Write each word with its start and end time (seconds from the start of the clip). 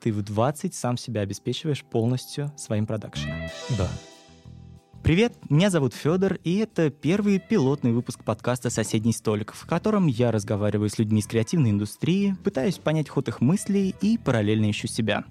ты 0.00 0.12
в 0.12 0.22
20 0.22 0.74
сам 0.74 0.96
себя 0.96 1.22
обеспечиваешь 1.22 1.84
полностью 1.84 2.52
своим 2.56 2.86
продакшеном. 2.86 3.38
Да. 3.76 3.88
Привет, 5.08 5.32
меня 5.48 5.70
зовут 5.70 5.94
Федор, 5.94 6.34
и 6.44 6.58
это 6.58 6.90
первый 6.90 7.38
пилотный 7.38 7.92
выпуск 7.92 8.22
подкаста 8.24 8.68
«Соседний 8.68 9.14
столик», 9.14 9.54
в 9.54 9.64
котором 9.64 10.06
я 10.06 10.30
разговариваю 10.30 10.90
с 10.90 10.98
людьми 10.98 11.20
из 11.20 11.26
креативной 11.26 11.70
индустрии, 11.70 12.36
пытаюсь 12.44 12.76
понять 12.76 13.08
ход 13.08 13.26
их 13.26 13.40
мыслей 13.40 13.94
и 14.02 14.18
параллельно 14.18 14.70
ищу 14.70 14.86
себя. 14.86 15.24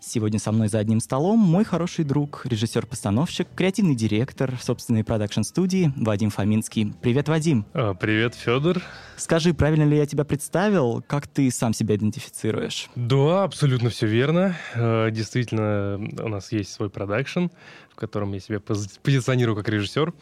Сегодня 0.00 0.40
со 0.40 0.50
мной 0.50 0.66
за 0.66 0.80
одним 0.80 0.98
столом 0.98 1.38
мой 1.38 1.62
хороший 1.62 2.04
друг, 2.04 2.44
режиссер-постановщик, 2.44 3.46
креативный 3.54 3.94
директор 3.94 4.58
собственной 4.60 5.04
продакшн-студии 5.04 5.92
Вадим 5.94 6.30
Фоминский. 6.30 6.92
Привет, 7.00 7.28
Вадим. 7.28 7.66
А, 7.72 7.94
привет, 7.94 8.34
Федор. 8.34 8.82
Скажи, 9.16 9.54
правильно 9.54 9.84
ли 9.84 9.96
я 9.96 10.06
тебя 10.06 10.24
представил? 10.24 11.04
Как 11.06 11.28
ты 11.28 11.52
сам 11.52 11.72
себя 11.72 11.94
идентифицируешь? 11.94 12.90
Да, 12.96 13.44
абсолютно 13.44 13.90
все 13.90 14.08
верно. 14.08 14.56
А, 14.74 15.08
действительно, 15.12 16.00
у 16.20 16.28
нас 16.28 16.50
есть 16.50 16.72
свой 16.72 16.90
продакшн, 16.90 17.46
котором 18.00 18.32
я 18.32 18.40
себя 18.40 18.60
позиционирую 18.60 19.54
как 19.56 19.68
режиссер. 19.68 20.12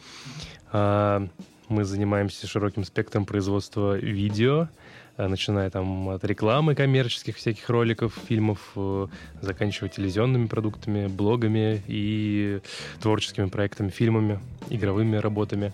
А, 0.71 1.27
мы 1.69 1.85
занимаемся 1.85 2.45
широким 2.45 2.83
спектром 2.83 3.25
производства 3.25 3.97
видео, 3.97 4.69
а, 5.17 5.27
начиная 5.27 5.69
там 5.69 6.09
от 6.09 6.23
рекламы 6.25 6.75
коммерческих 6.75 7.37
всяких 7.37 7.69
роликов, 7.69 8.13
фильмов, 8.27 8.59
э, 8.75 9.07
заканчивая 9.41 9.89
телевизионными 9.89 10.47
продуктами, 10.47 11.07
блогами 11.07 11.81
и 11.87 12.59
творческими 13.01 13.47
проектами, 13.47 13.89
фильмами, 13.89 14.39
игровыми 14.69 15.17
работами 15.17 15.73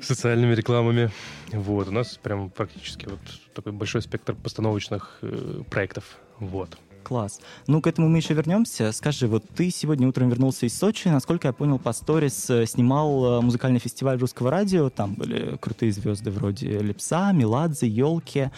социальными 0.00 0.54
рекламами. 0.54 1.10
Вот, 1.52 1.88
у 1.88 1.92
нас 1.92 2.16
прям 2.16 2.50
практически 2.50 3.06
вот 3.06 3.20
такой 3.54 3.72
большой 3.72 4.02
спектр 4.02 4.34
постановочных 4.34 5.18
э, 5.22 5.62
проектов. 5.68 6.16
Вот. 6.38 6.78
Класс. 7.10 7.40
Ну, 7.66 7.82
к 7.82 7.88
этому 7.88 8.08
мы 8.08 8.18
еще 8.18 8.34
вернемся. 8.34 8.92
Скажи, 8.92 9.26
вот 9.26 9.42
ты 9.56 9.70
сегодня 9.70 10.06
утром 10.06 10.28
вернулся 10.28 10.66
из 10.66 10.78
Сочи, 10.78 11.08
насколько 11.08 11.48
я 11.48 11.52
понял, 11.52 11.80
по 11.80 11.92
сторис 11.92 12.48
э, 12.48 12.66
снимал 12.66 13.24
э, 13.24 13.40
музыкальный 13.40 13.80
фестиваль 13.80 14.16
русского 14.16 14.48
радио, 14.48 14.90
там 14.90 15.14
были 15.14 15.56
крутые 15.56 15.90
звезды 15.90 16.30
вроде 16.30 16.78
Лепса, 16.78 17.32
Меладзе, 17.32 17.88
Елки. 17.88 18.50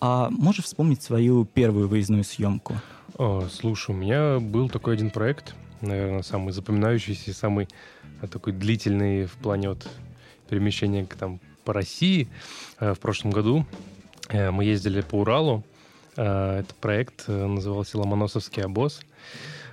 А 0.00 0.30
можешь 0.30 0.66
вспомнить 0.66 1.02
свою 1.02 1.46
первую 1.46 1.88
выездную 1.88 2.22
съемку? 2.22 2.74
О, 3.18 3.48
слушай, 3.50 3.90
у 3.90 3.98
меня 3.98 4.38
был 4.38 4.68
такой 4.68 4.94
один 4.94 5.10
проект, 5.10 5.56
наверное, 5.80 6.22
самый 6.22 6.52
запоминающийся, 6.52 7.34
самый 7.34 7.66
э, 8.22 8.28
такой 8.28 8.52
длительный 8.52 9.26
в 9.26 9.32
плане 9.32 9.70
вот 9.70 9.88
перемещения 10.48 11.08
там, 11.18 11.40
по 11.64 11.72
России 11.72 12.28
в 12.78 12.94
прошлом 13.00 13.32
году. 13.32 13.66
Мы 14.32 14.62
ездили 14.62 15.00
по 15.00 15.16
Уралу. 15.16 15.64
Э, 16.16 16.60
это 16.60 16.74
проект 16.80 17.28
назывался 17.28 17.98
«Ломоносовский 17.98 18.62
обоз». 18.62 19.00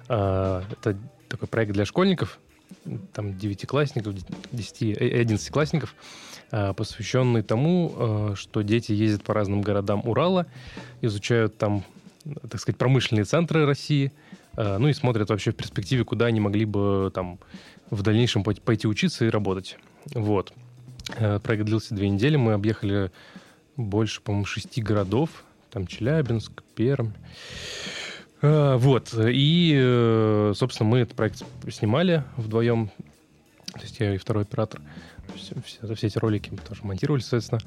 Это 0.08 0.98
такой 1.30 1.48
проект 1.48 1.72
для 1.72 1.86
школьников, 1.86 2.38
там 3.14 3.38
девятиклассников, 3.38 4.14
10 4.52 4.82
и 4.82 4.94
11 4.94 5.50
классников, 5.50 5.96
посвященный 6.50 7.42
тому, 7.42 8.34
что 8.36 8.62
дети 8.64 8.92
ездят 8.92 9.24
по 9.24 9.34
разным 9.34 9.62
городам 9.62 10.02
Урала, 10.04 10.46
изучают 11.00 11.58
там, 11.58 11.86
так 12.50 12.60
сказать, 12.60 12.78
промышленные 12.78 13.24
центры 13.24 13.66
России, 13.66 14.12
ну 14.58 14.90
и 14.90 14.94
смотрят 14.94 15.30
вообще 15.30 15.52
в 15.52 15.56
перспективе, 15.56 16.04
куда 16.04 16.26
они 16.26 16.42
могли 16.42 16.66
бы 16.66 17.10
там 17.16 17.40
в 17.90 18.02
дальнейшем 18.02 18.44
пойти 18.44 18.88
учиться 18.88 19.24
и 19.26 19.30
работать. 19.30 19.78
Вот. 20.14 20.54
Э, 21.18 21.40
проект 21.40 21.66
длился 21.66 21.94
две 21.96 22.10
недели. 22.10 22.36
Мы 22.36 22.54
объехали 22.54 23.12
больше, 23.78 24.22
по-моему, 24.22 24.46
шести 24.46 24.82
городов. 24.82 25.44
Там 25.74 25.88
Челябинск, 25.88 26.62
Пермь. 26.76 27.14
Э, 28.44 28.76
вот. 28.78 29.12
И, 29.18 29.74
э, 29.76 30.54
собственно, 30.56 30.88
мы 30.88 31.00
этот 31.00 31.16
проект 31.16 31.44
снимали 31.72 32.24
вдвоем. 32.38 32.92
То 33.74 33.82
есть 33.82 34.00
я 34.00 34.14
и 34.14 34.20
второй 34.20 34.44
оператор. 34.44 34.82
Все, 35.36 35.56
все, 35.66 35.96
все 35.96 36.08
эти 36.08 36.20
ролики 36.20 36.52
мы 36.52 36.58
тоже 36.58 36.82
монтировали, 36.84 37.22
соответственно. 37.22 37.62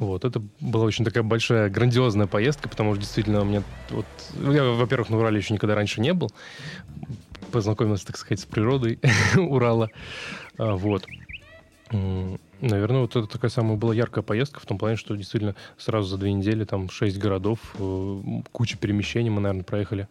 Вот, 0.00 0.24
это 0.24 0.42
была 0.58 0.86
очень 0.86 1.04
такая 1.04 1.22
большая, 1.22 1.70
грандиозная 1.70 2.26
поездка, 2.26 2.68
потому 2.68 2.94
что 2.94 3.02
действительно 3.02 3.42
у 3.42 3.44
меня 3.44 3.62
вот... 3.90 4.06
Я, 4.52 4.64
во-первых, 4.64 5.08
на 5.10 5.18
Урале 5.18 5.38
еще 5.38 5.54
никогда 5.54 5.76
раньше 5.76 6.00
не 6.00 6.12
был. 6.12 6.32
Познакомился, 7.52 8.06
так 8.06 8.16
сказать, 8.16 8.40
с 8.40 8.44
природой 8.44 8.98
Урала. 9.36 9.90
Вот. 10.58 11.06
Наверное, 12.60 13.00
вот 13.02 13.16
это 13.16 13.26
такая 13.26 13.50
самая 13.50 13.76
была 13.76 13.94
яркая 13.94 14.22
поездка 14.22 14.60
в 14.60 14.66
том 14.66 14.78
плане, 14.78 14.96
что 14.96 15.16
действительно 15.16 15.54
сразу 15.76 16.08
за 16.08 16.18
две 16.18 16.32
недели 16.32 16.64
там 16.64 16.88
шесть 16.90 17.18
городов, 17.18 17.58
э, 17.78 18.20
куча 18.52 18.76
перемещений 18.76 19.30
мы, 19.30 19.40
наверное, 19.40 19.64
проехали. 19.64 20.08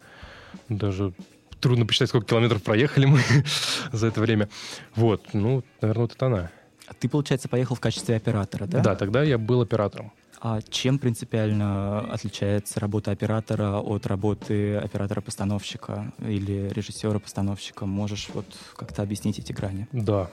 Даже 0.68 1.12
трудно 1.60 1.86
посчитать, 1.86 2.10
сколько 2.10 2.26
километров 2.26 2.62
проехали 2.62 3.06
мы 3.06 3.20
за 3.92 4.06
это 4.06 4.20
время. 4.20 4.48
Вот, 4.94 5.22
ну, 5.32 5.64
наверное, 5.80 6.02
вот 6.02 6.12
это 6.14 6.26
она. 6.26 6.50
А 6.86 6.94
ты, 6.94 7.08
получается, 7.08 7.48
поехал 7.48 7.74
в 7.74 7.80
качестве 7.80 8.16
оператора, 8.16 8.66
да? 8.66 8.80
Да, 8.80 8.94
тогда 8.94 9.22
я 9.22 9.38
был 9.38 9.62
оператором. 9.62 10.12
А 10.40 10.60
чем 10.60 10.98
принципиально 10.98 12.00
отличается 12.00 12.78
работа 12.78 13.10
оператора 13.10 13.78
от 13.78 14.06
работы 14.06 14.76
оператора-постановщика 14.76 16.12
или 16.18 16.68
режиссера-постановщика? 16.68 17.86
Можешь 17.86 18.28
вот 18.34 18.44
как-то 18.76 19.00
объяснить 19.00 19.38
эти 19.38 19.52
грани? 19.52 19.88
Да, 19.92 20.30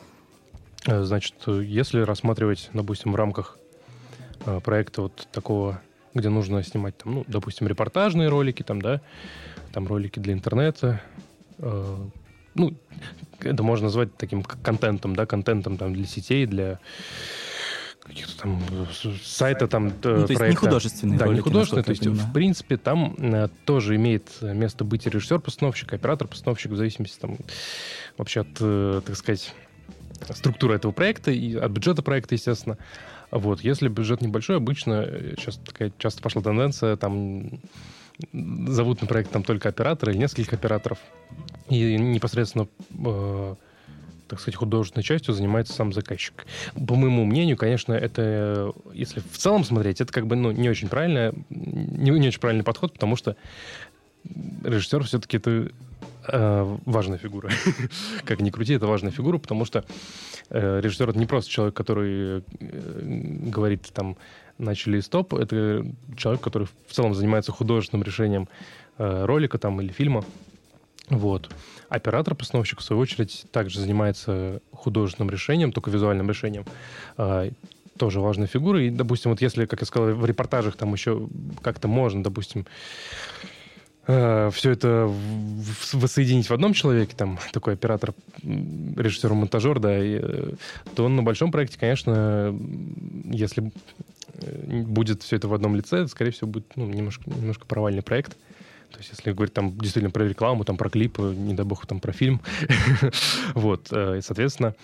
значит, 0.86 1.36
если 1.48 2.02
рассматривать, 2.02 2.70
допустим, 2.74 3.14
в 3.14 3.16
рамках 3.16 3.58
э, 4.46 4.60
проекта 4.60 5.04
вот 5.04 5.28
такого, 5.32 5.82
где 6.14 6.30
нужно 6.30 6.64
снимать, 6.64 6.98
там, 6.98 7.16
ну, 7.16 7.26
допустим, 7.28 7.68
репортажные 7.68 8.30
ролики, 8.30 8.64
там, 8.64 8.82
да, 8.82 9.02
там 9.72 9.88
ролики 9.88 10.20
для 10.20 10.34
интернета, 10.34 11.02
э, 11.60 11.98
ну, 12.56 12.76
это 13.40 13.64
можно 13.64 13.86
назвать 13.86 14.16
таким 14.18 14.44
контентом, 14.44 15.16
да, 15.16 15.26
контентом 15.26 15.78
там 15.78 15.94
для 15.94 16.06
сетей, 16.06 16.46
для 16.46 16.80
каких-то 18.04 18.36
там 18.42 18.60
сайта 19.24 19.68
там 19.68 19.86
ну, 19.86 19.94
то 20.02 20.26
есть 20.28 20.42
не 20.42 20.56
художественные 20.56 21.20
да, 21.20 21.26
ролики, 21.26 21.38
не 21.38 21.44
художественные, 21.44 21.84
то 21.84 21.92
есть 21.92 22.06
в 22.06 22.34
принципе 22.34 22.78
там 22.78 23.16
э, 23.20 23.48
тоже 23.66 23.96
имеет 23.96 24.42
место 24.42 24.84
быть 24.84 25.06
режиссер-постановщик, 25.06 25.94
оператор-постановщик 25.94 26.72
в 26.72 26.76
зависимости 26.76 27.20
там 27.20 27.38
вообще 28.18 28.42
от, 28.42 28.58
э, 28.60 29.02
так 29.06 29.16
сказать 29.16 29.54
структура 30.30 30.74
этого 30.74 30.92
проекта 30.92 31.32
и 31.32 31.56
от 31.56 31.72
бюджета 31.72 32.02
проекта, 32.02 32.36
естественно. 32.36 32.78
Вот, 33.32 33.62
если 33.62 33.88
бюджет 33.88 34.22
небольшой, 34.22 34.58
обычно 34.58 35.06
сейчас 35.38 35.58
э, 35.58 35.66
такая 35.66 35.92
часто 35.98 36.22
пошла 36.22 36.42
тенденция, 36.42 36.98
там 36.98 37.60
зовут 38.34 39.02
на 39.02 39.08
проект 39.08 39.32
там 39.32 39.44
только 39.44 39.70
оператора 39.70 40.12
или 40.12 40.20
несколько 40.20 40.56
операторов, 40.56 41.00
и 41.70 41.98
непосредственно 41.98 42.68
э, 43.06 43.56
так 44.32 44.40
сказать, 44.40 44.56
художественной 44.56 45.04
частью 45.04 45.34
занимается 45.34 45.74
сам 45.74 45.92
заказчик. 45.92 46.46
По 46.88 46.96
моему 46.96 47.26
мнению, 47.26 47.58
конечно, 47.58 47.92
это, 47.92 48.72
если 48.94 49.20
в 49.20 49.38
целом 49.38 49.66
смотреть, 49.66 50.00
это 50.00 50.14
как 50.14 50.26
бы 50.26 50.38
ну, 50.38 50.52
не 50.52 50.70
очень 50.70 50.88
правильно, 50.88 51.34
не, 51.50 52.12
не 52.12 52.28
очень 52.30 52.40
правильный 52.40 52.64
подход, 52.64 52.94
потому 52.94 53.18
что 53.18 53.36
режиссер 54.64 55.04
все-таки 55.04 55.36
это 55.36 55.72
э, 56.28 56.78
важная 56.86 57.18
фигура. 57.18 57.50
как 58.26 58.42
ни 58.42 58.50
крути, 58.50 58.74
это 58.74 58.88
важная 58.88 59.12
фигура, 59.12 59.38
потому 59.38 59.66
что 59.66 59.84
э, 60.50 60.80
режиссер 60.82 61.10
это 61.10 61.20
не 61.20 61.26
просто 61.26 61.50
человек, 61.52 61.76
который 61.76 62.40
э, 62.40 62.42
говорит 62.60 63.92
там 63.94 64.18
начали 64.58 65.00
стоп, 65.00 65.34
это 65.34 65.86
человек, 66.16 66.42
который 66.42 66.68
в 66.88 66.94
целом 66.94 67.14
занимается 67.14 67.52
художественным 67.52 68.04
решением 68.04 68.48
э, 68.98 69.26
ролика 69.26 69.58
там 69.58 69.82
или 69.82 69.92
фильма. 69.92 70.24
Вот. 71.10 71.50
Оператор-постановщик, 71.90 72.80
в 72.80 72.84
свою 72.84 73.02
очередь, 73.02 73.46
также 73.52 73.80
занимается 73.80 74.62
художественным 74.72 75.30
решением, 75.30 75.74
только 75.74 75.92
визуальным 75.92 76.30
решением. 76.30 76.66
Э, 77.18 77.52
тоже 77.98 78.20
важная 78.20 78.48
фигура. 78.48 78.82
И, 78.82 78.90
допустим, 78.90 79.32
вот 79.32 79.42
если, 79.42 79.66
как 79.66 79.82
я 79.82 79.86
сказал, 79.86 80.14
в 80.14 80.26
репортажах 80.26 80.76
там 80.76 80.94
еще 80.94 81.28
как-то 81.62 81.88
можно, 81.88 82.24
допустим, 82.24 82.66
все 84.06 84.72
это 84.72 85.14
воссоединить 85.94 86.50
в 86.50 86.54
одном 86.54 86.74
человеке, 86.74 87.14
там 87.16 87.40
такой 87.54 87.74
оператор, 87.74 88.14
режиссер, 88.42 89.34
монтажер, 89.34 89.80
да, 89.80 89.98
и, 90.04 90.20
э, 90.22 90.54
то 90.96 91.08
на 91.08 91.22
большом 91.24 91.52
проекте, 91.52 91.78
конечно, 91.80 92.58
если 93.26 93.72
э, 94.34 94.82
будет 94.84 95.22
все 95.22 95.36
это 95.36 95.48
в 95.48 95.54
одном 95.54 95.76
лице, 95.76 96.08
скорее 96.08 96.32
всего, 96.32 96.48
будет 96.48 96.66
ну, 96.76 96.88
немножко, 96.88 97.30
немножко 97.30 97.66
провальный 97.66 98.02
проект. 98.02 98.36
То 98.92 98.98
есть, 98.98 99.12
если 99.12 99.32
говорить 99.32 99.54
там 99.54 99.78
действительно 99.78 100.12
про 100.12 100.28
рекламу, 100.28 100.66
там 100.66 100.78
про 100.78 100.90
клипы, 100.90 101.34
не 101.38 101.54
дай 101.54 101.66
бог, 101.66 101.86
там 101.86 102.00
про 102.00 102.12
фильм. 102.12 102.42
вот, 103.54 103.90
и, 103.94 104.20
соответственно, 104.22 104.76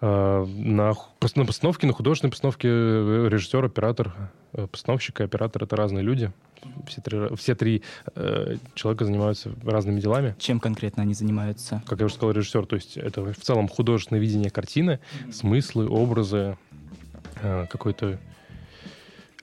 на 0.00 0.94
постановке, 1.20 1.86
на 1.86 1.92
художественной 1.92 2.30
постановке 2.30 2.68
режиссер, 2.68 3.62
оператор, 3.62 4.14
постановщик 4.70 5.20
и 5.20 5.24
оператор— 5.24 5.62
это 5.64 5.76
разные 5.76 6.02
люди 6.02 6.32
все 6.86 7.00
три, 7.00 7.36
все 7.36 7.54
три 7.54 7.82
э, 8.14 8.56
человека 8.74 9.04
занимаются 9.04 9.50
разными 9.64 10.00
делами. 10.00 10.34
Чем 10.38 10.60
конкретно 10.60 11.02
они 11.02 11.14
занимаются? 11.14 11.82
Как 11.86 12.00
я 12.00 12.06
уже 12.06 12.14
сказал, 12.14 12.32
режиссер, 12.32 12.66
то 12.66 12.76
есть 12.76 12.96
это 12.96 13.32
в 13.32 13.40
целом 13.40 13.68
художественное 13.68 14.20
видение 14.20 14.50
картины, 14.50 14.98
mm-hmm. 15.00 15.32
смыслы, 15.32 15.88
образы, 15.88 16.56
э, 17.42 17.66
какой-то 17.70 18.18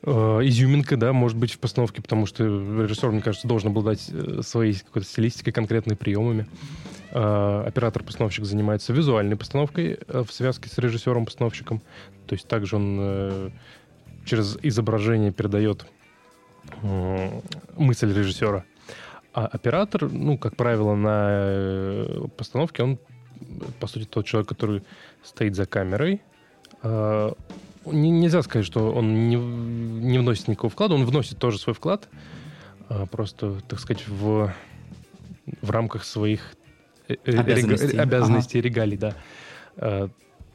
э, 0.04 0.12
изюминка, 0.12 0.98
да, 0.98 1.14
может 1.14 1.38
быть, 1.38 1.54
в 1.54 1.60
постановке, 1.60 2.02
потому 2.02 2.26
что 2.26 2.44
режиссер, 2.44 3.12
мне 3.12 3.22
кажется, 3.22 3.48
должен 3.48 3.74
был 3.74 3.84
дать 3.84 4.10
э, 4.10 4.42
своей 4.42 4.74
какой-то 4.74 5.08
стилистикой, 5.08 5.54
конкретными 5.54 5.96
приемами. 5.96 6.48
Э, 7.12 7.64
Оператор-постановщик 7.68 8.46
занимается 8.46 8.94
визуальной 8.94 9.36
постановкой 9.36 10.00
в 10.08 10.32
связке 10.32 10.70
с 10.70 10.78
режиссером-постановщиком. 10.78 11.82
То 12.28 12.36
есть 12.36 12.48
также 12.48 12.78
он 12.78 13.52
через 14.26 14.58
изображение 14.62 15.32
передает 15.32 15.86
мысль 17.78 18.14
режиссера. 18.14 18.64
А 19.34 19.48
оператор, 19.48 20.10
ну, 20.12 20.38
как 20.38 20.56
правило, 20.56 20.96
на 20.96 22.30
постановке, 22.38 22.84
он, 22.84 23.00
по 23.80 23.88
сути, 23.88 24.06
тот 24.06 24.26
человек, 24.26 24.50
который 24.50 24.84
стоит 25.24 25.56
за 25.56 25.66
камерой, 25.66 26.22
нельзя 27.86 28.42
сказать, 28.42 28.66
что 28.66 28.92
он 28.92 29.30
не, 29.30 29.36
не 29.36 30.20
вносит 30.20 30.48
никакого 30.48 30.70
вклада, 30.70 30.96
он 30.96 31.06
вносит 31.06 31.38
тоже 31.40 31.58
свой 31.58 31.74
вклад, 31.74 32.08
а, 32.90 33.06
просто, 33.06 33.62
так 33.68 33.80
сказать, 33.80 34.08
в, 34.08 34.54
в 35.62 35.72
рамках 35.72 36.04
своих 36.04 36.42
э, 37.08 37.16
э, 37.26 37.38
обязанностей, 37.38 37.88
рега, 37.88 38.02
обязанностей 38.02 38.60
ага. 38.60 38.68
регалий, 38.68 38.98
да. 38.98 39.16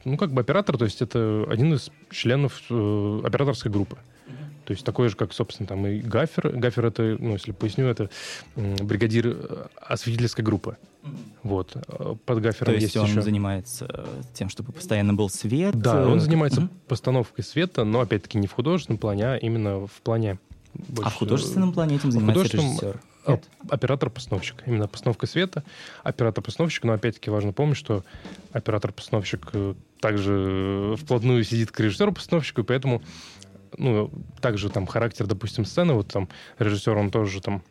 Ну, 0.07 0.15
как 0.15 0.31
бы 0.31 0.39
оператор, 0.39 0.77
то 0.77 0.85
есть 0.85 1.01
это 1.01 1.45
один 1.49 1.73
из 1.73 1.91
членов 2.11 2.61
э, 2.69 3.21
операторской 3.25 3.69
группы. 3.69 3.97
То 4.63 4.71
есть 4.71 4.85
такой 4.85 5.09
же, 5.09 5.15
как, 5.15 5.33
собственно, 5.33 5.67
там 5.67 5.85
и 5.85 5.99
Гафер. 5.99 6.49
Гафер 6.49 6.85
это, 6.85 7.17
ну, 7.19 7.33
если 7.33 7.51
поясню, 7.51 7.87
это 7.87 8.09
бригадир 8.55 9.27
э, 9.27 9.65
осветительской 9.75 10.45
группы. 10.45 10.77
Вот. 11.43 11.75
Э, 11.75 12.15
под 12.25 12.41
Гафером 12.41 12.67
То 12.67 12.71
есть, 12.73 12.83
есть 12.83 12.97
он 12.97 13.05
еще... 13.07 13.21
занимается 13.21 14.07
тем, 14.33 14.47
чтобы 14.47 14.71
постоянно 14.71 15.13
был 15.13 15.29
свет? 15.29 15.75
Да, 15.75 16.07
он 16.07 16.21
занимается 16.21 16.61
mm 16.61 16.69
постановкой 16.87 17.43
света, 17.43 17.83
но, 17.83 17.99
опять-таки, 17.99 18.37
не 18.37 18.47
в 18.47 18.53
художественном 18.53 18.97
плане, 18.97 19.25
а 19.25 19.35
именно 19.35 19.87
в 19.87 20.01
плане... 20.03 20.39
Больше... 20.73 21.03
А 21.03 21.09
в 21.09 21.15
художественном 21.15 21.73
плане 21.73 21.97
этим 21.97 22.13
занимается 22.13 22.55
режиссер? 22.55 23.01
Оператор-постановщик. 23.69 24.63
Именно 24.65 24.87
постановка 24.87 25.27
света, 25.27 25.63
оператор-постановщик. 26.03 26.83
Но 26.83 26.93
опять-таки 26.93 27.29
важно 27.29 27.53
помнить, 27.53 27.77
что 27.77 28.03
оператор-постановщик 28.51 29.49
э, 29.53 29.73
также 29.99 30.95
вплотную 30.97 31.43
сидит 31.43 31.71
к 31.71 31.79
режиссеру-постановщику, 31.79 32.63
поэтому 32.63 33.01
ну, 33.77 34.11
также 34.41 34.69
там 34.69 34.87
характер, 34.87 35.27
допустим, 35.27 35.65
сцены, 35.65 35.93
вот 35.93 36.07
там 36.07 36.29
режиссер, 36.59 36.95
он 36.95 37.11
тоже 37.11 37.41
там, 37.41 37.63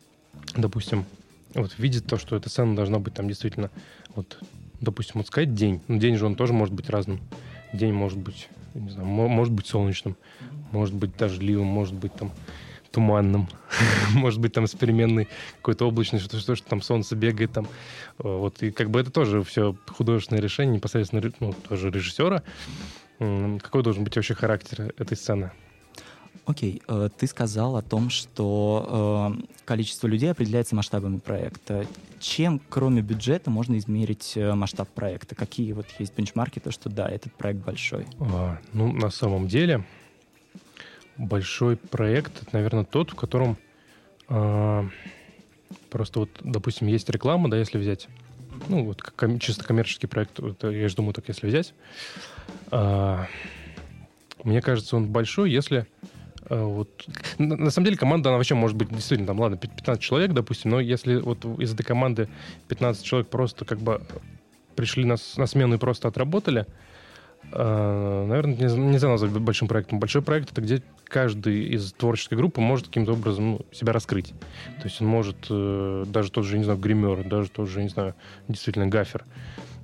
допустим, 0.55 1.05
вот 1.53 1.77
видит 1.77 2.05
то, 2.05 2.17
что 2.17 2.35
эта 2.35 2.49
сцена 2.49 2.75
должна 2.75 2.99
быть 2.99 3.13
там 3.13 3.27
действительно, 3.27 3.69
вот, 4.15 4.39
допустим, 4.79 5.13
вот 5.15 5.27
сказать 5.27 5.53
день, 5.53 5.81
ну, 5.87 5.97
день 5.97 6.17
же 6.17 6.25
он 6.25 6.35
тоже 6.35 6.53
может 6.53 6.73
быть 6.73 6.89
разным. 6.89 7.19
День 7.73 7.93
может 7.93 8.17
быть, 8.17 8.47
не 8.73 8.89
знаю, 8.89 9.07
может 9.07 9.53
быть 9.53 9.67
солнечным, 9.67 10.15
может 10.71 10.95
быть 10.95 11.17
дождливым, 11.17 11.67
может 11.67 11.95
быть 11.95 12.13
там 12.13 12.31
туманным, 12.97 13.47
может 14.15 14.39
быть 14.39 14.53
там 14.53 14.65
с 14.65 14.73
переменной 14.73 15.27
какой-то 15.57 15.87
облачной, 15.87 16.19
что, 16.19 16.39
что, 16.39 16.55
что 16.55 16.67
там 16.67 16.81
солнце 16.81 17.15
бегает 17.15 17.51
там. 17.51 17.67
Вот, 18.17 18.63
и 18.63 18.71
как 18.71 18.89
бы 18.89 18.99
это 18.99 19.11
тоже 19.11 19.43
все 19.43 19.75
художественное 19.87 20.41
решение 20.41 20.77
непосредственно 20.77 21.21
ну, 21.39 21.53
тоже 21.53 21.91
режиссера. 21.91 22.41
Какой 23.19 23.83
должен 23.83 24.03
быть 24.03 24.15
вообще 24.15 24.33
характер 24.33 24.95
этой 24.97 25.15
сцены? 25.15 25.51
Окей, 26.45 26.81
okay. 26.87 27.05
Э, 27.05 27.09
ты 27.15 27.27
сказал 27.27 27.75
о 27.75 27.83
том, 27.83 28.09
что 28.09 29.35
э, 29.37 29.43
количество 29.65 30.07
людей 30.07 30.31
определяется 30.31 30.75
масштабами 30.75 31.19
проекта. 31.19 31.85
Чем, 32.19 32.59
кроме 32.69 33.03
бюджета, 33.03 33.51
можно 33.51 33.77
измерить 33.77 34.33
э, 34.35 34.55
масштаб 34.55 34.89
проекта? 34.89 35.35
Какие 35.35 35.73
вот 35.73 35.85
есть 35.99 36.15
бенчмарки, 36.15 36.57
то, 36.59 36.71
что 36.71 36.89
да, 36.89 37.07
этот 37.07 37.33
проект 37.33 37.63
большой? 37.63 38.07
А, 38.19 38.57
ну, 38.73 38.91
на 38.91 39.11
самом 39.11 39.47
деле, 39.47 39.83
большой 41.17 41.77
проект, 41.77 42.41
это, 42.41 42.49
наверное, 42.53 42.83
тот, 42.83 43.11
в 43.11 43.15
котором 43.15 43.57
э, 44.29 44.83
просто 45.89 46.19
вот, 46.19 46.29
допустим, 46.41 46.87
есть 46.87 47.09
реклама, 47.09 47.49
да, 47.49 47.57
если 47.57 47.77
взять, 47.77 48.07
ну, 48.69 48.85
вот 48.85 49.01
ком- 49.01 49.39
чисто 49.39 49.63
коммерческий 49.63 50.07
проект, 50.07 50.39
вот, 50.39 50.63
я 50.63 50.87
же 50.87 50.95
думаю, 50.95 51.13
так 51.13 51.27
если 51.27 51.47
взять, 51.47 51.73
э, 52.71 53.25
мне 54.43 54.61
кажется, 54.61 54.95
он 54.95 55.07
большой, 55.07 55.51
если 55.51 55.87
Э, 56.49 56.63
вот. 56.63 57.05
На, 57.37 57.55
на 57.55 57.69
самом 57.69 57.85
деле 57.85 57.97
команда, 57.97 58.29
она 58.29 58.37
вообще 58.37 58.55
может 58.55 58.77
быть 58.77 58.89
действительно, 58.89 59.27
там, 59.27 59.39
ладно, 59.39 59.57
15 59.57 60.01
человек, 60.01 60.33
допустим, 60.33 60.71
но 60.71 60.79
если 60.79 61.17
вот 61.17 61.45
из 61.59 61.73
этой 61.73 61.83
команды 61.83 62.29
15 62.67 63.03
человек 63.03 63.29
просто 63.29 63.65
как 63.65 63.79
бы 63.79 64.01
пришли 64.75 65.05
на, 65.05 65.15
на 65.37 65.47
смену 65.47 65.75
и 65.75 65.77
просто 65.77 66.07
отработали, 66.07 66.65
наверное, 67.51 68.55
нельзя 68.55 69.07
назвать 69.07 69.31
большим 69.31 69.67
проектом. 69.67 69.99
Большой 69.99 70.21
проект— 70.21 70.51
это 70.51 70.61
где 70.61 70.83
каждый 71.05 71.65
из 71.65 71.93
творческой 71.93 72.35
группы 72.35 72.59
может 72.59 72.87
каким-то 72.87 73.13
образом 73.13 73.51
ну, 73.51 73.61
себя 73.71 73.93
раскрыть. 73.93 74.33
То 74.81 74.85
есть 74.85 75.01
он 75.01 75.07
может, 75.07 75.37
э, 75.49 76.05
даже 76.07 76.31
тот 76.31 76.45
же, 76.45 76.57
не 76.57 76.63
знаю, 76.63 76.79
гример, 76.79 77.23
даже 77.23 77.49
тот 77.49 77.69
же, 77.69 77.81
не 77.81 77.89
знаю, 77.89 78.15
действительно 78.47 78.87
гафер, 78.87 79.25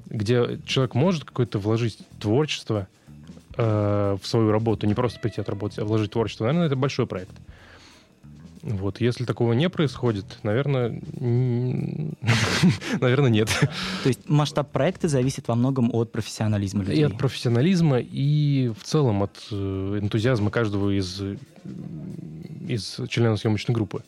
где 0.08 0.60
человек 0.66 0.96
может 0.96 1.24
какое-то 1.24 1.60
вложить 1.60 2.00
творчество— 2.20 2.88
э, 3.58 4.18
в 4.22 4.28
свою 4.28 4.52
работу, 4.52 4.88
не 4.88 4.94
просто 4.94 5.20
прийти 5.20 5.42
отработать, 5.42 5.80
а 5.80 5.86
вложить 5.86 6.12
творчество, 6.12 6.46
наверное, 6.46 6.68
это 6.68 6.76
большой 6.76 7.08
проект. 7.08 7.34
Вот, 8.64 9.02
если 9.02 9.26
такого 9.26 9.54
не 9.54 9.70
происходит, 9.70 10.40
наверное, 10.44 10.90
наверное, 13.00 13.30
нет. 13.30 13.50
То 14.04 14.08
есть 14.08 14.28
масштаб 14.28 14.72
проекта 14.72 15.08
зависит 15.08 15.48
во 15.48 15.56
многом 15.56 15.94
от 15.94 16.12
профессионализма 16.12 16.84
людей. 16.84 17.02
И 17.02 17.04
от 17.04 17.18
профессионализма, 17.18 18.00
и 18.00 18.72
в 18.78 18.84
целом 18.84 19.24
от 19.24 19.38
э, 19.52 20.00
энтузиазма 20.02 20.50
каждого 20.50 20.98
из, 20.98 21.22
из 22.68 23.00
членов 23.10 23.40
съемочной 23.40 23.76
группы. 23.76 24.04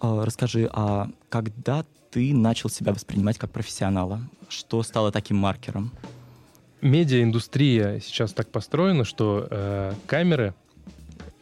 А, 0.00 0.24
расскажи, 0.24 0.68
а 0.72 1.08
когда 1.30 1.84
ты 2.10 2.34
начал 2.34 2.68
себя 2.68 2.92
воспринимать 2.92 3.38
как 3.38 3.50
профессионала? 3.50 4.20
Что 4.48 4.82
стало 4.82 5.10
таким 5.10 5.38
маркером? 5.38 5.90
медиаиндустрия 6.82 8.00
сейчас 8.00 8.32
так 8.32 8.48
построена, 8.48 9.04
что 9.04 9.46
э, 9.50 9.92
камеры 10.06 10.54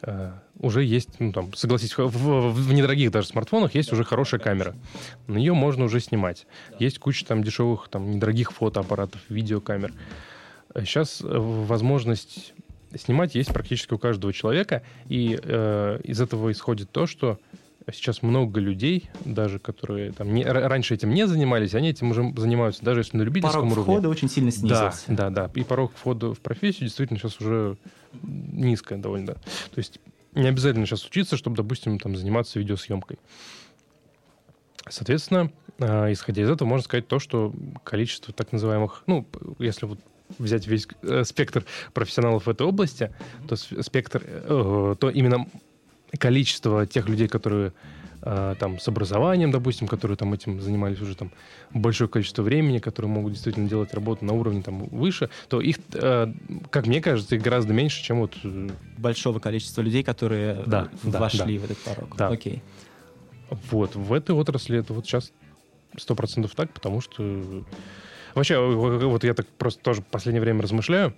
э, 0.01 0.31
уже 0.59 0.83
есть, 0.83 1.19
ну 1.19 1.31
там, 1.31 1.53
согласитесь, 1.53 1.97
в, 1.97 2.07
в, 2.07 2.51
в 2.53 2.73
недорогих 2.73 3.11
даже 3.11 3.27
смартфонах 3.27 3.75
есть 3.75 3.91
уже 3.91 4.03
хорошая 4.03 4.39
камера. 4.39 4.75
На 5.27 5.37
нее 5.37 5.53
можно 5.53 5.85
уже 5.85 5.99
снимать. 5.99 6.47
Есть 6.79 6.99
куча 6.99 7.25
там 7.25 7.43
дешевых, 7.43 7.87
там, 7.89 8.11
недорогих 8.11 8.51
фотоаппаратов, 8.51 9.21
видеокамер. 9.29 9.93
Сейчас 10.79 11.21
э, 11.21 11.25
возможность 11.27 12.53
снимать 12.97 13.35
есть 13.35 13.53
практически 13.53 13.93
у 13.93 13.97
каждого 13.97 14.33
человека, 14.33 14.83
и 15.07 15.39
э, 15.41 15.99
из 16.03 16.21
этого 16.21 16.51
исходит 16.51 16.91
то, 16.91 17.07
что 17.07 17.39
сейчас 17.93 18.23
много 18.23 18.59
людей, 18.59 19.09
даже 19.23 19.59
которые 19.59 20.11
там 20.11 20.33
не, 20.33 20.43
раньше 20.43 20.95
этим 20.95 21.13
не 21.13 21.27
занимались, 21.27 21.75
они 21.75 21.89
этим 21.89 22.11
уже 22.11 22.33
занимаются, 22.35 22.83
даже 22.83 23.01
если 23.01 23.17
на 23.17 23.21
любительском 23.21 23.61
порог 23.61 23.73
уровне. 23.73 23.85
Порог 23.85 23.97
входа 23.97 24.09
очень 24.09 24.29
сильно 24.29 24.51
снизился. 24.51 25.03
Да, 25.07 25.29
да, 25.29 25.47
да. 25.47 25.51
И 25.59 25.63
порог 25.63 25.91
входа 25.95 26.33
в 26.33 26.39
профессию 26.39 26.87
действительно 26.87 27.19
сейчас 27.19 27.39
уже 27.39 27.77
низкая 28.23 28.97
довольно. 28.97 29.33
То 29.33 29.77
есть 29.77 29.99
не 30.35 30.47
обязательно 30.47 30.85
сейчас 30.85 31.05
учиться, 31.05 31.37
чтобы, 31.37 31.55
допустим, 31.55 31.99
там, 31.99 32.15
заниматься 32.15 32.59
видеосъемкой. 32.59 33.17
Соответственно, 34.87 35.51
э, 35.79 36.11
исходя 36.11 36.43
из 36.43 36.49
этого, 36.49 36.67
можно 36.67 36.83
сказать 36.83 37.07
то, 37.07 37.19
что 37.19 37.53
количество 37.83 38.33
так 38.33 38.51
называемых, 38.51 39.03
ну, 39.07 39.25
если 39.59 39.85
вот 39.85 39.99
взять 40.37 40.67
весь 40.67 40.87
э, 41.01 41.23
спектр 41.23 41.65
профессионалов 41.93 42.45
в 42.45 42.49
этой 42.49 42.65
области, 42.67 43.11
то 43.47 43.55
спектр, 43.55 44.23
э, 44.25 44.95
то 44.99 45.09
именно 45.09 45.47
количество 46.19 46.85
тех 46.85 47.09
людей, 47.09 47.27
которые 47.27 47.73
э, 48.25 48.55
там 48.59 48.79
с 48.79 48.87
образованием, 48.87 49.51
допустим, 49.51 49.87
которые 49.87 50.17
там 50.17 50.33
этим 50.33 50.59
занимались 50.59 50.99
уже 50.99 51.15
там 51.15 51.31
большое 51.73 52.09
количество 52.09 52.41
времени, 52.41 52.79
которые 52.79 53.09
могут 53.09 53.33
действительно 53.33 53.69
делать 53.69 53.93
работу 53.93 54.25
на 54.25 54.33
уровне 54.33 54.61
там 54.61 54.85
выше, 54.87 55.29
то 55.47 55.61
их, 55.61 55.77
э, 55.93 56.33
как 56.69 56.87
мне 56.87 57.01
кажется, 57.01 57.35
их 57.35 57.41
гораздо 57.41 57.73
меньше, 57.73 58.03
чем 58.03 58.19
вот 58.19 58.33
э, 58.43 58.69
большого 58.97 59.39
количества 59.39 59.81
людей, 59.81 60.03
которые 60.03 60.63
да, 60.65 60.89
вошли 61.03 61.57
да, 61.57 61.61
в 61.61 61.71
этот 61.71 61.77
порог. 61.77 62.15
Да. 62.17 62.27
Окей. 62.29 62.61
Вот 63.69 63.95
в 63.95 64.11
этой 64.11 64.35
отрасли 64.35 64.79
это 64.79 64.93
вот 64.93 65.05
сейчас 65.05 65.31
сто 65.97 66.15
процентов 66.15 66.55
так, 66.55 66.71
потому 66.71 66.99
что 66.99 67.63
вообще 68.33 68.59
вот 68.59 69.23
я 69.23 69.33
так 69.33 69.47
просто 69.47 69.81
тоже 69.81 70.01
в 70.01 70.05
последнее 70.05 70.41
время 70.41 70.61
размышляю 70.61 71.13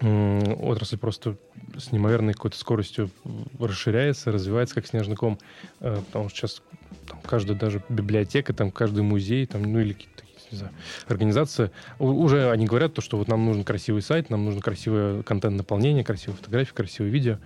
отрасль 0.00 0.98
просто 0.98 1.36
с 1.78 1.90
неимоверной 1.90 2.34
какой-то 2.34 2.58
скоростью 2.58 3.10
расширяется, 3.58 4.30
развивается 4.30 4.74
как 4.74 4.86
снежный 4.86 5.16
ком, 5.16 5.38
э, 5.80 5.96
потому 6.06 6.28
что 6.28 6.38
сейчас 6.38 6.62
там, 7.08 7.20
каждая 7.22 7.56
даже 7.56 7.82
библиотека, 7.88 8.52
там 8.52 8.70
каждый 8.70 9.02
музей, 9.02 9.46
там, 9.46 9.62
ну 9.62 9.78
или 9.80 9.94
какие-то 9.94 10.26
не 10.52 10.58
знаю, 10.58 10.72
организация, 11.08 11.72
уже 11.98 12.50
они 12.50 12.66
говорят 12.66 12.94
то, 12.94 13.00
что 13.00 13.16
вот 13.16 13.26
нам 13.28 13.44
нужен 13.44 13.64
красивый 13.64 14.02
сайт, 14.02 14.30
нам 14.30 14.44
нужно 14.44 14.60
красивое 14.60 15.22
контент-наполнение, 15.22 16.04
красивые 16.04 16.36
фотографии, 16.36 16.72
красивые 16.72 17.12
видео. 17.12 17.38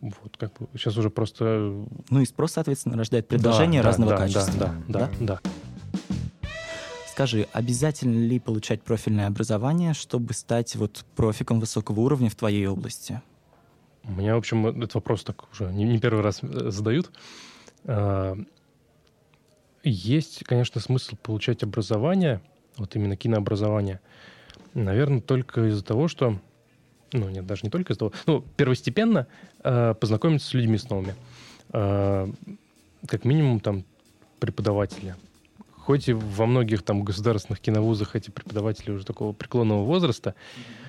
Вот, 0.00 0.36
как 0.38 0.52
бы 0.58 0.68
сейчас 0.74 0.96
уже 0.96 1.10
просто... 1.10 1.84
Ну 2.08 2.20
и 2.20 2.24
спрос, 2.24 2.52
соответственно, 2.52 2.96
рождает 2.96 3.26
предложение 3.26 3.82
да, 3.82 3.88
разного 3.88 4.12
да, 4.12 4.18
качества. 4.18 4.54
Да, 4.58 4.74
да, 4.86 4.98
да, 5.00 5.10
да. 5.20 5.40
да. 5.42 5.50
Скажи, 7.14 7.46
обязательно 7.52 8.26
ли 8.26 8.40
получать 8.40 8.82
профильное 8.82 9.28
образование, 9.28 9.94
чтобы 9.94 10.34
стать 10.34 10.74
вот 10.74 11.04
профиком 11.14 11.60
высокого 11.60 12.00
уровня 12.00 12.28
в 12.28 12.34
твоей 12.34 12.66
области? 12.66 13.22
У 14.02 14.10
меня, 14.10 14.34
в 14.34 14.38
общем, 14.38 14.66
этот 14.66 14.96
вопрос 14.96 15.22
так 15.22 15.44
уже 15.52 15.72
не, 15.72 15.84
не 15.84 16.00
первый 16.00 16.24
раз 16.24 16.40
э, 16.42 16.70
задают. 16.72 17.12
А, 17.84 18.36
есть, 19.84 20.42
конечно, 20.42 20.80
смысл 20.80 21.14
получать 21.22 21.62
образование, 21.62 22.40
вот 22.78 22.96
именно 22.96 23.16
кинообразование, 23.16 24.00
наверное, 24.74 25.20
только 25.20 25.68
из-за 25.68 25.84
того, 25.84 26.08
что, 26.08 26.40
ну, 27.12 27.28
нет, 27.28 27.46
даже 27.46 27.60
не 27.62 27.70
только 27.70 27.92
из-за 27.92 28.00
того, 28.00 28.12
ну, 28.26 28.44
первостепенно 28.56 29.28
э, 29.62 29.94
познакомиться 29.94 30.48
с 30.48 30.52
людьми 30.52 30.78
с 30.78 30.90
новыми. 30.90 31.14
Э, 31.72 32.26
как 33.06 33.24
минимум, 33.24 33.60
там, 33.60 33.84
преподаватели. 34.40 35.14
Хоть 35.86 36.08
и 36.08 36.12
во 36.12 36.46
многих 36.46 36.82
там 36.82 37.02
государственных 37.02 37.60
киновузах 37.60 38.16
эти 38.16 38.30
преподаватели 38.30 38.90
уже 38.90 39.04
такого 39.04 39.32
преклонного 39.32 39.84
возраста, 39.84 40.34
mm-hmm 40.56 40.84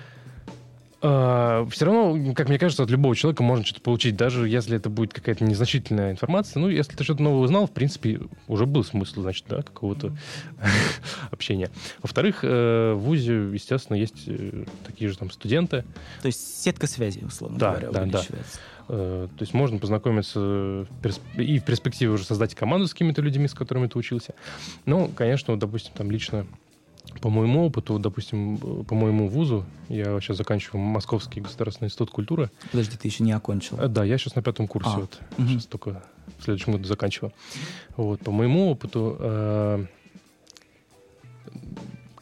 а, 1.07 1.67
все 1.69 1.85
равно, 1.85 2.33
как 2.33 2.49
мне 2.49 2.57
кажется, 2.57 2.81
от 2.81 2.89
любого 2.89 3.15
человека 3.15 3.43
можно 3.43 3.63
что-то 3.63 3.81
получить, 3.81 4.15
даже 4.15 4.49
если 4.49 4.77
это 4.77 4.89
будет 4.89 5.13
какая-то 5.13 5.43
незначительная 5.43 6.11
информация. 6.11 6.59
Ну, 6.59 6.67
если 6.67 6.95
ты 6.95 7.03
что-то 7.03 7.21
новое 7.21 7.41
узнал, 7.41 7.67
в 7.67 7.71
принципе, 7.71 8.21
уже 8.47 8.65
был 8.65 8.83
смысл, 8.83 9.21
значит, 9.21 9.45
да, 9.47 9.61
какого-то 9.61 10.17
общения. 11.31 11.69
Во-вторых, 12.01 12.39
э, 12.41 12.93
в 12.93 13.01
ВУЗе, 13.01 13.51
естественно, 13.53 13.97
есть 13.97 14.23
э, 14.25 14.65
такие 14.83 15.11
же 15.11 15.17
там 15.17 15.29
студенты. 15.29 15.83
То 16.23 16.27
есть 16.27 16.63
сетка 16.63 16.87
связи, 16.87 17.23
условно 17.23 17.59
да, 17.59 17.71
говоря, 17.75 17.91
да, 17.91 18.05
да. 18.05 18.23
Э, 18.87 19.27
то 19.35 19.41
есть 19.41 19.53
можно 19.53 19.79
познакомиться 19.79 20.87
и 21.37 21.59
в 21.59 21.63
перспективе 21.63 22.11
уже 22.11 22.23
создать 22.23 22.55
команду 22.55 22.87
с 22.87 22.93
какими-то 22.93 23.21
людьми, 23.21 23.47
с 23.47 23.53
которыми 23.53 23.87
ты 23.87 23.97
учился. 23.97 24.33
Ну, 24.85 25.09
конечно, 25.09 25.57
допустим, 25.57 25.93
там 25.95 26.11
лично 26.11 26.45
по 27.21 27.29
моему 27.29 27.65
опыту, 27.65 27.99
допустим, 27.99 28.57
по 28.85 28.95
моему 28.95 29.27
вузу, 29.27 29.65
я 29.89 30.19
сейчас 30.19 30.37
заканчиваю 30.37 30.81
Московский 30.81 31.41
государственный 31.41 31.87
институт 31.87 32.11
культуры. 32.11 32.49
Подожди, 32.71 32.97
ты 32.97 33.07
еще 33.07 33.23
не 33.23 33.31
окончил? 33.31 33.79
Э, 33.79 33.87
да, 33.87 34.03
я 34.03 34.17
сейчас 34.17 34.35
на 34.35 34.41
пятом 34.41 34.67
курсе. 34.67 34.89
А, 34.89 34.99
вот, 34.99 35.19
угу. 35.37 35.47
Сейчас 35.47 35.65
только 35.65 36.03
в 36.39 36.43
следующем 36.43 36.73
году 36.73 36.85
заканчиваю. 36.85 37.33
Вот, 37.95 38.19
по 38.21 38.31
моему 38.31 38.69
опыту, 38.71 39.17
э, 39.19 39.85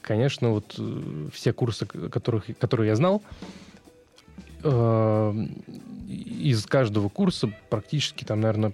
конечно, 0.02 0.50
вот 0.50 0.76
э, 0.78 1.28
все 1.34 1.54
курсы, 1.54 1.86
которых, 1.86 2.46
которые 2.60 2.90
я 2.90 2.96
знал, 2.96 3.22
э, 4.64 5.48
из 6.14 6.66
каждого 6.66 7.10
курса 7.10 7.52
практически 7.70 8.24
там, 8.24 8.42
наверное, 8.42 8.74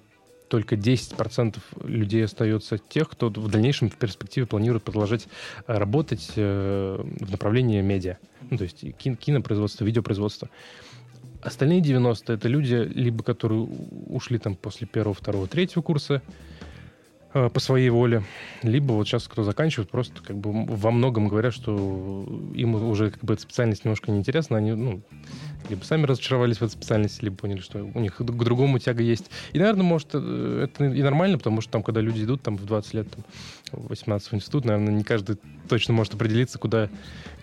только 0.49 0.75
10% 0.75 1.57
людей 1.83 2.25
остается 2.25 2.77
тех, 2.77 3.09
кто 3.09 3.29
в 3.29 3.49
дальнейшем 3.49 3.89
в 3.89 3.95
перспективе 3.95 4.47
планирует 4.47 4.83
продолжать 4.83 5.27
э, 5.67 5.77
работать 5.77 6.31
э, 6.35 6.97
в 6.99 7.31
направлении 7.31 7.81
медиа. 7.81 8.17
Ну, 8.49 8.57
то 8.57 8.63
есть 8.63 8.83
кинопроизводство, 8.97 9.85
видеопроизводство. 9.85 10.49
Остальные 11.41 11.81
90 11.81 12.33
это 12.33 12.47
люди, 12.49 12.73
либо 12.73 13.23
которые 13.23 13.61
ушли 13.61 14.39
там 14.39 14.55
после 14.55 14.87
первого, 14.87 15.13
второго, 15.13 15.47
третьего 15.47 15.81
курса, 15.81 16.21
по 17.33 17.59
своей 17.59 17.89
воле, 17.89 18.23
либо 18.63 18.93
вот 18.93 19.07
сейчас 19.07 19.27
кто 19.27 19.43
заканчивает, 19.43 19.89
просто 19.89 20.21
как 20.21 20.37
бы 20.37 20.65
во 20.65 20.91
многом 20.91 21.27
говорят, 21.27 21.53
что 21.53 22.25
им 22.55 22.75
уже 22.75 23.11
как 23.11 23.23
бы 23.23 23.33
эта 23.33 23.43
специальность 23.43 23.85
немножко 23.85 24.11
неинтересна, 24.11 24.57
они, 24.57 24.71
ну, 24.71 25.01
либо 25.69 25.83
сами 25.83 26.05
разочаровались 26.05 26.57
в 26.57 26.63
этой 26.63 26.71
специальности, 26.71 27.23
либо 27.23 27.35
поняли, 27.35 27.59
что 27.59 27.83
у 27.83 27.99
них 27.99 28.17
к 28.17 28.23
другому 28.23 28.79
тяга 28.79 29.03
есть. 29.03 29.29
И, 29.53 29.59
наверное, 29.59 29.83
может, 29.83 30.09
э, 30.13 30.61
это 30.63 30.85
и 30.85 31.03
нормально, 31.03 31.37
потому 31.37 31.61
что 31.61 31.71
там, 31.71 31.83
когда 31.83 32.01
люди 32.01 32.23
идут 32.23 32.41
там 32.41 32.57
в 32.57 32.65
20 32.65 32.93
лет, 32.95 33.07
там, 33.11 33.23
18 33.71 34.31
в 34.31 34.35
институт, 34.35 34.65
наверное, 34.65 34.93
не 34.93 35.03
каждый 35.03 35.37
точно 35.67 35.93
может 35.93 36.15
определиться, 36.15 36.57
куда, 36.57 36.89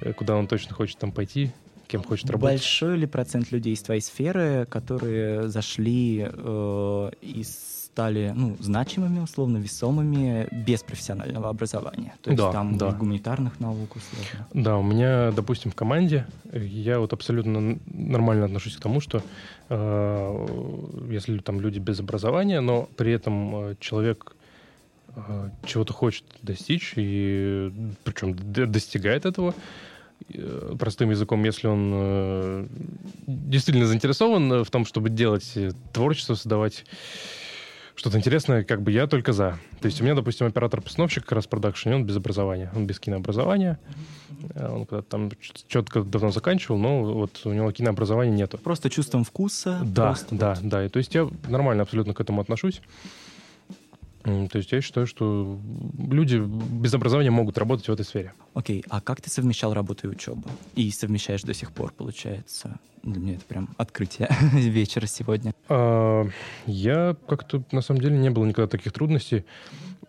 э, 0.01 0.13
куда 0.13 0.37
он 0.37 0.49
точно 0.49 0.75
хочет 0.75 0.99
там 0.99 1.13
пойти, 1.13 1.53
кем 1.87 2.03
хочет 2.03 2.29
работать. 2.31 2.59
Большой 2.59 2.97
ли 2.97 3.07
процент 3.07 3.53
людей 3.53 3.75
из 3.75 3.83
твоей 3.83 4.01
сферы, 4.01 4.67
которые 4.69 5.49
зашли 5.49 6.27
э, 6.29 7.11
из 7.23 7.76
стали 7.97 8.35
ну, 8.37 8.59
значимыми, 8.61 9.21
условно, 9.21 9.57
весомыми 9.57 10.49
без 10.53 10.83
профессионального 10.83 11.49
образования. 11.49 12.13
То 12.21 12.31
есть 12.31 12.43
да, 12.43 12.53
там 12.53 12.77
да. 12.77 12.91
гуманитарных 12.91 13.59
наук, 13.59 13.97
условно. 13.97 14.47
Да, 14.53 14.77
у 14.77 14.83
меня, 14.83 15.33
допустим, 15.33 15.71
в 15.71 15.75
команде 15.75 16.27
я 16.53 16.99
вот 16.99 17.15
абсолютно 17.15 17.79
нормально 17.87 18.45
отношусь 18.45 18.77
к 18.77 18.81
тому, 18.81 19.01
что 19.01 19.23
э, 19.71 20.47
если 21.11 21.39
там 21.39 21.59
люди 21.59 21.79
без 21.79 21.99
образования, 21.99 22.61
но 22.61 22.87
при 22.99 23.13
этом 23.13 23.55
э, 23.55 23.77
человек 23.81 24.37
э, 25.15 25.49
чего-то 25.65 25.95
хочет 25.95 26.25
достичь, 26.43 26.93
и 26.97 27.73
причем 28.05 28.37
достигает 28.73 29.25
этого, 29.25 29.55
э, 30.35 30.75
простым 30.79 31.09
языком, 31.09 31.43
если 31.45 31.67
он 31.67 31.93
э, 31.95 32.67
действительно 33.27 33.87
заинтересован 33.87 34.65
в 34.65 34.71
том, 34.71 34.85
чтобы 34.85 35.09
делать 35.09 35.51
творчество, 35.95 36.35
создавать 36.35 36.85
что-то 37.97 38.19
интересное, 38.19 38.63
как 38.63 38.83
бы 38.83 38.93
я 38.93 39.07
только 39.07 39.33
за. 39.33 39.59
То 39.81 39.87
есть 39.87 40.01
у 40.01 40.05
меня, 40.05 40.15
допустим, 40.15 40.47
оператор-постановщик 40.47 41.25
как 41.25 41.33
раз 41.33 41.47
в 41.47 41.49
продакшене, 41.49 41.97
он 41.97 42.05
без 42.05 42.17
образования, 42.17 42.71
он 42.77 42.87
без 42.87 43.01
кинообразования. 43.01 43.79
Э, 44.55 44.69
он 44.69 44.87
когда 44.87 45.03
там 45.03 45.31
четко 45.67 46.03
давно 46.03 46.31
заканчивал, 46.31 46.79
но 46.79 47.03
вот 47.03 47.41
у 47.45 47.53
него 47.53 47.73
кинообразования 47.73 48.33
нету. 48.33 48.59
Просто 48.59 48.91
чувством 48.91 49.25
вкуса? 49.25 49.81
Да, 49.83 50.07
просто 50.07 50.35
да, 50.35 50.55
вот. 50.55 50.69
да. 50.69 50.85
И, 50.85 50.89
то 50.89 50.99
есть 50.99 51.15
я 51.15 51.29
нормально 51.49 51.83
абсолютно 51.83 52.15
к 52.15 52.21
этому 52.21 52.41
отношусь. 52.41 52.83
То 54.27 54.59
есть 54.59 54.73
я 54.73 54.81
считаю, 54.81 55.07
что 55.07 55.61
люди 55.99 56.37
без 56.37 56.93
образования 56.95 57.31
могут 57.31 57.59
работать 57.59 57.87
в 57.87 57.93
этой 57.93 58.05
сфере. 58.05 58.33
Окей, 58.55 58.81
okay. 58.81 58.87
а 58.91 59.01
как 59.01 59.21
ты 59.21 59.31
совмещал 59.31 59.73
работу 59.73 60.09
и 60.09 60.11
учебу? 60.11 60.43
И 60.75 60.91
совмещаешь 60.91 61.43
до 61.43 61.55
сих 61.55 61.71
пор, 61.71 61.93
получается? 61.93 62.81
Для 63.05 63.21
меня 63.21 63.35
это 63.35 63.45
прям 63.45 63.69
открытие 63.77 64.29
вечера 64.53 65.07
сегодня. 65.07 65.55
А, 65.69 66.27
я 66.67 67.17
как-то, 67.29 67.63
на 67.71 67.83
самом 67.83 68.01
деле, 68.01 68.19
не 68.19 68.31
было 68.31 68.45
никогда 68.45 68.69
таких 68.69 68.93
трудностей. 68.93 69.45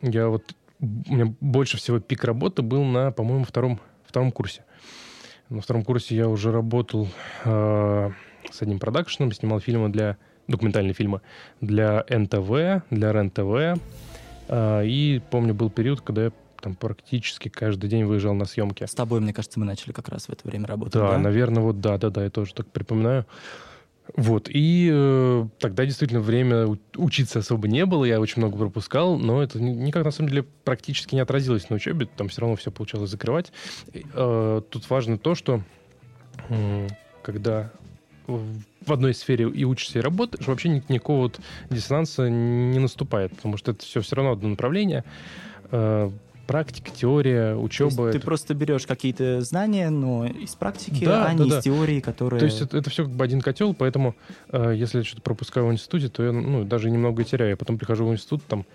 Я 0.02 0.30
вот... 0.30 0.44
У 0.80 1.14
меня 1.14 1.36
больше 1.40 1.78
всего 1.78 2.00
пик 2.00 2.24
работы 2.24 2.64
был 2.64 2.84
на, 2.84 3.12
по-моему, 3.12 3.46
втором, 3.46 3.80
втором 4.04 4.32
курсе. 4.32 4.64
На 5.50 5.62
втором 5.62 5.84
курсе 5.84 6.16
я 6.16 6.28
уже 6.28 6.52
работал 6.52 7.08
э, 7.46 8.12
с 8.52 8.62
одним 8.64 8.80
продакшеном, 8.80 9.32
снимал 9.32 9.60
фильмы 9.60 9.90
для 9.90 10.18
документальные 10.48 10.94
фильмы 10.94 11.22
для 11.62 12.06
НТВ, 12.10 12.84
для 12.90 13.12
РЕН-ТВ, 13.12 13.80
и 14.50 15.22
помню, 15.30 15.54
был 15.54 15.70
период, 15.70 16.02
когда 16.02 16.26
я 16.26 16.32
там 16.62 16.76
практически 16.76 17.50
каждый 17.50 17.90
день 17.90 18.06
выезжал 18.06 18.34
на 18.34 18.46
съемки. 18.46 18.84
С 18.84 18.94
тобой, 18.94 19.20
мне 19.20 19.34
кажется, 19.34 19.60
мы 19.60 19.66
начали 19.66 19.92
как 19.92 20.10
раз 20.10 20.28
в 20.28 20.32
это 20.32 20.48
время 20.48 20.68
работать. 20.68 20.96
Да, 20.96 21.12
да? 21.12 21.18
наверное, 21.18 21.64
вот 21.64 21.80
да, 21.80 21.98
да, 21.98 22.10
да, 22.10 22.24
я 22.24 22.30
тоже 22.30 22.54
так 22.54 22.68
припоминаю. 22.68 23.26
Вот, 24.16 24.48
и 24.50 24.90
э, 24.92 25.48
тогда 25.60 25.86
действительно 25.86 26.22
время 26.22 26.66
учиться 26.96 27.40
особо 27.40 27.68
не 27.68 27.86
было, 27.86 28.06
я 28.06 28.22
очень 28.22 28.42
много 28.42 28.58
пропускал, 28.58 29.18
но 29.18 29.44
это 29.44 29.62
никак 29.62 30.06
на 30.06 30.12
самом 30.12 30.30
деле 30.30 30.46
практически 30.64 31.14
не 31.14 31.22
отразилось 31.22 31.70
на 31.70 31.76
учебе, 31.76 32.08
там 32.16 32.30
все 32.30 32.42
равно 32.42 32.56
все 32.56 32.72
получалось 32.72 33.10
закрывать. 33.10 33.52
Э, 33.94 34.62
тут 34.70 34.90
важно 34.90 35.18
то, 35.18 35.36
что 35.36 35.62
э, 36.48 36.88
когда 37.22 37.72
в 38.28 38.92
одной 38.92 39.14
сфере 39.14 39.50
и 39.50 39.64
учишься, 39.64 40.00
и 40.00 40.02
работаешь, 40.02 40.46
вообще 40.48 40.70
никакого 40.70 41.22
вот 41.24 41.40
диссонанса 41.70 42.30
не 42.30 42.80
наступает, 42.80 43.36
потому 43.36 43.58
что 43.58 43.72
это 43.72 43.84
все 43.84 44.02
все 44.02 44.16
равно 44.16 44.34
одно 44.34 44.50
направление. 44.50 45.04
Э, 45.72 46.10
практика, 46.48 46.90
теория, 46.92 47.56
учеба. 47.56 47.90
Есть 47.90 48.00
это... 48.00 48.12
Ты 48.14 48.20
просто 48.20 48.54
берешь 48.54 48.88
какие-то 48.88 49.42
знания, 49.42 49.90
но 49.90 50.26
из 50.26 50.56
практики, 50.56 51.06
да, 51.06 51.26
а 51.26 51.28
да, 51.28 51.34
не 51.34 51.50
да. 51.50 51.60
из 51.60 51.64
теории, 51.64 52.00
которые... 52.00 52.40
То 52.40 52.46
есть 52.46 52.62
это, 52.62 52.78
это 52.78 52.90
все 52.90 53.04
как 53.04 53.14
бы 53.14 53.24
один 53.24 53.42
котел, 53.42 53.74
поэтому 53.74 54.16
э, 54.52 54.74
если 54.76 55.00
я 55.00 55.04
что-то 55.04 55.22
пропускаю 55.22 55.68
в 55.68 55.72
институте, 55.72 56.10
то 56.10 56.24
я 56.24 56.32
ну, 56.32 56.64
даже 56.64 56.90
немного 56.90 57.24
теряю. 57.24 57.52
Я 57.52 57.58
потом 57.58 57.78
прихожу 57.78 58.06
в 58.06 58.14
институт, 58.14 58.44
там 58.48 58.66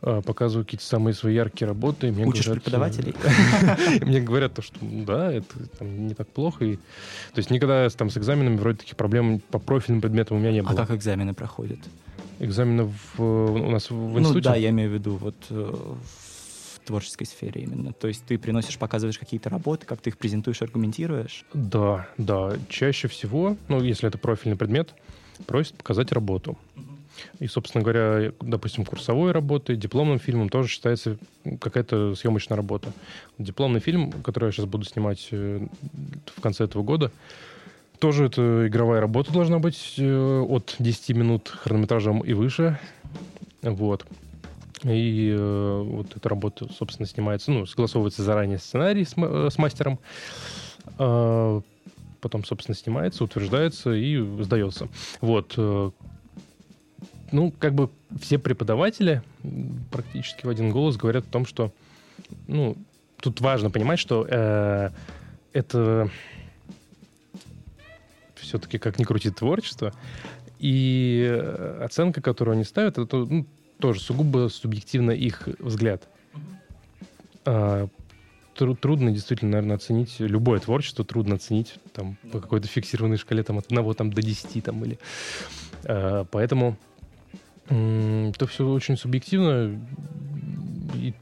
показываю 0.00 0.64
какие-то 0.64 0.84
самые 0.84 1.14
свои 1.14 1.34
яркие 1.34 1.68
работы. 1.68 2.12
Мне 2.12 2.26
Учишь 2.26 2.44
говорят, 2.44 2.64
преподавателей? 2.64 3.14
Мне 4.02 4.20
говорят, 4.20 4.54
то, 4.54 4.62
что 4.62 4.78
да, 4.82 5.32
это 5.32 5.46
не 5.80 6.14
так 6.14 6.28
плохо. 6.28 6.58
То 6.58 7.38
есть 7.38 7.50
никогда 7.50 7.88
там 7.90 8.10
с 8.10 8.16
экзаменами 8.16 8.56
вроде 8.56 8.78
таких 8.78 8.96
проблем 8.96 9.40
по 9.50 9.58
профильным 9.58 10.00
предметам 10.00 10.36
у 10.36 10.40
меня 10.40 10.52
не 10.52 10.60
а 10.60 10.62
было. 10.62 10.72
А 10.72 10.86
как 10.86 10.96
экзамены 10.96 11.34
проходят? 11.34 11.78
Экзамены 12.38 12.92
в, 13.16 13.20
у 13.20 13.70
нас 13.70 13.90
в 13.90 14.18
институте? 14.18 14.48
Ну 14.48 14.54
да, 14.54 14.56
я 14.56 14.68
имею 14.70 14.90
в 14.90 14.92
виду 14.92 15.16
вот 15.16 15.36
э, 15.48 15.74
в 15.74 16.80
творческой 16.86 17.24
сфере 17.24 17.62
именно. 17.62 17.92
То 17.92 18.08
есть 18.08 18.24
ты 18.26 18.38
приносишь, 18.38 18.78
показываешь 18.78 19.18
какие-то 19.18 19.48
работы, 19.48 19.86
как 19.86 20.00
ты 20.00 20.10
их 20.10 20.18
презентуешь, 20.18 20.62
аргументируешь? 20.62 21.44
Да, 21.54 22.08
да. 22.18 22.52
Чаще 22.68 23.08
всего, 23.08 23.56
ну, 23.68 23.82
если 23.82 24.08
это 24.08 24.18
профильный 24.18 24.56
предмет, 24.56 24.94
просят 25.46 25.74
показать 25.74 26.12
работу. 26.12 26.58
И, 27.38 27.46
собственно 27.46 27.82
говоря, 27.82 28.32
допустим, 28.40 28.84
курсовой 28.84 29.32
работой, 29.32 29.76
дипломным 29.76 30.18
фильмом 30.18 30.48
тоже 30.48 30.68
считается 30.68 31.16
какая-то 31.60 32.14
съемочная 32.14 32.56
работа. 32.56 32.92
Дипломный 33.38 33.80
фильм, 33.80 34.12
который 34.22 34.46
я 34.46 34.52
сейчас 34.52 34.66
буду 34.66 34.84
снимать 34.84 35.28
э, 35.30 35.66
в 36.34 36.40
конце 36.40 36.64
этого 36.64 36.82
года, 36.82 37.10
тоже 37.98 38.26
это 38.26 38.66
игровая 38.66 39.00
работа 39.00 39.32
должна 39.32 39.58
быть 39.58 39.94
э, 39.98 40.40
от 40.48 40.76
10 40.78 41.16
минут 41.16 41.48
хронометражом 41.48 42.20
и 42.20 42.32
выше. 42.32 42.78
Вот. 43.62 44.06
И 44.84 45.34
э, 45.36 45.82
вот 45.84 46.14
эта 46.14 46.28
работа, 46.28 46.68
собственно, 46.72 47.06
снимается, 47.06 47.50
ну, 47.50 47.66
согласовывается 47.66 48.22
заранее 48.22 48.58
сценарий 48.58 49.04
с, 49.04 49.14
с 49.14 49.58
мастером. 49.58 49.98
Э, 50.98 51.60
потом, 52.20 52.44
собственно, 52.44 52.76
снимается, 52.76 53.24
утверждается 53.24 53.92
и 53.92 54.18
сдается. 54.42 54.88
Вот. 55.20 55.56
Ну, 57.32 57.52
как 57.58 57.74
бы 57.74 57.90
все 58.20 58.38
преподаватели 58.38 59.22
практически 59.90 60.46
в 60.46 60.48
один 60.48 60.70
голос 60.70 60.96
говорят 60.96 61.24
о 61.24 61.30
том, 61.30 61.46
что, 61.46 61.72
ну, 62.46 62.76
тут 63.20 63.40
важно 63.40 63.70
понимать, 63.70 63.98
что 63.98 64.26
э, 64.28 64.90
это 65.52 66.10
все-таки 68.36 68.78
как 68.78 68.98
ни 68.98 69.04
крути 69.04 69.30
творчество, 69.30 69.92
и 70.58 71.26
э, 71.28 71.82
оценка, 71.84 72.20
которую 72.22 72.54
они 72.54 72.64
ставят, 72.64 72.98
это 72.98 73.16
ну, 73.16 73.46
тоже 73.78 74.00
сугубо 74.00 74.48
субъективно 74.48 75.10
их 75.10 75.48
взгляд. 75.58 76.08
А, 77.44 77.88
трудно 78.54 79.10
действительно, 79.10 79.52
наверное, 79.52 79.76
оценить 79.76 80.16
любое 80.18 80.60
творчество, 80.60 81.04
трудно 81.04 81.34
оценить 81.36 81.74
там 81.92 82.16
по 82.32 82.40
какой-то 82.40 82.68
фиксированной 82.68 83.18
шкале 83.18 83.42
там, 83.42 83.58
от 83.58 83.66
1 83.70 83.94
там, 83.94 84.12
до 84.12 84.22
10 84.22 84.64
там, 84.64 84.84
или... 84.84 84.98
А, 85.84 86.24
поэтому 86.24 86.76
это 87.68 88.46
все 88.46 88.68
очень 88.68 88.96
субъективно. 88.96 89.80
И 90.94 91.14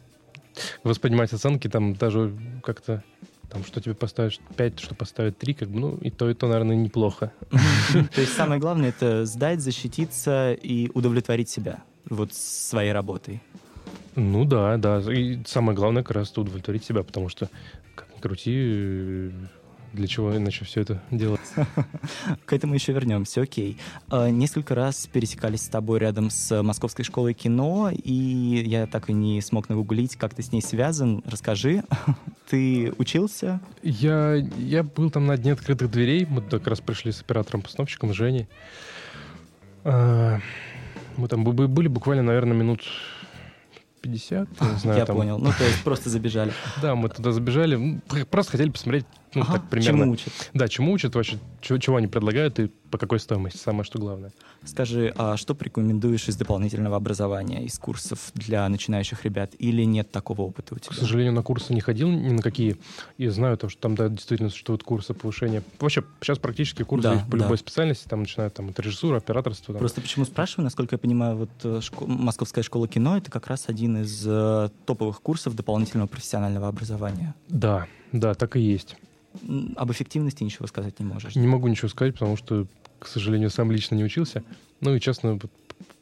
воспринимать 0.83 1.33
оценки 1.33 1.69
там 1.69 1.95
даже 1.95 2.37
как-то 2.63 3.03
там, 3.51 3.65
что 3.65 3.81
тебе 3.81 3.95
поставишь 3.95 4.41
5, 4.57 4.81
что 4.81 4.95
поставить 4.95 5.39
3, 5.39 5.55
как 5.55 5.69
бы, 5.69 5.79
ну, 5.79 5.97
и 5.97 6.11
то, 6.11 6.29
и 6.29 6.35
то, 6.35 6.49
наверное, 6.49 6.77
неплохо. 6.77 7.33
То 8.15 8.21
есть 8.21 8.35
самое 8.35 8.61
главное— 8.61 8.89
это 8.91 9.25
сдать, 9.27 9.61
защититься 9.61 10.53
и 10.53 10.91
удовлетворить 10.93 11.49
себя 11.49 11.83
вот 12.09 12.35
своей 12.35 12.93
работой. 12.93 13.41
Ну 14.17 14.45
да, 14.45 14.77
да. 14.77 15.01
И 15.13 15.39
самое 15.47 15.77
главное 15.77 16.03
как 16.03 16.17
раз 16.17 16.37
удовлетворить 16.37 16.85
себя, 16.85 17.03
потому 17.03 17.29
что, 17.29 17.49
как 17.95 18.09
ни 18.17 18.21
крути, 18.21 19.31
для 19.95 20.07
чего 20.07 20.37
иначе 20.37 20.65
все 20.65 20.83
это 20.83 21.03
делать? 21.11 21.41
К 22.45 22.53
этому 22.53 22.75
еще 22.75 22.93
вернемся, 22.93 23.43
окей. 23.43 23.79
А, 24.09 24.29
несколько 24.29 24.75
раз 24.75 25.07
пересекались 25.07 25.63
с 25.63 25.69
тобой 25.69 26.01
рядом 26.01 26.31
с 26.31 26.63
Московской 26.63 27.05
школой 27.05 27.35
кино, 27.35 27.91
и 27.91 28.13
я 28.67 28.87
так 28.87 29.09
и 29.09 29.13
не 29.13 29.41
смог 29.41 29.69
нагуглить, 29.69 30.17
как 30.17 30.35
ты 30.35 30.43
с 30.43 30.53
ней 30.53 30.61
связан. 30.63 31.23
Расскажи, 31.27 31.85
ты 32.49 32.93
учился? 32.99 33.61
Я, 33.83 34.35
я 34.59 34.83
был 34.83 35.11
там 35.11 35.27
на 35.27 35.37
дне 35.37 35.53
открытых 35.53 35.91
дверей. 35.91 36.27
Мы 36.29 36.43
как 36.43 36.67
раз 36.67 36.81
пришли 36.81 37.13
с 37.13 37.21
оператором-постановщиком 37.21 38.13
Женей. 38.13 38.49
А, 39.85 40.41
мы 41.17 41.29
там 41.29 41.45
были 41.45 41.89
буквально, 41.89 42.23
наверное, 42.23 42.57
минут 42.57 42.83
50, 44.05 44.49
не 44.61 44.79
знаю. 44.79 44.99
Я 44.99 45.07
там... 45.07 45.17
понял. 45.17 45.39
Ну, 45.39 45.51
то 45.51 45.65
есть 45.65 45.83
просто 45.83 46.11
забежали. 46.11 46.53
Да, 46.83 46.95
мы 46.95 47.09
туда 47.09 47.33
забежали. 47.33 48.01
Просто 48.31 48.53
хотели 48.53 48.71
посмотреть, 48.71 49.07
ну, 49.35 49.43
ага, 49.43 49.53
так 49.55 49.71
примерно. 49.71 50.01
Чему 50.01 50.13
учат? 50.13 50.33
Да, 50.55 50.69
чему 50.69 50.93
учат 50.93 51.15
вообще, 51.15 51.39
чего, 51.61 51.79
чего 51.79 51.97
они 51.97 52.07
предлагают 52.07 52.59
и 52.61 52.71
по 52.95 52.99
какой 52.99 53.19
стоимости, 53.19 53.59
самое 53.59 53.83
что 53.83 53.99
главное. 53.99 54.33
Скажи, 54.65 55.13
а 55.17 55.37
что 55.37 55.57
порекомендуешь 55.57 56.29
из 56.29 56.37
дополнительного 56.37 56.95
образования, 56.95 57.65
из 57.65 57.77
курсов 57.77 58.31
для 58.35 58.69
начинающих 58.69 59.25
ребят? 59.25 59.51
Или 59.59 59.83
нет 59.83 60.13
такого 60.13 60.43
опыта 60.43 60.77
у 60.77 60.79
тебя? 60.79 60.95
К 60.95 60.99
сожалению, 61.01 61.33
на 61.33 61.43
курсы 61.43 61.75
не 61.75 61.81
ходил 61.81 62.09
ни 62.09 62.31
на 62.31 62.41
какие. 62.41 62.77
И 63.19 63.27
знаю 63.27 63.59
то, 63.59 63.69
что 63.69 63.81
там, 63.81 63.97
да, 63.97 64.09
действительно 64.09 64.49
существуют 64.49 64.85
курсы 64.85 65.13
повышения. 65.13 65.65
Вообще, 65.81 66.05
сейчас 66.21 66.39
практически 66.39 66.85
курсы 66.85 67.09
да, 67.09 67.27
по 67.29 67.37
да. 67.37 67.45
любой 67.45 67.59
специальности, 67.59 68.07
там 68.07 68.21
начинают 68.21 68.55
там, 68.55 68.69
от 68.69 68.79
режиссуры, 68.79 69.17
операторства. 69.17 69.75
Там. 69.75 69.81
Просто 69.81 70.01
почему 70.01 70.25
спрашиваю, 70.25 70.63
насколько 70.63 70.95
я 70.95 70.99
понимаю, 70.99 71.37
вот 71.37 71.51
э, 71.65 71.81
шко... 71.83 72.07
Московская 72.07 72.63
школа 72.63 72.87
кино— 72.87 73.17
это 73.19 73.29
как 73.29 73.49
раз 73.49 73.65
один 73.67 74.03
из 74.03 74.25
э, 74.25 74.69
топовых 74.87 75.21
курсов 75.21 75.57
дополнительного 75.57 76.07
профессионального 76.07 76.69
образования. 76.69 77.35
Да, 77.49 77.89
да, 78.13 78.35
так 78.35 78.55
и 78.55 78.61
есть. 78.61 78.97
Об 79.77 79.93
эффективности 79.93 80.45
ничего 80.45 80.67
сказать 80.67 80.99
не 81.01 81.07
можешь? 81.07 81.35
Не 81.35 81.47
могу 81.47 81.69
ничего 81.69 81.89
сказать, 81.89 82.15
потому 82.15 82.37
что, 82.37 82.67
к 82.99 83.07
сожалению, 83.07 83.51
сам 83.51 83.71
лично 83.73 83.95
не 83.95 84.05
учился. 84.05 84.43
Ну 84.81 84.95
и, 84.95 85.01
честно, 85.01 85.39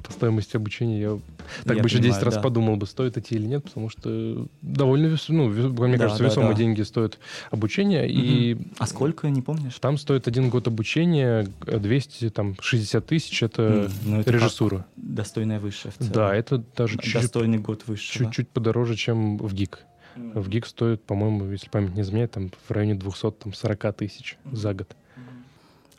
по 0.03 0.13
стоимости 0.13 0.57
обучения 0.57 1.01
я 1.01 1.19
так 1.65 1.77
я 1.77 1.83
бы 1.83 1.89
еще 1.89 1.99
понимаю, 1.99 2.15
10 2.15 2.23
раз 2.25 2.35
да. 2.35 2.41
подумал 2.41 2.77
бы, 2.77 2.87
стоит 2.87 3.17
идти 3.17 3.37
или 3.37 3.47
нет, 3.47 3.65
потому 3.65 3.89
что 3.89 4.47
довольно, 4.61 5.17
ну, 5.29 5.49
мне 5.49 5.97
да, 5.97 6.05
кажется, 6.05 6.23
да, 6.23 6.29
весомые 6.29 6.53
да. 6.53 6.59
деньги 6.59 6.83
стоят 6.83 7.19
обучение. 7.51 8.05
Угу. 8.05 8.13
И 8.13 8.59
а 8.79 8.87
сколько, 8.87 9.29
не 9.31 9.43
помнишь? 9.43 9.75
Там 9.81 9.99
стоит 9.99 10.29
один 10.29 10.51
год 10.51 10.67
обучения, 10.67 11.47
260 11.67 13.07
тысяч, 13.07 13.43
это, 13.43 13.91
ну, 14.05 14.21
это 14.21 14.31
режиссура. 14.31 14.87
Достойная 14.97 15.61
высшая 15.61 15.91
в 15.91 15.99
целом. 15.99 16.13
Да, 16.13 16.35
это 16.35 16.63
даже 16.77 16.95
чуть-чуть... 16.95 17.23
Достойный 17.23 17.59
год 17.59 17.85
выше. 17.87 18.13
Чуть-чуть 18.13 18.49
подороже, 18.49 18.97
чем 18.97 19.39
в 19.39 19.55
ГИК. 19.55 19.85
В 20.17 20.49
ГИК 20.49 20.67
стоит, 20.67 21.03
по-моему, 21.03 21.51
если 21.51 21.69
память 21.69 21.95
не 21.95 22.03
изменяет, 22.03 22.33
там 22.33 22.51
в 22.51 22.71
районе 22.71 22.95
240 22.95 23.97
тысяч 23.97 24.39
за 24.51 24.75
год. 24.75 24.97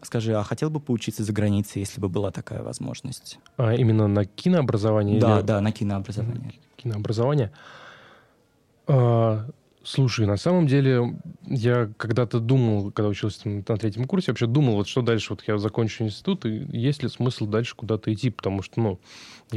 Скажи, 0.02 0.34
а 0.34 0.44
хотел 0.44 0.70
бы 0.70 0.80
поучиться 0.80 1.24
за 1.24 1.32
границей, 1.32 1.80
если 1.80 2.02
бы 2.02 2.10
была 2.10 2.32
такая 2.32 2.62
возможность? 2.62 3.40
А 3.56 3.74
именно 3.74 4.08
на 4.08 4.26
кинообразование? 4.26 5.20
Да, 5.20 5.40
или... 5.40 5.46
да, 5.46 5.62
на 5.62 5.72
кинообразование. 5.72 6.54
Кинообразование. 6.76 7.52
А, 8.86 9.48
Слушай, 9.86 10.26
на 10.28 10.38
самом 10.38 10.66
деле, 10.66 11.20
я 11.46 11.92
когда-то 11.98 12.40
думал, 12.40 12.90
когда 12.92 13.10
учился 13.10 13.50
на 13.50 13.64
третьем 13.64 14.06
курсе, 14.06 14.32
вообще 14.32 14.48
думал, 14.48 14.76
вот 14.76 14.88
что 14.88 15.02
дальше, 15.02 15.34
вот 15.34 15.44
я 15.46 15.58
закончу 15.58 16.06
институт, 16.06 16.46
и 16.46 16.66
есть 16.72 17.04
ли 17.04 17.10
смысл 17.10 17.48
дальше 17.48 17.76
куда-то 17.76 18.14
идти, 18.14 18.30
потому 18.30 18.62
что, 18.62 18.80
ну, 18.80 19.00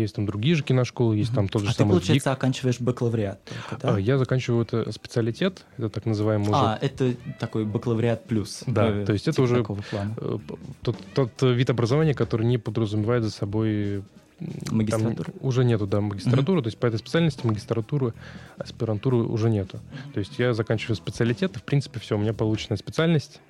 есть 0.03 0.15
там 0.15 0.27
другие 0.27 0.55
же 0.55 0.63
киношколы, 0.63 1.17
есть 1.17 1.35
там 1.35 1.49
тот 1.49 1.63
же 1.63 1.69
а 1.69 1.73
самый... 1.73 1.89
ты, 1.89 1.95
получается, 1.95 2.31
ГИК. 2.31 2.39
оканчиваешь 2.39 2.81
бакалавриат 2.81 3.41
только, 3.45 3.83
да? 3.83 3.95
А, 3.95 3.99
я 3.99 4.19
заканчиваю 4.19 4.63
это 4.63 4.91
специалитет, 4.93 5.65
это 5.79 5.89
так 5.89 6.07
называемый 6.07 6.49
уже... 6.49 6.59
А, 6.59 6.79
это 6.81 7.15
такой 7.39 7.65
бакалавриат 7.65 8.25
плюс. 8.25 8.63
Да, 8.67 8.89
э, 8.89 9.05
то 9.05 9.13
есть 9.13 9.29
это 9.29 9.37
типа 9.37 9.45
уже 9.45 9.65
э, 9.93 10.39
тот, 10.83 10.97
тот 11.15 11.31
вид 11.43 11.71
образования, 11.71 12.15
который 12.15 12.47
не 12.47 12.59
подразумевает 12.59 13.23
за 13.25 13.31
собой 13.31 14.03
Магистратуры? 14.71 15.33
Там 15.33 15.35
уже 15.41 15.65
нету, 15.65 15.87
да, 15.87 16.01
магистратуры. 16.01 16.61
Mm-hmm. 16.61 16.65
То 16.65 16.67
есть 16.67 16.79
по 16.79 16.87
этой 16.87 16.99
специальности 16.99 17.47
магистратуры, 17.47 18.13
аспирантуры 18.59 19.17
уже 19.17 19.49
нету. 19.49 19.81
То 20.13 20.21
есть 20.21 20.39
я 20.39 20.53
заканчиваю 20.53 20.97
специалитет, 20.97 21.57
и, 21.57 21.59
в 21.59 21.63
принципе, 21.63 22.01
все, 22.01 22.17
у 22.17 22.19
меня 22.19 22.35
полученная 22.35 22.77
специальность. 22.77 23.41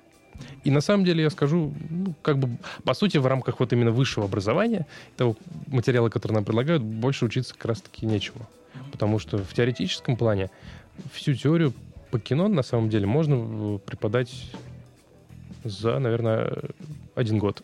И 0.63 0.71
на 0.71 0.81
самом 0.81 1.05
деле 1.05 1.23
я 1.23 1.29
скажу, 1.29 1.73
ну, 1.89 2.13
как 2.21 2.37
бы, 2.39 2.57
по 2.83 2.93
сути, 2.93 3.17
в 3.17 3.25
рамках 3.25 3.59
вот 3.59 3.73
именно 3.73 3.91
высшего 3.91 4.25
образования, 4.25 4.85
того 5.15 5.35
материала, 5.67 6.09
который 6.09 6.33
нам 6.33 6.45
предлагают, 6.45 6.83
больше 6.83 7.25
учиться 7.25 7.53
как 7.53 7.65
раз-таки 7.65 8.05
нечего. 8.05 8.47
Потому 8.91 9.19
что 9.19 9.37
в 9.37 9.53
теоретическом 9.53 10.17
плане 10.17 10.49
всю 11.13 11.33
теорию 11.33 11.73
по 12.11 12.19
кино, 12.19 12.47
на 12.47 12.63
самом 12.63 12.89
деле, 12.89 13.05
можно 13.05 13.35
э, 13.35 13.79
преподать 13.85 14.31
за, 15.63 15.99
наверное, 15.99 16.53
один 17.15 17.37
год. 17.39 17.63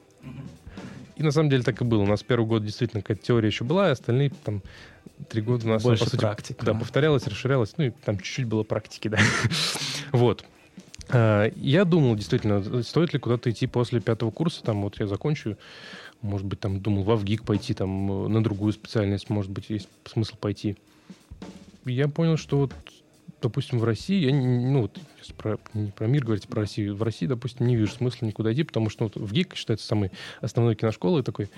И 1.15 1.23
на 1.23 1.31
самом 1.31 1.49
деле 1.49 1.63
так 1.63 1.81
и 1.81 1.85
было. 1.85 2.01
У 2.01 2.07
нас 2.07 2.23
первый 2.23 2.45
год 2.45 2.65
действительно 2.65 3.01
какая-то 3.01 3.23
теория 3.23 3.47
еще 3.47 3.63
была, 3.63 3.87
а 3.87 3.91
остальные 3.91 4.31
там 4.43 4.61
три 5.29 5.41
года 5.41 5.65
у 5.65 5.69
нас... 5.69 5.83
Больше 5.83 6.05
по 6.05 6.09
сути, 6.09 6.21
практика. 6.21 6.65
Да, 6.65 6.73
повторялось, 6.73 7.27
расширялось. 7.27 7.73
Ну 7.77 7.85
и 7.85 7.89
там 7.91 8.17
чуть-чуть 8.17 8.45
было 8.45 8.63
практики, 8.63 9.07
да. 9.07 9.19
вот. 10.11 10.43
А, 11.13 11.51
я 11.55 11.85
думал, 11.85 12.15
действительно, 12.15 12.83
стоит 12.83 13.13
ли 13.13 13.19
куда-то 13.19 13.51
идти 13.51 13.67
после 13.67 14.01
пятого 14.01 14.31
курса, 14.31 14.63
там 14.63 14.81
вот 14.81 14.99
я 14.99 15.07
закончу, 15.07 15.57
может 16.21 16.47
быть, 16.47 16.59
там 16.59 16.79
думал 16.81 17.03
в 17.03 17.11
Авгик 17.11 17.43
пойти, 17.43 17.73
там 17.73 18.31
на 18.31 18.43
другую 18.43 18.73
специальность, 18.73 19.29
может 19.29 19.51
быть, 19.51 19.69
есть 19.69 19.87
смысл 20.05 20.35
пойти. 20.37 20.75
Я 21.85 22.07
понял, 22.07 22.37
что 22.37 22.57
вот 22.57 22.73
допустим, 23.41 23.79
в 23.79 23.83
России, 23.83 24.23
я 24.23 24.31
не, 24.31 24.71
ну, 24.71 24.83
вот, 24.83 24.97
про, 25.37 25.59
не 25.73 25.91
про 25.91 26.07
мир 26.07 26.23
говорить, 26.23 26.47
про 26.47 26.61
Россию, 26.61 26.95
в 26.95 27.03
России, 27.03 27.25
допустим, 27.25 27.67
не 27.67 27.75
вижу 27.75 27.91
смысла 27.91 28.25
никуда 28.25 28.53
идти, 28.53 28.63
потому 28.63 28.89
что 28.89 29.11
ну, 29.13 29.25
в 29.25 29.33
ГИК 29.33 29.55
считается 29.55 29.85
самой 29.85 30.11
основной 30.39 30.75
киношколой 30.75 31.23
такой. 31.23 31.49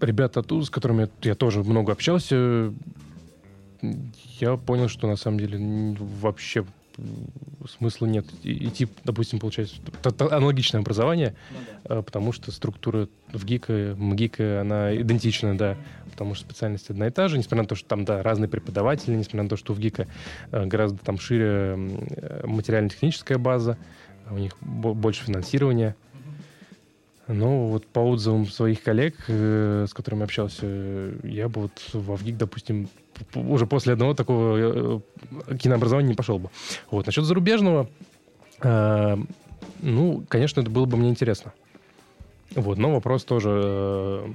Ребята 0.00 0.40
оттуда, 0.40 0.64
с 0.64 0.70
которыми 0.70 1.08
я 1.22 1.36
тоже 1.36 1.62
много 1.62 1.92
общался, 1.92 2.74
я 4.40 4.56
понял, 4.56 4.88
что 4.88 5.06
на 5.06 5.14
самом 5.14 5.38
деле 5.38 5.96
вообще 6.20 6.66
смысла 7.68 8.06
нет 8.06 8.26
идти, 8.42 8.88
допустим, 9.04 9.38
получать 9.38 9.74
аналогичное 10.18 10.80
образование, 10.80 11.34
ну, 11.50 11.56
да. 11.84 11.98
А, 11.98 12.02
потому 12.02 12.32
что 12.32 12.50
структура 12.50 13.08
в 13.32 13.44
ГИКа, 13.44 13.94
МГИКа, 13.96 14.60
она 14.60 14.94
идентична, 14.96 15.56
да, 15.56 15.76
потому 16.10 16.34
что 16.34 16.44
специальность 16.44 16.90
одна 16.90 17.08
и 17.08 17.10
та 17.10 17.28
же, 17.28 17.38
несмотря 17.38 17.62
на 17.62 17.68
то, 17.68 17.74
что 17.74 17.88
там, 17.88 18.04
да, 18.04 18.22
разные 18.22 18.48
преподаватели, 18.48 19.14
несмотря 19.14 19.44
на 19.44 19.48
то, 19.48 19.56
что 19.56 19.72
в 19.72 19.78
ГИКа 19.78 20.08
а, 20.50 20.66
гораздо 20.66 20.98
там 20.98 21.18
шире 21.18 21.76
материально-техническая 22.44 23.38
база, 23.38 23.78
у 24.30 24.38
них 24.38 24.56
больше 24.60 25.24
финансирования. 25.24 25.96
Но 27.28 27.68
вот 27.68 27.86
по 27.86 28.00
отзывам 28.00 28.46
своих 28.46 28.82
коллег, 28.82 29.14
э, 29.28 29.86
с 29.88 29.94
которыми 29.94 30.24
общался, 30.24 30.66
я 31.22 31.48
бы 31.48 31.62
вот 31.62 31.82
в 31.92 32.12
Авгик, 32.12 32.36
допустим, 32.36 32.88
уже 33.34 33.66
после 33.66 33.92
одного 33.92 34.14
такого 34.14 35.00
э, 35.48 35.56
кинообразования 35.58 36.08
не 36.08 36.14
пошел 36.14 36.38
бы. 36.38 36.50
Вот. 36.90 37.06
Насчет 37.06 37.24
зарубежного, 37.24 37.88
э, 38.62 39.16
ну, 39.80 40.24
конечно, 40.28 40.60
это 40.60 40.70
было 40.70 40.86
бы 40.86 40.96
мне 40.96 41.10
интересно. 41.10 41.52
Вот, 42.54 42.78
но 42.78 42.92
вопрос 42.92 43.24
тоже... 43.24 43.50
Э, 43.50 44.32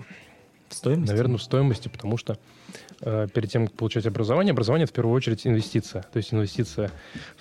в 0.70 0.74
стоимости? 0.74 1.12
Наверное, 1.12 1.38
в 1.38 1.44
стоимости, 1.44 1.88
потому 1.88 2.18
что 2.18 2.38
э, 3.02 3.28
перед 3.34 3.50
тем, 3.50 3.68
как 3.68 3.76
получать 3.78 4.06
образование, 4.06 4.52
образование— 4.52 4.84
это 4.86 4.92
в 4.92 4.96
первую 4.96 5.16
очередь 5.16 5.48
инвестиция. 5.48 6.02
То 6.12 6.18
есть 6.18 6.34
инвестиция 6.34 6.92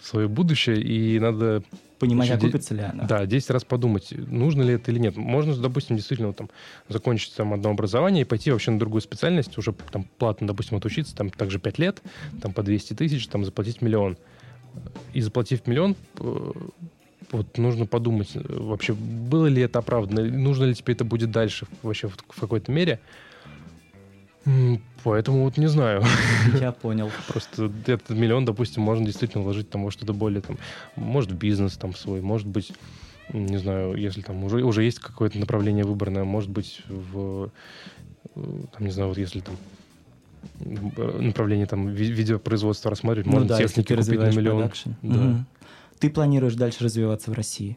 в 0.01 0.07
свое 0.07 0.29
будущее, 0.29 0.81
и 0.81 1.19
надо 1.19 1.63
понимать, 1.99 2.29
Еще 2.29 2.37
окупится 2.37 2.75
ли 2.75 2.83
она. 2.83 3.05
Да, 3.05 3.27
10 3.27 3.51
раз 3.51 3.65
подумать, 3.65 4.13
нужно 4.13 4.63
ли 4.63 4.75
это 4.75 4.91
или 4.91 4.99
нет. 4.99 5.17
Можно, 5.17 5.57
допустим, 5.57 5.97
действительно 5.97 6.33
там, 6.33 6.51
закончить 6.89 7.35
там 7.35 7.53
одно 7.53 7.71
образование 7.71 8.23
и 8.23 8.25
пойти 8.25 8.51
вообще 8.51 8.71
на 8.71 8.79
другую 8.79 9.01
специальность, 9.01 9.57
уже 9.59 9.73
там 9.73 10.07
платно, 10.19 10.47
допустим, 10.47 10.77
отучиться, 10.77 11.15
там 11.15 11.31
также 11.31 11.59
5 11.59 11.79
лет, 11.79 12.03
там 12.41 12.53
по 12.53 12.63
200 12.63 12.95
тысяч, 12.95 13.27
там 13.29 13.45
заплатить 13.45 13.83
миллион. 13.83 14.17
И 15.15 15.21
заплатив 15.21 15.67
миллион, 15.67 15.97
э, 16.19 16.53
вот 17.33 17.59
нужно 17.59 17.87
подумать, 17.87 18.31
э, 18.35 18.41
вообще, 18.45 18.93
было 18.93 19.47
ли 19.47 19.63
это 19.63 19.79
оправдано, 19.79 20.25
нужно 20.25 20.65
ли 20.65 20.75
тебе 20.75 20.95
это 20.95 21.05
будет 21.05 21.31
дальше 21.31 21.67
вообще 21.83 22.09
в, 22.09 22.17
в 22.29 22.41
какой-то 22.41 22.71
мере. 22.71 23.01
Поэтому 25.03 25.45
вот 25.45 25.57
не 25.57 25.67
знаю. 25.67 26.05
Я 26.61 26.73
понял. 26.73 27.11
Просто 27.29 27.71
этот 27.87 28.11
миллион, 28.11 28.45
допустим, 28.45 28.83
можно 28.83 29.05
действительно 29.05 29.43
вложить 29.43 29.71
там 29.71 29.85
во 29.85 29.91
что-то 29.91 30.13
более, 30.13 30.41
там, 30.41 30.59
может, 30.97 31.33
в 31.33 31.37
бизнес 31.37 31.77
там 31.77 31.95
свой, 31.95 32.21
может 32.21 32.47
быть, 32.47 32.73
не 33.33 33.57
знаю, 33.57 33.95
если 33.97 34.23
там 34.23 34.45
уже, 34.45 34.63
уже 34.63 34.85
есть 34.85 35.01
какое-то 35.01 35.39
направление 35.39 35.85
выбранное, 35.85 36.25
может 36.25 36.51
быть, 36.51 36.83
в, 36.89 37.51
э, 38.37 38.41
там, 38.73 38.87
не 38.87 38.91
знаю, 38.91 39.09
вот 39.09 39.19
если 39.19 39.41
там 39.41 39.57
направление 40.61 41.67
там 41.67 41.89
видеопроизводства 41.89 42.91
рассматривать, 42.91 43.27
ну, 43.27 43.33
можно 43.33 43.49
да, 43.49 43.59
техники 43.59 43.95
купить 43.95 44.19
на 44.19 44.31
миллион. 44.31 44.71
Да. 45.03 45.21
Угу. 45.21 45.45
Ты 45.99 46.11
планируешь 46.11 46.55
дальше 46.55 46.85
развиваться 46.85 47.31
в 47.31 47.35
России? 47.35 47.77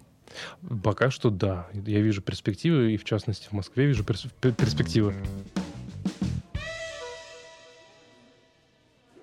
Пока 0.83 1.09
что 1.09 1.29
да. 1.29 1.67
Я 1.73 2.01
вижу 2.01 2.21
перспективы, 2.21 2.93
и 2.93 2.97
в 2.97 3.03
частности 3.03 3.47
в 3.47 3.53
Москве 3.53 3.87
вижу 3.87 4.03
перс 4.03 4.27
перспективы. 4.41 5.15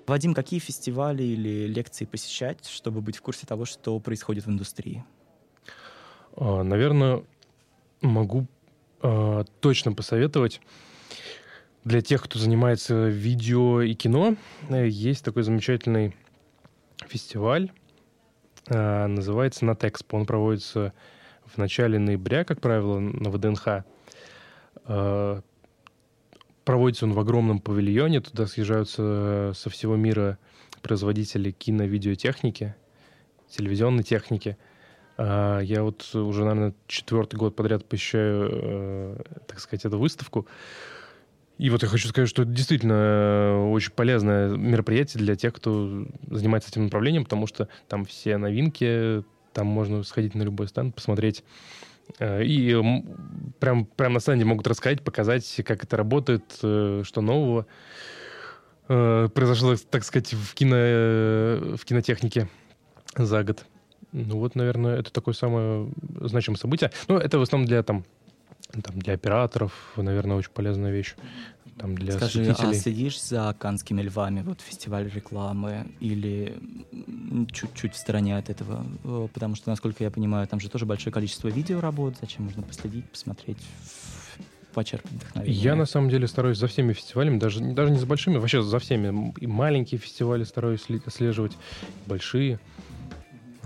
Вадим, 0.06 0.34
какие 0.34 0.60
фестивали 0.60 1.22
или 1.22 1.66
лекции 1.66 2.04
посещать, 2.04 2.66
чтобы 2.66 3.00
быть 3.00 3.16
в 3.16 3.22
курсе 3.22 3.46
того, 3.46 3.64
что 3.64 3.98
происходит 3.98 4.46
в 4.46 4.50
индустрии? 4.50 5.04
А, 6.36 6.62
наверное, 6.62 7.24
могу 8.02 8.46
а, 9.02 9.44
точно 9.60 9.92
посоветовать 9.92 10.60
для 11.84 12.02
тех, 12.02 12.22
кто 12.22 12.38
занимается 12.38 13.08
видео 13.08 13.82
и 13.82 13.94
кино. 13.94 14.36
Э, 14.68 14.86
есть 14.86 15.24
такой 15.24 15.42
замечательный 15.42 16.14
фестиваль, 17.08 17.72
а, 18.68 19.08
называется 19.08 19.64
«Натэкспо». 19.64 20.16
Он 20.16 20.26
проводится 20.26 20.92
в 21.44 21.58
начале 21.58 21.98
ноября, 21.98 22.44
как 22.44 22.60
правило, 22.60 22.98
на 22.98 23.30
ВДНХ 23.30 23.84
Проводится 26.66 27.04
он 27.04 27.12
в 27.12 27.20
огромном 27.20 27.60
павильоне, 27.60 28.20
туда 28.20 28.48
съезжаются 28.48 29.02
э, 29.04 29.52
со 29.54 29.70
всего 29.70 29.94
мира 29.94 30.36
производители 30.82 31.52
кино-видеотехники, 31.52 32.74
телевизионной 33.48 34.02
техники. 34.02 34.58
А, 35.16 35.60
я 35.60 35.84
вот 35.84 36.12
уже, 36.12 36.44
наверное, 36.44 36.74
четвертый 36.88 37.36
год 37.36 37.54
подряд 37.54 37.88
посещаю, 37.88 38.50
э, 38.50 39.22
так 39.46 39.60
сказать, 39.60 39.84
эту 39.84 40.00
выставку. 40.00 40.48
И 41.56 41.70
вот 41.70 41.84
я 41.84 41.88
хочу 41.88 42.08
сказать, 42.08 42.28
что 42.28 42.42
это 42.42 42.50
действительно 42.50 42.94
э, 42.94 43.68
очень 43.68 43.92
полезное 43.92 44.48
мероприятие 44.48 45.22
для 45.22 45.36
тех, 45.36 45.54
кто 45.54 46.08
занимается 46.28 46.70
этим 46.70 46.86
направлением, 46.86 47.22
потому 47.22 47.46
что 47.46 47.68
там 47.86 48.04
все 48.04 48.38
новинки, 48.38 49.22
там 49.52 49.68
можно 49.68 50.02
сходить 50.02 50.34
на 50.34 50.42
любой 50.42 50.66
стенд, 50.66 50.96
посмотреть 50.96 51.44
и 52.20 52.82
прям, 53.58 53.84
прям 53.84 54.12
на 54.12 54.20
стенде 54.20 54.44
могут 54.44 54.66
рассказать, 54.66 55.02
показать, 55.02 55.60
как 55.64 55.84
это 55.84 55.96
работает, 55.96 56.58
э, 56.62 57.02
что 57.04 57.20
нового 57.20 57.66
э, 58.88 59.28
произошло, 59.34 59.74
так 59.90 60.04
сказать, 60.04 60.32
в, 60.32 60.54
кино, 60.54 61.76
в 61.76 61.84
кинотехнике 61.84 62.48
за 63.16 63.44
год. 63.44 63.64
Ну 64.12 64.38
вот, 64.38 64.54
наверное, 64.54 64.98
это 64.98 65.12
такое 65.12 65.34
самое 65.34 65.90
значимое 66.20 66.58
событие. 66.58 66.90
Ну, 67.08 67.18
это 67.18 67.38
в 67.38 67.42
основном 67.42 67.66
для 67.66 67.82
там, 67.82 68.04
там 68.70 68.98
для 68.98 69.14
операторов, 69.14 69.72
наверное, 69.96 70.36
очень 70.36 70.52
полезная 70.52 70.92
вещь 70.92 71.16
там 71.78 71.94
для 71.94 72.12
Скажи, 72.12 72.54
а 72.58 72.74
следишь 72.74 73.22
за 73.22 73.54
канскими 73.58 74.02
львами, 74.02 74.42
вот 74.42 74.60
фестиваль 74.60 75.10
рекламы, 75.14 75.86
или 76.00 76.58
чуть-чуть 77.52 77.94
в 77.94 77.96
стороне 77.96 78.38
от 78.38 78.48
этого? 78.48 78.86
Э, 79.04 79.28
потому 79.32 79.54
что, 79.56 79.70
насколько 79.70 80.02
я 80.02 80.10
понимаю, 80.10 80.46
там 80.46 80.60
же 80.60 80.70
тоже 80.70 80.86
большое 80.86 81.12
количество 81.12 81.48
видеоработ, 81.48 82.16
зачем 82.20 82.44
можно 82.44 82.62
последить, 82.62 83.04
посмотреть, 83.10 83.58
почерпнуть 84.72 85.22
вдохновение? 85.22 85.62
Я, 85.62 85.74
на 85.74 85.86
самом 85.86 86.08
деле, 86.08 86.26
стараюсь 86.26 86.58
за 86.58 86.66
всеми 86.66 86.92
фестивалями, 86.94 87.38
даже, 87.38 87.60
даже 87.60 87.90
не 87.90 87.98
за 87.98 88.06
большими, 88.06 88.38
вообще 88.38 88.62
за 88.62 88.78
всеми. 88.78 89.34
И 89.40 89.46
маленькие 89.46 89.98
фестивали 89.98 90.44
стараюсь 90.44 90.86
отслеживать, 91.06 91.52
большие. 92.06 92.58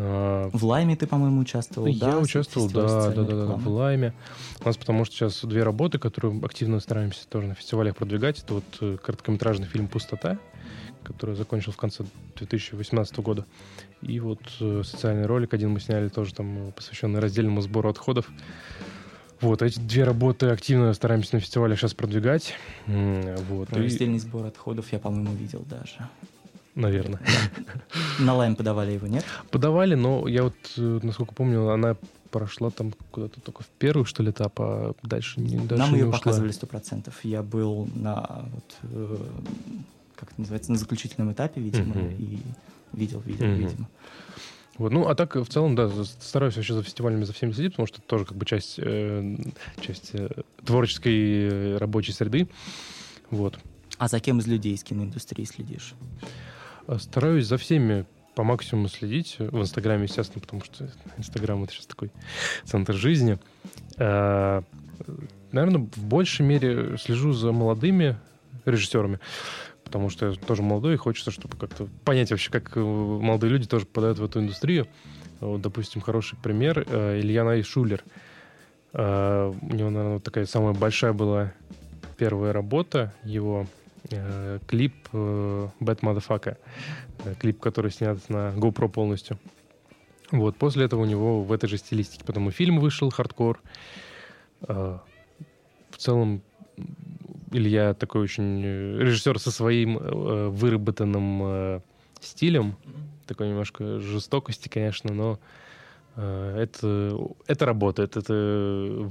А, 0.02 0.48
в 0.52 0.64
Лайме 0.64 0.96
ты, 0.96 1.06
по-моему, 1.06 1.40
участвовал, 1.40 1.86
Я 1.86 2.12
да? 2.12 2.18
участвовал, 2.18 2.70
да, 2.70 3.10
да, 3.10 3.22
да, 3.22 3.46
да, 3.46 3.54
в 3.56 3.68
Лайме. 3.68 4.14
У 4.62 4.64
нас 4.64 4.78
потому 4.78 5.04
что 5.04 5.14
сейчас 5.14 5.44
две 5.44 5.62
работы, 5.62 5.98
которые 5.98 6.40
активно 6.42 6.80
стараемся 6.80 7.28
тоже 7.28 7.48
на 7.48 7.54
фестивалях 7.54 7.96
продвигать. 7.96 8.38
Это 8.42 8.54
вот 8.54 8.64
э, 8.80 8.96
короткометражный 8.96 9.66
фильм 9.66 9.88
«Пустота», 9.88 10.38
который 11.02 11.34
закончил 11.34 11.72
в 11.72 11.76
конце 11.76 12.04
2018 12.36 13.18
года. 13.18 13.44
И 14.00 14.20
вот 14.20 14.40
э, 14.60 14.82
социальный 14.86 15.26
ролик 15.26 15.52
один 15.52 15.70
мы 15.70 15.80
сняли 15.80 16.08
тоже 16.08 16.32
там 16.32 16.68
э, 16.68 16.72
посвященный 16.72 17.20
раздельному 17.20 17.60
сбору 17.60 17.90
отходов. 17.90 18.26
Вот, 19.42 19.60
эти 19.60 19.78
две 19.78 20.04
работы 20.04 20.46
активно 20.46 20.94
стараемся 20.94 21.34
на 21.34 21.40
фестивале 21.40 21.76
сейчас 21.76 21.92
продвигать. 21.92 22.54
Вот, 22.86 23.68
Про 23.68 23.80
и... 23.80 23.84
раздельный 23.84 24.18
сбор 24.18 24.46
отходов 24.46 24.92
я, 24.92 24.98
по-моему, 24.98 25.34
видел 25.34 25.62
даже 25.68 26.08
наверное. 26.74 27.20
На 28.18 28.34
лайм 28.34 28.56
подавали 28.56 28.92
его, 28.92 29.06
нет? 29.06 29.24
Подавали, 29.50 29.94
но 29.94 30.28
я 30.28 30.44
вот, 30.44 30.54
э, 30.76 31.00
насколько 31.02 31.34
помню, 31.34 31.70
она 31.70 31.96
прошла 32.30 32.70
там 32.70 32.92
куда-то 33.10 33.40
только 33.40 33.62
в 33.62 33.68
первый, 33.78 34.04
что 34.04 34.22
ли, 34.22 34.30
этап, 34.30 34.60
а 34.60 34.94
дальше 35.02 35.40
не 35.40 35.56
дальше 35.56 35.76
Нам 35.76 35.92
не 35.92 35.98
ее 36.00 36.06
ушла. 36.06 36.18
показывали 36.18 36.52
сто 36.52 36.66
процентов. 36.66 37.14
Я 37.24 37.42
был 37.42 37.88
на, 37.94 38.44
вот, 38.52 38.76
э, 38.82 39.16
как 40.16 40.30
это 40.30 40.40
называется, 40.40 40.72
на 40.72 40.78
заключительном 40.78 41.32
этапе, 41.32 41.60
видимо, 41.60 41.94
uh-huh. 41.94 42.16
и 42.18 42.38
видел, 42.92 43.20
видел, 43.20 43.46
uh-huh. 43.46 43.56
видимо. 43.56 43.88
Вот, 44.80 44.92
ну, 44.92 45.08
а 45.08 45.14
так, 45.14 45.34
в 45.36 45.46
целом, 45.46 45.74
да, 45.74 45.90
стараюсь 46.04 46.56
вообще 46.56 46.72
за 46.72 46.82
фестивалями 46.82 47.24
за 47.24 47.34
всеми 47.34 47.52
следить, 47.52 47.72
потому 47.72 47.86
что 47.86 47.98
это 47.98 48.06
тоже 48.06 48.24
как 48.24 48.38
бы 48.38 48.46
часть, 48.46 48.76
э, 48.78 49.36
часть 49.80 50.10
э, 50.14 50.30
творческой 50.64 51.48
э, 51.48 51.76
рабочей 51.76 52.12
среды. 52.12 52.48
Вот. 53.30 53.58
А 53.98 54.08
за 54.08 54.20
кем 54.20 54.38
из 54.38 54.46
людей 54.46 54.72
из 54.72 54.82
киноиндустрии 54.82 55.44
следишь? 55.44 55.94
Э, 56.90 56.98
стараюсь 56.98 57.46
за 57.46 57.56
всеми 57.56 58.04
по 58.34 58.42
максимуму 58.42 58.88
следить. 58.88 59.36
В 59.38 59.60
Инстаграме, 59.60 60.04
естественно, 60.04 60.40
потому 60.40 60.62
что 60.64 60.88
Инстаграм— 61.18 61.62
это 61.64 61.72
сейчас 61.72 61.86
такой 61.86 62.10
центр 62.64 62.94
жизни. 62.94 63.38
Э, 63.96 64.62
Наверное, 65.52 65.88
в 65.96 66.04
большей 66.04 66.46
мере 66.46 66.96
слежу 66.98 67.32
за 67.32 67.50
молодыми 67.50 68.16
режиссерами, 68.66 69.18
потому 69.82 70.08
что 70.08 70.26
я 70.26 70.32
тоже 70.34 70.62
молодой, 70.62 70.94
и 70.94 70.96
хочется, 70.96 71.32
чтобы 71.32 71.56
как-то 71.56 71.88
понять 72.04 72.30
вообще, 72.30 72.50
как 72.52 72.76
э, 72.76 72.80
молодые 72.80 73.50
люди 73.50 73.66
тоже 73.66 73.86
попадают 73.86 74.18
в 74.18 74.24
эту 74.24 74.40
индустрию. 74.40 74.86
Вот, 75.40 75.60
допустим, 75.60 76.02
хороший 76.02 76.38
пример— 76.38 76.80
Илья 76.88 77.44
Най 77.44 77.62
Шулер. 77.62 78.04
У 78.92 78.96
него, 78.98 79.90
наверное, 79.90 80.18
такая 80.18 80.44
самая 80.46 80.74
большая 80.74 81.12
была 81.14 81.52
первая 82.16 82.52
работа 82.52 83.14
его— 83.24 83.66
э, 83.76 83.79
клип 84.66 84.94
э, 85.12 85.68
Bad 85.80 86.00
Motherfucker. 86.00 86.56
Э, 87.24 87.34
клип, 87.38 87.60
который 87.60 87.90
снят 87.90 88.18
на 88.28 88.52
GoPro 88.56 88.88
полностью. 88.88 89.38
Вот, 90.30 90.56
после 90.56 90.84
этого 90.84 91.02
у 91.02 91.06
него 91.06 91.42
в 91.42 91.52
этой 91.52 91.68
же 91.68 91.76
стилистике 91.76 92.24
потом 92.24 92.48
и 92.48 92.52
фильм 92.52 92.78
вышел, 92.78 93.10
хардкор. 93.10 93.60
Э, 94.68 94.98
в 95.90 95.96
целом, 95.96 96.42
Илья 97.52 97.94
такой 97.94 98.22
очень 98.22 98.62
э, 98.64 98.98
режиссер 98.98 99.38
со 99.38 99.50
своим 99.50 99.98
э, 99.98 100.48
выработанным 100.48 101.40
э, 101.42 101.80
стилем, 102.20 102.76
такой 103.26 103.48
немножко 103.48 103.98
жестокости, 103.98 104.68
конечно, 104.68 105.12
но 105.12 105.40
э, 106.16 106.56
это, 106.62 107.18
это 107.46 107.66
работает, 107.66 108.16
это 108.16 109.10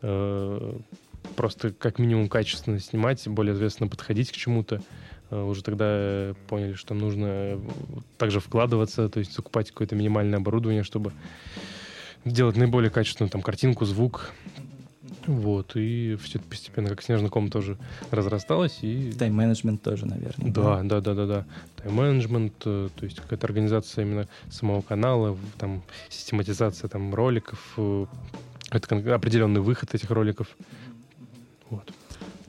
просто 0.00 1.72
как 1.78 1.98
минимум 1.98 2.28
качественно 2.28 2.78
снимать, 2.78 3.26
более 3.28 3.54
ответственно 3.54 3.88
подходить 3.88 4.30
к 4.30 4.36
чему-то. 4.36 4.82
Уже 5.30 5.64
тогда 5.64 6.34
поняли, 6.48 6.74
что 6.74 6.94
нужно 6.94 7.60
также 8.16 8.38
вкладываться, 8.38 9.08
то 9.08 9.18
есть 9.18 9.34
закупать 9.34 9.70
какое-то 9.70 9.96
минимальное 9.96 10.38
оборудование, 10.38 10.84
чтобы 10.84 11.12
делать 12.24 12.56
наиболее 12.56 12.90
качественную 12.90 13.30
там 13.30 13.42
картинку, 13.42 13.84
звук. 13.84 14.32
Вот, 15.26 15.72
и 15.74 16.16
все 16.22 16.38
это 16.38 16.48
постепенно, 16.48 16.88
как 16.88 17.02
снежный 17.02 17.28
ком, 17.28 17.50
тоже 17.50 17.76
разрасталось. 18.12 18.78
И... 18.82 19.12
Тайм-менеджмент 19.12 19.82
тоже, 19.82 20.06
наверное. 20.06 20.52
Да, 20.52 20.82
да, 20.84 21.00
да, 21.00 21.14
да, 21.14 21.26
да. 21.26 21.46
Тайм-менеджмент, 21.76 22.54
э, 22.64 22.88
то 22.94 23.04
есть 23.04 23.18
какая-то 23.18 23.46
организация 23.46 24.04
именно 24.04 24.28
самого 24.50 24.82
канала, 24.82 25.36
там, 25.58 25.82
систематизация 26.08 26.86
там 26.88 27.12
роликов, 27.12 27.74
э, 27.76 28.06
это 28.70 29.14
определенный 29.14 29.60
выход 29.60 29.94
этих 29.94 30.10
роликов. 30.10 30.48
Вот 31.70 31.92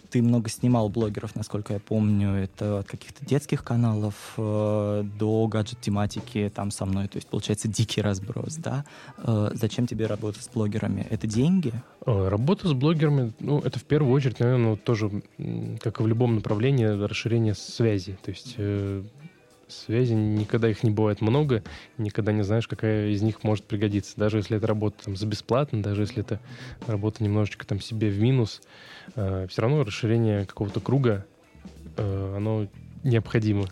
ты 0.10 0.22
много 0.22 0.50
снимал 0.50 0.90
блогеров, 0.90 1.36
насколько 1.36 1.74
я 1.74 1.80
помню. 1.80 2.32
Это 2.32 2.80
от 2.80 2.88
каких-то 2.88 3.26
детских 3.26 3.64
каналов 3.64 4.16
э, 4.38 5.04
до 5.20 5.48
гаджет-тематики 5.48 6.52
там 6.54 6.72
со 6.72 6.86
мной. 6.86 7.08
То 7.08 7.18
есть, 7.18 7.28
получается, 7.28 7.68
дикий 7.68 8.02
разброс, 8.02 8.56
да? 8.56 8.86
Э, 9.18 9.52
зачем 9.54 9.88
тебе 9.88 10.08
работать 10.08 10.44
с 10.44 10.50
блогерами? 10.50 11.06
Это 11.10 11.28
деньги? 11.28 11.74
Э, 12.06 12.30
работа 12.30 12.68
с 12.68 12.74
блогерами, 12.74 13.34
ну, 13.40 13.60
это 13.60 13.80
в 13.80 13.84
первую 13.84 14.14
очередь, 14.14 14.40
наверное, 14.40 14.76
тоже, 14.76 15.22
как 15.82 16.00
и 16.00 16.04
в 16.04 16.08
любом 16.08 16.36
направлении, 16.36 16.86
расширение 16.86 17.56
связи. 17.56 18.18
То 18.24 18.32
есть 18.32 18.56
э, 18.58 19.04
связи, 19.68 20.14
никогда 20.14 20.70
их 20.70 20.84
не 20.84 20.92
бывает 20.92 21.22
много, 21.22 21.64
никогда 21.98 22.32
не 22.32 22.44
знаешь, 22.44 22.68
какая 22.68 23.10
из 23.10 23.22
них 23.22 23.44
может 23.44 23.66
пригодиться. 23.66 24.14
Даже 24.18 24.38
если 24.38 24.58
это 24.58 24.68
работа 24.68 25.06
там, 25.06 25.16
за 25.16 25.26
бесплатно, 25.26 25.82
даже 25.82 26.02
если 26.02 26.22
это 26.22 26.40
работа 26.88 27.24
немножечко 27.24 27.66
там 27.66 27.80
себе 27.80 28.10
в 28.10 28.20
минус, 28.20 28.62
э, 29.16 29.48
все 29.50 29.62
равно 29.62 29.84
расширение 29.84 30.46
какого-то 30.46 30.80
круга, 30.80 31.26
э, 31.98 32.34
оно 32.38 32.68
необходимо. 33.04 33.66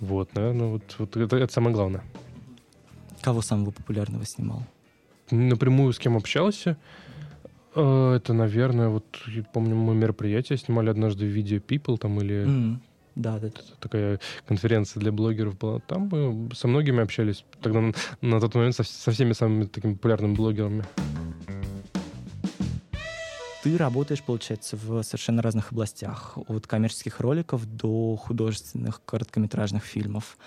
Вот, 0.00 0.34
наверное, 0.34 0.66
вот, 0.68 0.96
вот 0.98 1.16
это, 1.16 1.36
это 1.36 1.52
самое 1.52 1.74
главное. 1.74 2.04
Кого 3.20 3.42
самого 3.42 3.70
популярного 3.70 4.24
снимал? 4.24 4.62
Напрямую 5.30 5.92
с 5.92 5.98
кем 5.98 6.16
общался? 6.16 6.76
Э, 7.74 8.14
это, 8.16 8.32
наверное, 8.32 8.88
вот, 8.88 9.04
помню, 9.52 9.74
мы 9.74 9.94
мероприятие 9.94 10.58
снимали 10.58 10.90
однажды 10.90 11.26
в 11.26 11.28
видео 11.28 11.58
People 11.58 11.98
там 11.98 12.20
или 12.20 12.46
mm. 12.46 12.78
Да, 13.18 13.40
да. 13.40 13.50
Такая 13.80 14.20
конференция 14.46 15.00
для 15.00 15.10
блогеров 15.10 15.58
была. 15.58 15.80
Там 15.80 16.08
мы 16.10 16.54
со 16.54 16.68
многими 16.68 17.02
общались. 17.02 17.44
Тогда 17.60 17.80
на, 17.80 17.92
на 18.20 18.40
тот 18.40 18.54
момент 18.54 18.76
со, 18.76 18.84
со 18.84 19.10
всеми 19.10 19.32
самыми 19.32 19.64
такими 19.64 19.94
популярными 19.94 20.36
блогерами. 20.36 20.84
Ты 23.64 23.76
работаешь, 23.76 24.22
получается, 24.22 24.76
в 24.76 25.02
совершенно 25.02 25.42
разных 25.42 25.72
областях. 25.72 26.38
От 26.46 26.68
коммерческих 26.68 27.18
роликов 27.18 27.66
до 27.66 28.14
художественных 28.14 29.04
короткометражных 29.04 29.82
фильмов. 29.82 30.38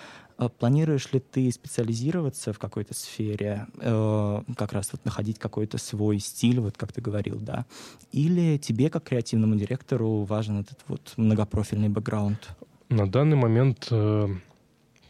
А 0.42 0.50
планируешь 0.50 1.12
ли 1.12 1.20
ты 1.20 1.52
специализироваться 1.52 2.52
в 2.52 2.58
какой-то 2.58 2.96
сфере, 2.96 3.68
э, 3.80 4.42
как 4.58 4.74
раз 4.74 4.92
вот 4.92 5.06
находить 5.06 5.38
какой-то 5.38 5.78
свой 5.78 6.18
стиль, 6.18 6.60
вот 6.60 6.76
как 6.78 6.92
ты 6.92 7.00
говорил, 7.00 7.38
да? 7.40 7.68
Или 8.12 8.58
тебе, 8.58 8.90
как 8.90 9.04
креативному 9.04 9.54
директору, 9.56 10.24
важен 10.24 10.62
этот 10.62 10.80
вот 10.88 11.14
многопрофильный 11.16 11.90
бэкграунд? 11.90 12.56
На 12.90 13.08
данный 13.08 13.38
момент 13.38 13.90
э, 13.92 14.30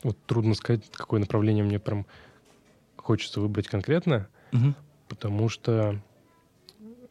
вот 0.03 0.17
трудно 0.25 0.53
сказать, 0.53 0.83
какое 0.91 1.21
направление 1.21 1.63
мне 1.63 1.79
прям 1.79 2.05
хочется 2.97 3.39
выбрать 3.39 3.69
конкретно, 3.69 4.27
угу. 4.51 4.73
потому 5.07 5.47
что 5.47 5.97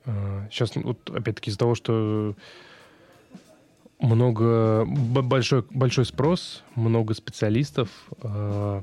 э, 0.05 0.49
сейчас, 0.51 0.77
вот 0.77 1.09
опять-таки 1.09 1.49
из-за 1.49 1.59
того, 1.59 1.75
что 1.75 2.37
много 4.01 4.85
большой 4.87 5.65
большой 5.71 6.07
спрос, 6.07 6.63
много 6.75 7.15
специалистов, 7.15 7.89
э, 8.23 8.83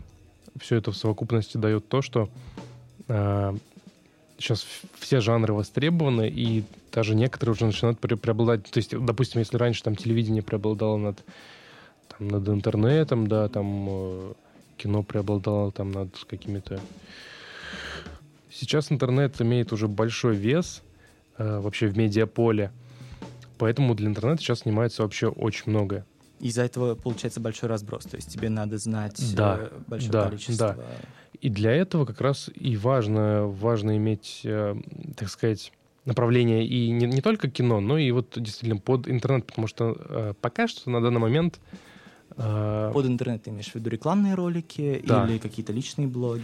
все 0.59 0.75
это 0.75 0.91
в 0.91 0.97
совокупности 0.97 1.57
дает 1.57 1.87
то, 1.87 2.01
что 2.01 2.29
э, 3.07 3.55
сейчас 4.37 4.65
все 4.99 5.19
жанры 5.19 5.53
востребованы, 5.53 6.29
и 6.29 6.63
даже 6.91 7.15
некоторые 7.15 7.53
уже 7.53 7.65
начинают 7.65 7.99
преобладать. 7.99 8.63
То 8.69 8.77
есть, 8.77 8.97
допустим, 8.97 9.39
если 9.39 9.57
раньше 9.57 9.83
там 9.83 9.95
телевидение 9.95 10.43
преобладало 10.43 10.97
над 10.97 11.23
там, 12.17 12.27
над 12.27 12.47
интернетом, 12.49 13.27
да, 13.27 13.47
там 13.49 13.87
э, 13.89 14.33
кино 14.77 15.03
преобладало 15.03 15.71
там 15.71 15.91
над 15.91 16.09
какими-то... 16.27 16.79
Сейчас 18.51 18.91
интернет 18.91 19.39
имеет 19.41 19.71
уже 19.71 19.87
большой 19.87 20.35
вес 20.35 20.81
э, 21.37 21.59
вообще 21.59 21.87
в 21.87 21.97
медиаполе, 21.97 22.71
поэтому 23.57 23.95
для 23.95 24.07
интернета 24.07 24.41
сейчас 24.41 24.59
снимается 24.59 25.03
вообще 25.03 25.27
очень 25.27 25.63
многое. 25.67 26.05
Из-за 26.39 26.63
этого 26.63 26.93
получается 26.95 27.39
большой 27.39 27.67
разброс, 27.69 28.03
то 28.03 28.15
есть 28.15 28.31
тебе 28.31 28.49
надо 28.49 28.77
знать 28.77 29.19
да, 29.35 29.57
э, 29.59 29.69
большое 29.87 30.11
да, 30.11 30.25
количество. 30.25 30.75
Да. 30.77 30.83
И 31.41 31.49
для 31.49 31.71
этого 31.71 32.05
как 32.05 32.21
раз 32.21 32.49
и 32.53 32.77
важно, 32.77 33.47
важно 33.47 33.97
иметь, 33.97 34.41
э, 34.43 34.75
так 35.15 35.29
сказать, 35.29 35.71
направление 36.05 36.65
и 36.65 36.91
не, 36.91 37.07
не 37.07 37.21
только 37.21 37.49
кино, 37.49 37.79
но 37.79 37.97
и 37.97 38.11
вот 38.11 38.33
действительно 38.35 38.79
под 38.79 39.07
интернет, 39.09 39.45
потому 39.47 39.67
что 39.67 39.97
э, 39.97 40.33
пока 40.39 40.67
что 40.67 40.89
на 40.89 41.01
данный 41.01 41.19
момент 41.19 41.59
Под 42.35 43.05
интернет 43.05 43.43
ты 43.43 43.49
имеешь 43.49 43.71
в 43.71 43.75
виду 43.75 43.89
рекламные 43.89 44.35
ролики 44.35 45.01
да. 45.07 45.25
или 45.25 45.39
какие-то 45.39 45.73
личные 45.73 46.07
блоги? 46.07 46.43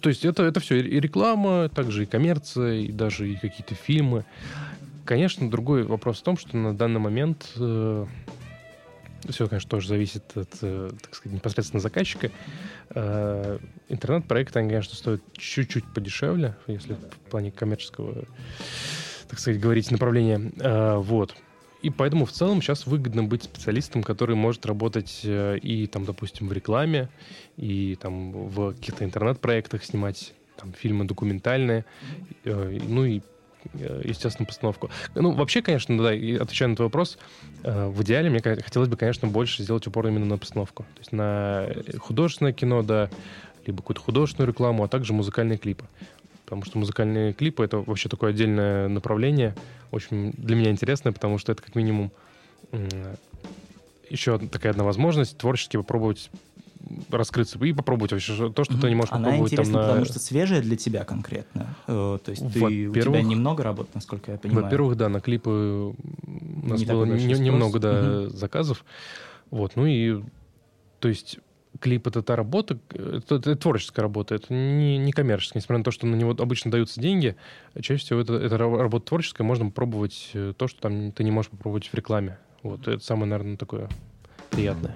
То 0.00 0.08
есть 0.08 0.24
это, 0.24 0.44
это 0.44 0.60
все 0.60 0.80
и 0.80 0.98
реклама, 1.00 1.68
также 1.68 2.04
и 2.04 2.06
коммерция, 2.06 2.76
и 2.76 2.92
даже 2.92 3.30
и 3.30 3.36
какие-то 3.36 3.74
фильмы. 3.74 4.24
Конечно, 5.04 5.50
другой 5.50 5.84
вопрос 5.84 6.20
в 6.20 6.22
том, 6.22 6.36
что 6.36 6.56
на 6.56 6.74
данный 6.74 7.00
момент 7.00 7.52
э, 7.56 8.06
все, 9.28 9.48
конечно, 9.48 9.68
тоже 9.68 9.88
зависит 9.88 10.24
от, 10.36 10.48
э, 10.62 10.90
так 11.00 11.14
сказать, 11.14 11.34
непосредственно 11.34 11.80
заказчика. 11.80 12.30
Э, 12.94 13.58
интернет-проекты, 13.88 14.58
они, 14.58 14.68
конечно, 14.70 14.94
стоят 14.94 15.20
чуть-чуть 15.36 15.84
подешевле, 15.92 16.56
если 16.66 16.94
в 16.94 17.30
плане 17.30 17.50
коммерческого, 17.50 18.24
так 19.28 19.38
сказать, 19.38 19.60
говорить 19.60 19.90
направления. 19.90 20.52
Э, 20.60 20.96
вот. 20.96 21.34
И 21.82 21.90
поэтому 21.90 22.24
в 22.24 22.32
целом 22.32 22.62
сейчас 22.62 22.86
выгодно 22.86 23.24
быть 23.24 23.42
специалистом, 23.42 24.02
который 24.02 24.36
может 24.36 24.64
работать 24.64 25.20
э, 25.24 25.58
и, 25.58 25.86
там, 25.86 26.06
допустим, 26.06 26.48
в 26.48 26.52
рекламе, 26.54 27.10
и 27.58 27.98
там 28.00 28.32
в 28.32 28.72
каких-то 28.72 29.04
интернет-проектах 29.04 29.84
снимать 29.84 30.32
там, 30.56 30.72
фильмы 30.72 31.04
документальные, 31.04 31.84
э, 32.44 32.78
ну 32.88 33.04
и 33.04 33.20
естественно, 33.72 34.46
постановку. 34.46 34.90
Ну, 35.14 35.32
вообще, 35.32 35.62
конечно, 35.62 35.96
да, 35.98 36.10
отвечая 36.42 36.68
на 36.68 36.76
твой 36.76 36.86
вопрос, 36.86 37.18
в 37.62 38.02
идеале 38.02 38.30
мне 38.30 38.40
хотелось 38.40 38.88
бы, 38.88 38.96
конечно, 38.96 39.28
больше 39.28 39.62
сделать 39.62 39.86
упор 39.86 40.06
именно 40.06 40.26
на 40.26 40.38
постановку. 40.38 40.82
То 40.94 40.98
есть 40.98 41.12
на 41.12 41.68
художественное 41.98 42.52
кино, 42.52 42.82
да, 42.82 43.08
либо 43.66 43.78
какую-то 43.78 44.02
художественную 44.02 44.48
рекламу, 44.48 44.84
а 44.84 44.88
также 44.88 45.12
музыкальные 45.12 45.58
клипы 45.58 45.86
потому 46.44 46.64
что 46.64 46.78
музыкальные 46.78 47.32
клипы— 47.32 47.64
это 47.64 47.78
вообще 47.78 48.08
такое 48.08 48.30
отдельное 48.30 48.86
направление, 48.88 49.54
очень 49.90 50.32
для 50.32 50.56
меня 50.56 50.70
интересное, 50.70 51.12
потому 51.12 51.38
что 51.38 51.52
это 51.52 51.62
как 51.62 51.74
минимум 51.74 52.10
еще 54.10 54.38
такая 54.38 54.72
одна 54.72 54.84
возможность 54.84 55.38
творчески 55.38 55.76
попробовать 55.76 56.30
раскрыться 57.10 57.58
и 57.64 57.72
попробовать 57.72 58.12
вообще 58.12 58.52
то, 58.52 58.64
что 58.64 58.78
ты 58.80 58.88
не 58.88 58.94
можешь 58.94 59.12
Она 59.12 59.24
попробовать 59.24 59.52
интересна, 59.52 59.72
там 59.72 59.82
на... 59.82 59.88
потому 59.88 60.04
что 60.06 60.18
свежая 60.18 60.60
для 60.60 60.76
тебя 60.76 61.04
конкретно. 61.04 61.74
Э, 61.86 62.18
То 62.24 62.30
есть 62.30 62.42
ты, 62.52 62.88
у 62.88 62.94
тебя 62.94 63.22
немного 63.22 63.62
работ, 63.62 63.94
насколько 63.94 64.32
я 64.32 64.38
понимаю. 64.38 64.64
Во-первых, 64.64 64.96
да, 64.96 65.08
на 65.08 65.20
клипы 65.20 65.50
у 65.50 66.66
нас 66.66 66.80
Не 66.80 66.86
было 66.86 67.04
не- 67.04 67.24
немного 67.38 67.78
да, 67.78 68.02
Мгм. 68.02 68.30
заказов. 68.30 68.84
Вот, 69.50 69.76
ну 69.76 69.86
и 69.86 70.22
то 71.00 71.08
есть 71.08 71.38
клип 71.80 72.06
это 72.06 72.22
та 72.22 72.36
работа, 72.36 72.78
это, 72.90 73.34
это 73.36 73.56
творческая 73.56 74.02
работа, 74.02 74.34
это 74.36 74.52
не, 74.54 74.96
не 74.96 75.12
коммерческая. 75.12 75.60
Несмотря 75.60 75.78
на 75.78 75.84
то, 75.84 75.90
что 75.90 76.06
на 76.06 76.14
него 76.14 76.30
обычно 76.38 76.70
даются 76.70 77.00
деньги, 77.00 77.34
чаще 77.80 77.96
всего 78.04 78.20
это, 78.20 78.34
это 78.34 78.54
ра- 78.56 78.78
работа 78.78 79.06
творческая, 79.06 79.42
можно 79.44 79.66
попробовать 79.66 80.30
э, 80.34 80.52
то, 80.56 80.68
что 80.68 80.80
там 80.80 81.12
ты 81.12 81.24
не 81.24 81.30
можешь 81.30 81.50
попробовать 81.50 81.86
в 81.88 81.94
рекламе. 81.94 82.38
Вот, 82.62 82.86
это 82.88 83.04
самое, 83.04 83.26
наверное, 83.26 83.56
такое 83.56 83.88
приятное. 84.50 84.94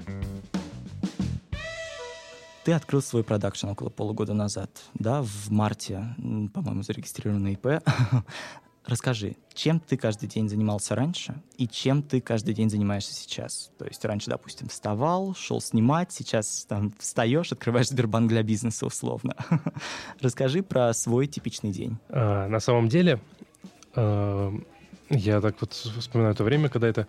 Ты 2.68 2.74
открыл 2.74 3.00
свой 3.00 3.24
продакшн 3.24 3.68
около 3.68 3.88
полугода 3.88 4.34
назад, 4.34 4.68
да, 4.92 5.22
в 5.22 5.50
марте, 5.50 6.14
по-моему, 6.52 6.82
зарегистрированный 6.82 7.54
ИП. 7.54 7.82
Расскажи, 8.84 9.36
чем 9.54 9.80
ты 9.80 9.96
каждый 9.96 10.28
день 10.28 10.50
занимался 10.50 10.94
раньше 10.94 11.40
и 11.56 11.66
чем 11.66 12.02
ты 12.02 12.20
каждый 12.20 12.52
день 12.52 12.68
занимаешься 12.68 13.14
сейчас? 13.14 13.70
То 13.78 13.86
есть 13.86 14.04
раньше, 14.04 14.28
допустим, 14.28 14.68
вставал, 14.68 15.34
шел 15.34 15.62
снимать, 15.62 16.12
сейчас 16.12 16.66
там 16.68 16.92
встаешь, 16.98 17.52
открываешь 17.52 17.88
Сбербанк 17.88 18.28
для 18.28 18.42
бизнеса 18.42 18.84
условно. 18.84 19.34
Расскажи 20.20 20.62
про 20.62 20.92
свой 20.92 21.26
типичный 21.26 21.70
день. 21.70 21.96
А, 22.10 22.48
на 22.48 22.60
самом 22.60 22.90
деле, 22.90 23.18
а, 23.94 24.52
я 25.08 25.40
так 25.40 25.56
вот 25.62 25.72
вспоминаю 25.72 26.34
то 26.34 26.44
время, 26.44 26.68
когда 26.68 26.86
это 26.88 27.08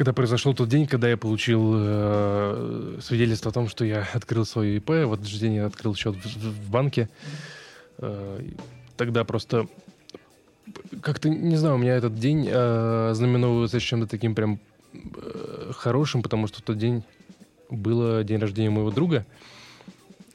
когда 0.00 0.14
произошел 0.14 0.54
тот 0.54 0.70
день, 0.70 0.86
когда 0.86 1.10
я 1.10 1.18
получил 1.18 1.74
э, 1.76 2.98
свидетельство 3.02 3.50
о 3.50 3.52
том, 3.52 3.68
что 3.68 3.84
я 3.84 4.08
открыл 4.14 4.46
свой 4.46 4.76
ИП, 4.76 4.88
в 4.88 5.12
этот 5.12 5.26
же 5.26 5.38
день 5.38 5.56
я 5.56 5.66
открыл 5.66 5.94
счет 5.94 6.16
в, 6.16 6.24
в- 6.24 6.70
банке. 6.70 7.10
Э, 7.98 8.40
тогда 8.96 9.24
просто 9.24 9.66
как-то, 11.02 11.28
не 11.28 11.56
знаю, 11.56 11.74
у 11.74 11.78
меня 11.78 11.96
этот 11.96 12.18
день 12.18 12.48
э, 12.50 13.10
знаменовывается 13.12 13.78
чем-то 13.78 14.06
таким 14.06 14.34
прям 14.34 14.58
э, 14.94 15.72
хорошим, 15.76 16.22
потому 16.22 16.46
что 16.46 16.60
в 16.60 16.62
тот 16.62 16.78
день 16.78 17.02
было 17.68 18.24
день 18.24 18.38
рождения 18.38 18.70
моего 18.70 18.90
друга. 18.90 19.26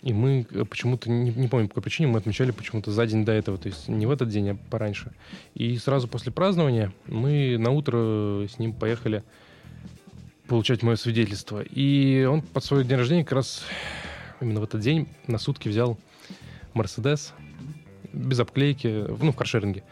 И 0.03 0.13
мы 0.13 0.45
э, 0.51 0.63
почему-то, 0.65 1.09
не, 1.09 1.31
не 1.31 1.47
помню 1.47 1.69
по 1.69 1.73
какой 1.73 1.85
причине, 1.85 2.09
мы 2.09 2.19
отмечали 2.19 2.51
почему-то 2.51 2.91
за 2.91 3.07
день 3.07 3.25
до 3.25 3.31
этого, 3.31 3.57
то 3.57 3.67
есть 3.67 3.87
не 3.87 4.05
в 4.05 4.11
этот 4.11 4.29
день, 4.29 4.51
а 4.51 4.57
пораньше. 4.69 5.11
И 5.55 5.75
сразу 5.79 6.07
после 6.07 6.31
празднования 6.31 6.93
мы 7.07 7.57
на 7.57 7.71
утро 7.71 8.45
с 8.47 8.59
ним 8.59 8.71
поехали 8.71 9.23
получать 10.47 10.83
мое 10.83 10.95
свидетельство. 10.95 11.61
И 11.61 12.25
он 12.25 12.41
под 12.41 12.63
свой 12.63 12.83
день 12.83 12.97
рождения 12.97 13.23
как 13.23 13.33
раз 13.33 13.63
именно 14.41 14.59
в 14.59 14.63
этот 14.63 14.81
день 14.81 15.07
на 15.27 15.37
сутки 15.37 15.69
взял 15.69 15.97
Мерседес 16.73 17.33
без 18.13 18.39
обклейки, 18.39 19.05
ну, 19.21 19.31
в 19.31 19.35
каршеринге. 19.35 19.83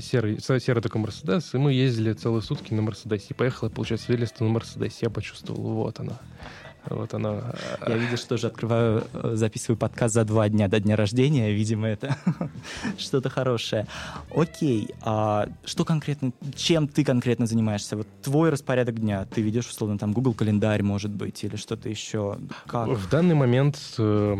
Серый, 0.00 0.40
серый 0.40 0.82
такой 0.82 1.00
Мерседес, 1.00 1.54
и 1.54 1.58
мы 1.58 1.72
ездили 1.72 2.12
целые 2.12 2.42
сутки 2.42 2.72
на 2.74 2.82
Мерседесе. 2.82 3.26
И 3.30 3.34
поехала 3.34 3.68
получать 3.68 4.00
свидетельство 4.00 4.44
на 4.44 4.50
Мерседесе. 4.50 4.98
Я 5.02 5.10
почувствовал, 5.10 5.62
вот 5.62 6.00
она. 6.00 6.18
Вот 6.88 7.14
она. 7.14 7.54
Я, 7.86 7.96
видишь, 7.96 8.22
тоже 8.24 8.48
открываю, 8.48 9.04
э, 9.12 9.32
записываю 9.34 9.76
подкаст 9.76 10.14
за 10.14 10.24
два 10.24 10.48
дня 10.48 10.68
до 10.68 10.80
дня 10.80 10.96
рождения. 10.96 11.52
Видимо, 11.52 11.88
это 11.88 12.16
что-то 12.98 13.30
хорошее. 13.30 13.86
Окей, 14.34 14.90
а 15.02 15.48
что 15.64 15.84
конкретно, 15.84 16.32
чем 16.54 16.88
ты 16.88 17.04
конкретно 17.04 17.46
занимаешься? 17.46 17.96
Вот 17.96 18.08
твой 18.22 18.50
распорядок 18.50 19.00
дня. 19.00 19.26
Ты 19.26 19.42
ведешь, 19.42 19.68
условно, 19.68 19.98
там 19.98 20.12
Google 20.12 20.34
календарь, 20.34 20.82
может 20.82 21.10
быть, 21.10 21.44
или 21.44 21.56
что-то 21.56 21.88
еще. 21.88 22.38
Как? 22.66 22.88
В 22.88 23.08
данный 23.08 23.34
момент, 23.34 23.78
э, 23.98 24.36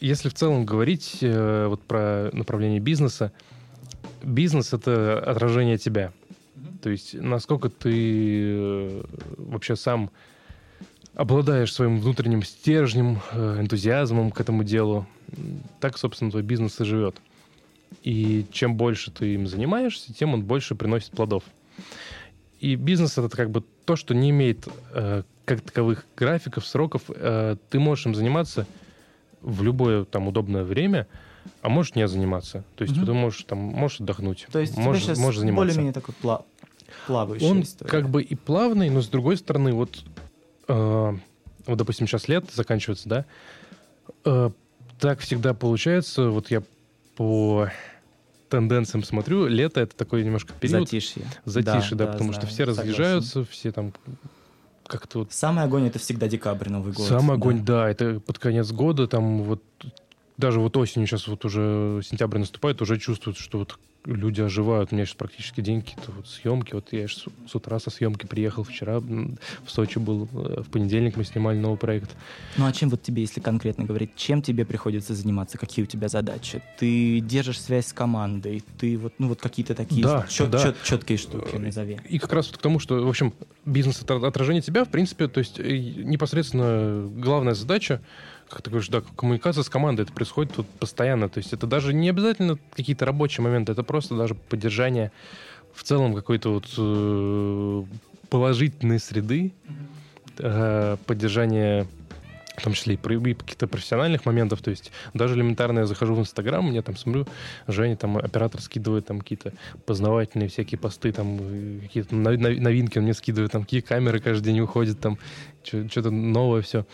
если 0.00 0.28
в 0.28 0.34
целом 0.34 0.66
говорить 0.66 1.18
э, 1.20 1.66
вот 1.68 1.82
про 1.82 2.30
направление 2.32 2.80
бизнеса, 2.80 3.32
бизнес— 4.22 4.72
это 4.74 5.18
отражение 5.20 5.78
тебя. 5.78 6.12
То 6.82 6.90
есть 6.90 7.14
насколько 7.14 7.68
ты 7.68 7.92
э, 7.94 9.04
вообще 9.38 9.76
сам 9.76 10.10
обладаешь 11.14 11.72
своим 11.72 12.00
внутренним 12.00 12.42
стержнем, 12.42 13.20
э, 13.32 13.60
энтузиазмом 13.60 14.30
к 14.30 14.40
этому 14.40 14.64
делу, 14.64 15.06
так, 15.80 15.98
собственно, 15.98 16.30
твой 16.30 16.42
бизнес 16.42 16.80
и 16.80 16.84
живет. 16.84 17.16
И 18.02 18.46
чем 18.52 18.76
больше 18.76 19.10
ты 19.10 19.34
им 19.34 19.46
занимаешься, 19.46 20.12
тем 20.14 20.34
он 20.34 20.42
больше 20.44 20.74
приносит 20.74 21.10
плодов. 21.10 21.44
И 22.60 22.74
бизнес 22.76 23.18
это 23.18 23.28
как 23.36 23.50
бы 23.50 23.62
то, 23.84 23.96
что 23.96 24.14
не 24.14 24.30
имеет 24.30 24.66
э, 24.92 25.22
как 25.44 25.60
таковых 25.60 26.06
графиков, 26.16 26.66
сроков. 26.66 27.02
Э, 27.08 27.56
ты 27.70 27.78
можешь 27.78 28.06
им 28.06 28.14
заниматься 28.14 28.66
в 29.40 29.62
любое 29.62 30.04
там 30.04 30.28
удобное 30.28 30.62
время, 30.64 31.06
а 31.60 31.68
можешь 31.68 31.94
не 31.96 32.06
заниматься. 32.08 32.64
То 32.76 32.84
есть 32.84 32.96
Мгм. 32.96 33.06
ты 33.06 33.12
можешь 33.12 33.42
там 33.44 33.58
можешь 33.58 34.00
отдохнуть, 34.00 34.46
То 34.52 34.60
есть 34.60 34.76
можешь, 34.78 35.02
сейчас 35.04 35.18
можешь 35.18 35.40
заниматься. 35.40 35.64
более-менее 35.64 35.92
такой 35.92 36.14
пла- 36.22 36.44
плавающий 37.06 37.46
Он 37.46 37.62
история. 37.62 37.90
как 37.90 38.08
бы 38.08 38.22
и 38.22 38.34
плавный, 38.36 38.88
но 38.90 39.02
с 39.02 39.08
другой 39.08 39.36
стороны, 39.36 39.72
вот, 39.72 40.04
э, 40.72 41.16
вот 41.66 41.78
допустим, 41.78 42.06
сейчас 42.06 42.28
лето 42.28 42.48
заканчивается, 42.54 43.08
да, 43.08 43.24
э, 44.24 44.50
так 44.98 45.20
всегда 45.20 45.54
получается, 45.54 46.28
вот 46.30 46.50
я 46.50 46.62
по 47.16 47.68
тенденциям 48.48 49.02
смотрю, 49.02 49.46
лето 49.46 49.80
это 49.80 49.96
такой 49.96 50.24
немножко 50.24 50.52
период 50.60 50.88
Затишье. 50.88 51.24
затишье, 51.44 51.96
да, 51.96 52.06
потому 52.06 52.32
что 52.32 52.42
знаю, 52.42 52.54
все 52.54 52.66
согласен. 52.66 52.80
разъезжаются, 52.80 53.44
все 53.44 53.72
там 53.72 53.92
как-то 54.86 55.20
вот 55.20 55.32
Самый 55.32 55.64
огонь— 55.64 55.86
это 55.88 55.98
всегда 55.98 56.28
декабрь, 56.28 56.68
Новый 56.68 56.92
год. 56.92 57.06
Сам 57.06 57.28
да. 57.28 57.32
огонь, 57.32 57.64
да. 57.64 57.88
это 57.88 58.20
под 58.20 58.38
конец 58.38 58.70
года, 58.72 59.06
там 59.06 59.42
вот 59.42 59.62
даже 60.36 60.60
вот 60.60 60.76
осенью 60.76 61.06
сейчас 61.06 61.28
вот 61.28 61.44
уже 61.44 62.00
сентябрь 62.04 62.38
наступает, 62.38 62.82
уже 62.82 62.98
чувствуют, 62.98 63.38
что 63.38 63.58
вот 63.58 63.78
люди 64.04 64.40
оживают. 64.40 64.92
У 64.92 64.94
меня 64.96 65.04
сейчас 65.06 65.16
практически 65.16 65.60
день 65.60 65.80
какие-то 65.82 66.10
вот 66.12 66.26
съемки. 66.28 66.74
Вот 66.74 66.92
я 66.92 67.06
с, 67.08 67.24
с 67.46 67.54
утра 67.54 67.78
со 67.78 67.90
съемки 67.90 68.26
приехал 68.26 68.64
вчера, 68.64 69.00
в 69.00 69.36
Сочи 69.66 69.98
был, 69.98 70.28
э, 70.32 70.62
в 70.62 70.70
понедельник 70.70 71.16
мы 71.16 71.24
снимали 71.24 71.58
новый 71.58 71.78
проект. 71.78 72.10
Ну 72.56 72.66
а 72.66 72.72
чем 72.72 72.88
вот 72.88 73.02
тебе, 73.02 73.22
если 73.22 73.40
конкретно 73.40 73.84
говорить, 73.84 74.10
чем 74.16 74.42
тебе 74.42 74.64
приходится 74.64 75.14
заниматься, 75.14 75.58
какие 75.58 75.84
у 75.84 75.86
тебя 75.86 76.08
задачи? 76.08 76.62
Ты 76.78 77.20
держишь 77.20 77.60
связь 77.60 77.86
с 77.88 77.92
командой, 77.92 78.62
ты 78.78 78.98
вот, 78.98 79.14
ну 79.18 79.28
вот 79.28 79.40
какие-то 79.40 79.74
такие 79.74 80.02
Да, 80.02 80.26
чет- 80.28 80.50
да. 80.50 80.62
чет- 80.62 80.82
четкие 80.82 81.18
штуки 81.18 81.56
назови. 81.56 82.00
И 82.08 82.18
как 82.18 82.32
раз 82.32 82.48
вот 82.48 82.58
к 82.58 82.60
тому, 82.62 82.78
что, 82.78 83.04
в 83.04 83.08
общем, 83.08 83.32
бизнес— 83.64 84.02
отражение 84.08 84.62
тебя, 84.62 84.84
в 84.84 84.88
принципе, 84.88 85.28
то 85.28 85.38
есть 85.38 85.60
э, 85.60 85.78
непосредственно 85.78 87.08
главная 87.08 87.54
задача, 87.54 88.00
как 88.52 88.62
ты 88.62 88.70
говоришь, 88.70 88.88
да, 88.88 89.02
коммуникация 89.16 89.62
с 89.62 89.68
командой, 89.70 90.02
это 90.02 90.12
происходит 90.12 90.56
вот 90.58 90.66
постоянно, 90.78 91.28
то 91.28 91.38
есть 91.38 91.52
это 91.52 91.66
даже 91.66 91.94
не 91.94 92.10
обязательно 92.10 92.58
какие-то 92.74 93.06
рабочие 93.06 93.42
моменты, 93.42 93.72
это 93.72 93.82
просто 93.82 94.14
даже 94.16 94.34
поддержание 94.34 95.10
в 95.74 95.82
целом 95.82 96.14
какой-то 96.14 96.52
вот 96.52 96.66
э, 96.76 97.84
положительной 98.28 99.00
среды, 99.00 99.52
э, 100.38 100.96
поддержание 101.06 101.86
в 102.56 102.62
том 102.62 102.74
числе 102.74 102.94
и 102.94 102.96
про- 102.96 103.14
и 103.14 103.34
каких-то 103.34 103.66
профессиональных 103.66 104.26
моментов, 104.26 104.60
то 104.60 104.70
есть 104.70 104.92
даже 105.14 105.34
элементарно 105.34 105.80
я 105.80 105.86
захожу 105.86 106.14
в 106.14 106.20
Инстаграм, 106.20 106.64
мне 106.64 106.82
там 106.82 106.96
смотрю, 106.96 107.26
Женя, 107.66 107.96
там 107.96 108.18
оператор 108.18 108.60
скидывает 108.60 109.06
там 109.06 109.20
какие-то 109.20 109.52
познавательные 109.86 110.48
всякие 110.48 110.78
посты, 110.78 111.12
там 111.12 111.38
э, 111.40 111.78
какие-то 111.82 112.14
нови- 112.14 112.36
нови- 112.36 112.60
новинки 112.60 112.98
он 112.98 113.04
мне 113.04 113.14
скидывает, 113.14 113.52
там 113.52 113.62
какие 113.62 113.80
камеры 113.80 114.20
каждый 114.20 114.44
день 114.44 114.60
уходят, 114.60 115.00
там 115.00 115.18
что-то 115.64 116.10
новое 116.10 116.62
все. 116.62 116.86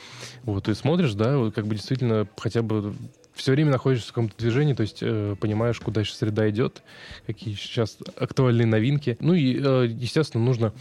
Вот, 0.42 0.68
и 0.68 0.74
смотришь, 0.74 1.14
да, 1.14 1.38
вот 1.38 1.54
как 1.54 1.66
бы 1.66 1.74
действительно 1.74 2.28
хотя 2.36 2.62
бы 2.62 2.94
все 3.34 3.52
время 3.52 3.70
находишься 3.70 4.08
в 4.08 4.12
каком-то 4.12 4.36
движении, 4.36 4.74
то 4.74 4.82
есть 4.82 4.98
э, 5.00 5.36
понимаешь, 5.40 5.78
куда 5.78 6.02
сейчас 6.02 6.18
среда 6.18 6.50
идет, 6.50 6.82
какие 7.26 7.54
сейчас 7.54 7.96
актуальные 8.16 8.66
новинки. 8.66 9.16
Ну 9.20 9.32
и, 9.32 9.60
э, 9.62 9.86
естественно, 9.88 10.44
нужно 10.44 10.72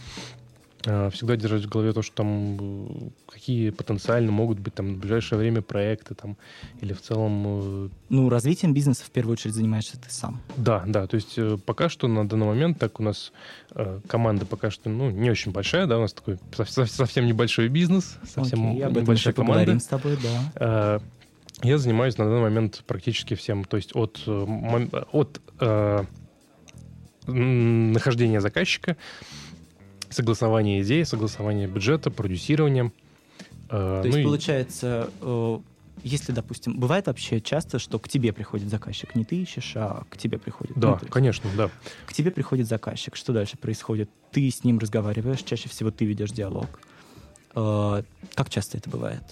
всегда 1.10 1.36
держать 1.36 1.64
в 1.64 1.68
голове 1.68 1.92
то, 1.92 2.02
что 2.02 2.14
там 2.16 2.56
э, 2.60 3.10
какие 3.32 3.70
потенциально 3.70 4.30
могут 4.32 4.58
быть 4.58 4.74
там 4.74 4.94
в 4.94 4.98
ближайшее 4.98 5.38
время 5.38 5.60
проекты 5.62 6.14
там 6.14 6.36
или 6.80 6.92
в 6.92 7.00
целом 7.02 7.44
э, 7.46 7.88
Ну, 8.08 8.28
развитием 8.28 8.72
бизнеса 8.74 9.04
в 9.04 9.10
первую 9.10 9.32
очередь 9.34 9.54
занимаешься 9.54 9.98
ты 10.00 10.10
сам. 10.10 10.40
да, 10.56 10.84
да, 10.86 11.06
то 11.06 11.16
есть 11.16 11.34
э, 11.36 11.58
пока 11.66 11.88
что 11.88 12.08
на 12.08 12.28
данный 12.28 12.46
момент 12.46 12.78
так 12.78 13.00
у 13.00 13.02
нас 13.02 13.32
команда 14.08 14.46
пока 14.46 14.70
что 14.70 14.88
ну 14.90 15.10
не 15.10 15.30
очень 15.30 15.52
большая, 15.52 15.86
да, 15.86 15.98
у 15.98 16.00
нас 16.02 16.12
такой 16.12 16.38
сов- 16.56 16.70
сов- 16.70 16.90
совсем 16.90 17.26
небольшой 17.26 17.68
бизнес, 17.68 18.16
совсем 18.24 18.70
Окей, 18.70 18.84
небольшая 18.84 19.34
команда. 19.34 19.78
с 19.78 19.84
тобой, 19.86 20.16
да. 20.22 20.52
Э, 20.54 21.00
Я 21.62 21.78
занимаюсь 21.78 22.16
на 22.18 22.24
данный 22.24 22.42
момент 22.42 22.84
практически 22.86 23.34
всем, 23.34 23.64
то 23.64 23.76
есть 23.76 23.90
от, 23.96 24.22
от 25.12 25.40
нахождения 27.26 28.40
заказчика, 28.40 28.96
согласования 30.10 30.80
идей, 30.82 31.04
согласования 31.04 31.66
бюджета, 31.66 32.10
продюсирования. 32.10 32.92
Э, 33.70 34.00
То 34.02 34.06
есть, 34.06 34.16
ну 34.16 34.20
и- 34.22 34.24
получается, 34.24 35.10
э, 35.20 35.58
если, 36.04 36.32
допустим, 36.32 36.78
бывает 36.78 37.06
вообще 37.08 37.40
часто, 37.40 37.78
что 37.78 37.98
к 37.98 38.08
тебе 38.08 38.32
приходит 38.32 38.68
заказчик, 38.70 39.14
не 39.14 39.24
ты 39.24 39.36
ищешь, 39.42 39.72
а 39.76 40.04
к 40.08 40.16
тебе 40.16 40.38
приходит. 40.38 40.78
Да, 40.78 40.90
Ну, 40.90 40.94
то 40.96 41.02
есть 41.04 41.12
конечно, 41.12 41.50
да. 41.56 41.70
К 42.06 42.12
тебе 42.12 42.30
приходит 42.30 42.68
заказчик, 42.68 43.16
что 43.16 43.32
дальше 43.32 43.56
происходит? 43.58 44.08
Ты 44.30 44.48
с 44.50 44.64
ним 44.64 44.78
разговариваешь, 44.78 45.42
чаще 45.42 45.68
всего 45.68 45.90
ты 45.90 46.04
ведешь 46.04 46.30
диалог. 46.30 46.80
Э, 47.54 48.02
Как 48.34 48.48
часто 48.50 48.78
это 48.78 48.88
бывает? 48.90 49.22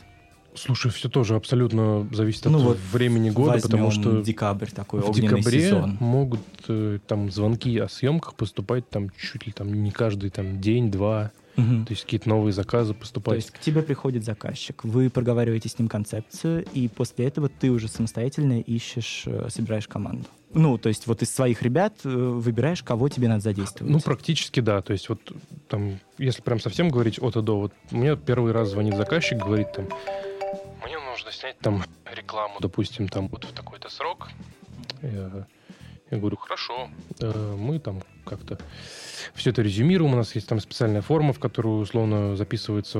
Слушай, 0.57 0.91
все 0.91 1.09
тоже 1.09 1.35
абсолютно 1.37 2.07
зависит 2.13 2.47
Ну 2.47 2.59
от 2.59 2.65
вот 2.65 2.79
времени 2.93 3.31
года, 3.31 3.59
потому 3.61 3.91
что 3.91 4.23
декабрь 4.23 4.71
такой 4.71 5.01
в 5.01 5.13
декабре 5.13 5.61
сезон. 5.61 5.97
могут 6.01 6.41
э, 6.69 6.99
там 7.07 7.31
звонки 7.31 7.79
о 7.79 7.89
съемках 7.89 8.35
поступать 8.35 8.89
там 8.89 9.11
чуть 9.11 9.47
ли 9.47 9.53
там 9.53 9.73
не 9.83 9.91
каждый 9.91 10.31
там 10.31 10.61
день-два, 10.61 11.31
Мгм. 11.57 11.87
то 11.87 11.93
есть 11.93 12.03
какие-то 12.05 12.29
новые 12.29 12.53
заказы 12.53 12.93
То 12.93 13.01
поступать. 13.01 13.37
есть 13.37 13.51
к 13.51 13.59
тебе 13.61 13.81
приходит 13.83 14.25
заказчик, 14.25 14.85
вы 14.85 15.09
проговариваете 15.09 15.69
с 15.71 15.79
ним 15.79 15.89
концепцию, 15.89 16.67
и 16.75 16.87
после 16.89 17.27
этого 17.27 17.49
ты 17.49 17.71
уже 17.71 17.89
самостоятельно 17.89 18.61
ищешь, 18.61 19.23
э, 19.27 19.49
собираешь 19.51 19.89
команду. 19.89 20.27
Ну, 20.53 20.79
то 20.79 20.89
есть 20.89 21.07
вот 21.07 21.23
из 21.23 21.31
своих 21.35 21.63
ребят 21.63 21.95
э, 22.05 22.09
выбираешь, 22.09 22.83
кого 22.83 23.09
тебе 23.09 23.29
надо 23.29 23.41
задействовать. 23.41 23.91
Ну, 23.93 24.01
практически 24.01 24.61
да. 24.61 24.81
То 24.83 24.93
есть 24.93 25.09
вот 25.09 25.21
там, 25.69 25.99
если 26.19 26.41
прям 26.43 26.61
совсем 26.61 26.89
говорить 26.91 27.19
от 27.21 27.37
и 27.37 27.43
до, 27.43 27.59
вот 27.59 27.73
мне 27.91 28.17
первый 28.17 28.53
раз 28.53 28.71
звонит 28.71 28.97
заказчик, 28.97 29.39
говорит 29.39 29.73
там, 29.73 29.87
нужно 31.17 31.33
снять 31.33 31.59
там 31.61 31.83
рекламу, 32.15 32.57
допустим, 32.61 33.09
там 33.09 33.29
вот 33.29 33.45
в 33.45 33.53
такой-то 33.53 33.89
срок. 33.89 34.29
Я, 35.03 35.47
я 36.11 36.19
говорю, 36.19 36.37
хорошо, 36.37 36.89
Э, 37.21 37.55
мы 37.59 37.79
там 37.79 38.03
как-то 38.27 38.59
все 39.35 39.51
это 39.51 39.63
резюмируем, 39.63 40.13
у 40.13 40.17
нас 40.17 40.35
есть 40.35 40.47
там 40.47 40.61
специальная 40.61 41.01
форма, 41.01 41.33
в 41.33 41.39
которую 41.39 41.79
условно 41.81 42.37
записывается 42.37 42.99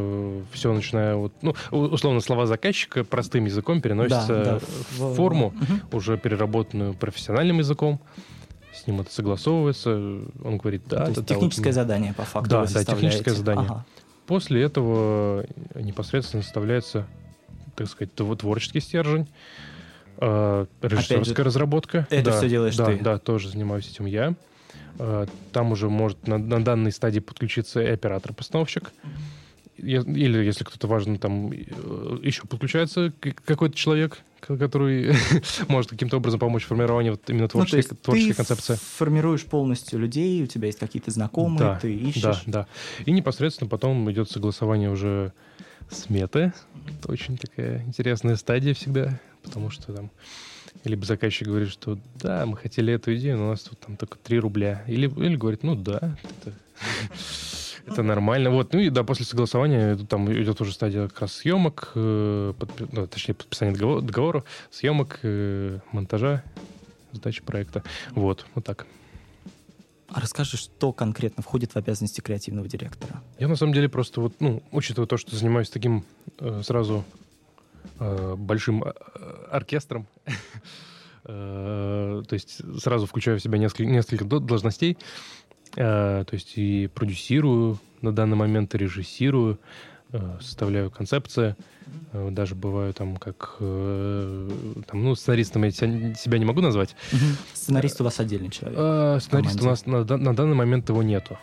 все, 0.53 0.73
начиная 0.73 1.17
вот, 1.17 1.35
ну, 1.43 1.55
условно 1.71 2.21
слова 2.21 2.47
заказчика 2.47 3.05
простым 3.05 3.45
языком 3.45 3.83
переносятся 3.83 4.35
Да, 4.35 4.45
да, 4.45 4.59
в 4.59 5.15
форму, 5.15 5.51
Мгм. 5.55 5.81
уже 5.93 6.17
переработанную 6.17 6.95
профессиональным 6.95 7.59
языком. 7.59 8.01
С 8.75 8.87
ним 8.87 9.01
это 9.03 9.13
согласовывается. 9.13 9.91
Он 9.95 10.57
говорит, 10.59 10.83
да, 10.87 10.97
то 10.97 11.03
да, 11.03 11.09
есть 11.09 11.15
да, 11.15 11.21
вот 11.21 11.29
техническое 11.29 11.63
мне- 11.65 11.73
задание 11.73 12.15
по 12.15 12.23
факту 12.25 12.51
Да, 12.51 12.61
вы 12.63 12.67
да, 12.73 12.85
техническое 12.85 13.33
задание. 13.33 13.67
Ага. 13.67 13.85
После 14.27 14.63
этого 14.63 15.45
непосредственно 15.75 16.43
составляется, 16.43 17.07
так 17.77 17.89
сказать, 17.89 18.15
тв- 18.15 18.37
творческий 18.37 18.81
стержень, 18.81 19.29
э, 20.19 20.67
режиссерская 20.83 21.45
разработка. 21.45 22.07
это 22.11 22.31
Да, 22.31 22.39
всё 22.39 22.49
делаешь 22.49 22.77
да, 22.77 22.87
ты? 22.87 22.99
Да, 22.99 23.19
тоже 23.19 23.49
занимаюсь 23.51 23.89
этим 23.91 24.07
я. 24.07 24.35
Э, 24.99 25.27
Там 25.53 25.73
уже 25.73 25.89
может 25.89 26.27
на, 26.27 26.39
на 26.39 26.63
данной 26.65 26.93
стадии 26.93 27.21
подключиться 27.21 27.81
и 27.83 27.87
оператор-постановщик. 27.87 28.93
Я- 29.79 30.01
Или, 30.01 30.43
если 30.45 30.65
кто-то 30.65 30.87
важно, 30.87 31.19
там 31.19 31.51
э, 31.53 31.57
еще 32.23 32.43
подключается 32.47 33.13
какой-то 33.45 33.75
человек, 33.77 34.19
который 34.41 35.13
может 35.69 35.91
каким-то 35.91 36.17
образом 36.17 36.41
помочь 36.41 36.65
в 36.65 36.67
формировании 36.69 37.11
вот 37.11 37.29
именно 37.29 37.43
Ну, 37.45 37.49
творческой, 37.49 37.77
есть 37.77 38.03
творческой 38.03 38.31
ты 38.31 38.37
концепции. 38.37 38.75
формируешь 38.97 39.45
полностью 39.45 39.99
людей, 39.99 40.43
у 40.43 40.47
тебя 40.47 40.67
есть 40.69 40.79
какие-то 40.79 41.11
знакомые, 41.11 41.59
Да, 41.59 41.79
ты 41.81 41.95
ищешь. 41.95 42.23
Да, 42.23 42.41
да. 42.47 42.67
И 43.05 43.13
непосредственно 43.13 43.69
потом 43.69 44.11
идет 44.11 44.31
согласование 44.31 44.91
уже 44.91 45.33
сметы. 45.91 46.53
Это 46.99 47.13
очень 47.13 47.37
такая 47.37 47.83
интересная 47.83 48.37
стадия 48.37 48.75
всегда, 48.75 49.19
потому 49.43 49.71
что 49.71 49.93
там 49.93 50.11
либо 50.85 51.05
заказчик 51.05 51.49
говорит, 51.49 51.71
что 51.71 51.99
да, 52.17 52.47
мы 52.47 52.57
хотели 52.57 52.93
эту 52.93 53.15
идею, 53.17 53.39
но 53.39 53.47
у 53.47 53.51
нас 53.51 53.63
тут 53.63 53.79
там 53.81 53.97
только 53.97 54.19
3 54.19 54.39
рубля. 54.39 54.85
Или, 54.87 55.09
или 55.09 55.37
говорит, 55.37 55.63
ну 55.63 55.75
да, 55.75 56.17
это, 56.23 56.53
это 57.87 58.03
нормально. 58.03 58.51
Вот, 58.51 58.73
ну 58.73 58.81
и 58.81 58.91
да, 58.91 59.05
после 59.05 59.25
согласования 59.25 59.97
там 59.97 60.31
идет 60.33 60.61
уже 60.61 60.73
стадия 60.73 61.09
как 61.09 61.21
раз 61.23 61.33
съемок, 61.33 61.93
э, 61.95 62.53
подпи- 62.59 62.89
ну, 62.93 63.07
точнее, 63.07 63.35
подписания 63.35 63.73
договора, 63.73 64.01
договора, 64.03 64.45
съемок, 64.71 65.21
э, 65.23 65.79
монтажа, 65.93 66.43
сдачи 67.13 67.43
проекта. 67.43 67.83
Вот, 68.11 68.47
вот 68.55 68.65
так. 68.65 68.87
А 70.17 70.21
расскажи, 70.21 70.57
что 70.57 70.95
конкретно 70.95 71.43
входит 71.43 71.73
в 71.73 71.77
обязанности 71.77 72.23
креативного 72.23 72.67
директора? 72.67 73.23
Я 73.39 73.49
на 73.49 73.57
самом 73.57 73.75
деле 73.75 73.91
просто 73.91 74.23
вот, 74.23 74.33
ну, 74.41 74.63
учитывая 74.73 75.07
то, 75.07 75.19
что 75.19 75.37
занимаюсь 75.37 75.69
таким 75.69 76.07
э, 76.39 76.63
сразу 76.65 77.05
э, 78.01 78.35
большим 78.35 78.83
э, 78.83 78.93
оркестром, 79.51 80.07
э, 81.25 82.23
то 82.27 82.33
есть 82.33 82.63
сразу 82.81 83.05
включаю 83.05 83.39
в 83.39 83.43
себя 83.43 83.59
несколько, 83.59 83.85
несколько 83.85 84.25
до- 84.25 84.41
должностей, 84.41 84.97
э, 85.77 86.25
то 86.27 86.33
есть 86.33 86.55
и 86.57 86.87
продюсирую 86.87 87.79
на 88.01 88.11
данный 88.11 88.39
момент, 88.39 88.75
и 88.75 88.79
режиссирую, 88.79 89.61
составляю 90.41 90.91
концепции, 90.91 91.57
э, 92.13 92.31
даже 92.31 92.55
бываю 92.55 92.93
там 92.93 93.17
как, 93.17 93.57
э, 93.61 94.51
там, 94.87 95.05
ну, 95.05 95.15
сценаристом 95.15 95.65
я 95.65 95.71
себя, 95.71 96.39
не 96.39 96.45
могу 96.45 96.61
назвать, 96.61 96.95
Сценарист 97.55 98.01
у 98.01 98.05
вас 98.05 98.21
отдельный 98.21 98.51
человек. 98.51 98.79
Э, 98.81 99.19
Сценарист 99.21 99.61
у 99.63 99.67
нас 99.67 99.87
на 99.87 100.05
данный 100.05 100.55
момент 100.55 100.89
его 100.89 101.03
нету. 101.03 101.39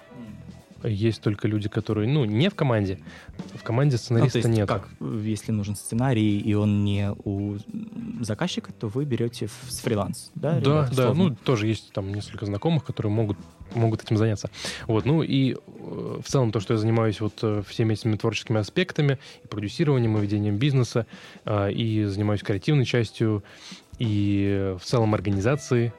Есть 0.84 1.22
только 1.22 1.48
люди, 1.48 1.70
которые, 1.70 2.08
ну, 2.08 2.26
не 2.26 2.50
в 2.50 2.56
команде. 2.56 3.00
В 3.56 3.64
команде 3.64 3.96
Ну, 3.96 3.98
сценариста 3.98 4.40
есть, 4.40 4.50
нет. 4.50 4.68
как, 4.68 4.90
если 5.00 5.52
нужен 5.52 5.76
сценарий, 5.76 6.40
и 6.40 6.54
он 6.54 6.84
не 6.84 7.12
у 7.24 7.58
заказчика, 8.22 8.72
то 8.74 8.88
вы 8.88 9.06
берете 9.06 9.48
с 9.70 9.80
фриланс, 9.80 10.32
да? 10.36 10.54
Да, 10.54 10.60
ребят, 10.60 10.96
да, 10.96 11.12
условно? 11.12 11.24
ну, 11.30 11.36
тоже 11.36 11.68
есть 11.68 11.92
там 11.94 12.14
несколько 12.14 12.46
знакомых, 12.46 12.84
которые 12.84 13.12
могут, 13.12 13.38
могут 13.76 14.04
этим 14.04 14.18
заняться. 14.18 14.50
Вот, 14.88 15.06
ну, 15.06 15.24
и 15.24 15.54
э, 15.54 15.58
в 16.24 16.28
целом 16.28 16.52
то, 16.52 16.60
что 16.60 16.74
я 16.74 16.78
занимаюсь 16.80 17.22
вот 17.22 17.40
э, 17.42 17.64
всеми 17.68 17.94
этими 17.94 18.16
творческими 18.16 18.60
аспектами, 18.60 19.20
и 19.44 19.48
продюсированием, 19.48 20.18
и 20.18 20.22
ведением 20.22 20.58
бизнеса, 20.58 21.06
э, 21.46 21.72
и 21.72 22.04
занимаюсь 22.06 22.44
креативной 22.44 22.86
частью, 22.86 23.44
и 24.00 24.76
в 24.80 24.84
целом 24.84 25.14
организацией, 25.14 25.94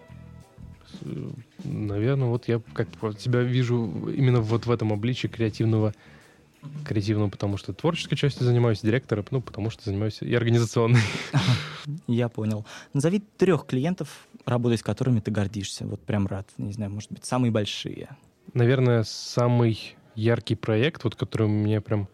наверное, 1.65 2.29
вот 2.29 2.49
я 2.49 2.61
как 2.73 2.89
вот 3.01 3.21
себя 3.21 3.41
вижу 3.41 4.11
именно 4.15 4.41
вот 4.41 4.67
в 4.67 4.71
этом 4.71 4.93
обличии 4.93 5.27
креативного, 5.27 5.95
креативного, 6.85 7.29
потому 7.29 7.57
что 7.57 7.73
творческой 7.73 8.17
частью 8.17 8.45
занимаюсь, 8.45 8.81
директором, 8.81 9.25
ну, 9.31 9.41
потому 9.41 9.71
что 9.71 9.85
занимаюсь 9.85 10.23
и 10.23 10.35
организационной. 10.35 11.03
Я 12.07 12.29
понял. 12.29 12.65
Назови 12.93 13.23
трех 13.37 13.67
клиентов, 13.67 14.27
работать 14.47 14.81
с 14.81 14.83
которыми 14.83 15.21
ты 15.21 15.31
гордишься. 15.31 15.87
Вот 15.87 16.01
прям 16.01 16.27
рад. 16.27 16.49
Не 16.59 16.73
знаю, 16.73 16.91
может 16.91 17.13
быть, 17.13 17.25
самые 17.25 17.51
большие. 17.51 18.17
Наверное, 18.53 19.05
самый 19.05 19.97
яркий 20.15 20.55
проект, 20.55 21.05
вот 21.05 21.17
который 21.17 21.49
мне 21.49 21.81
прям 21.81 22.09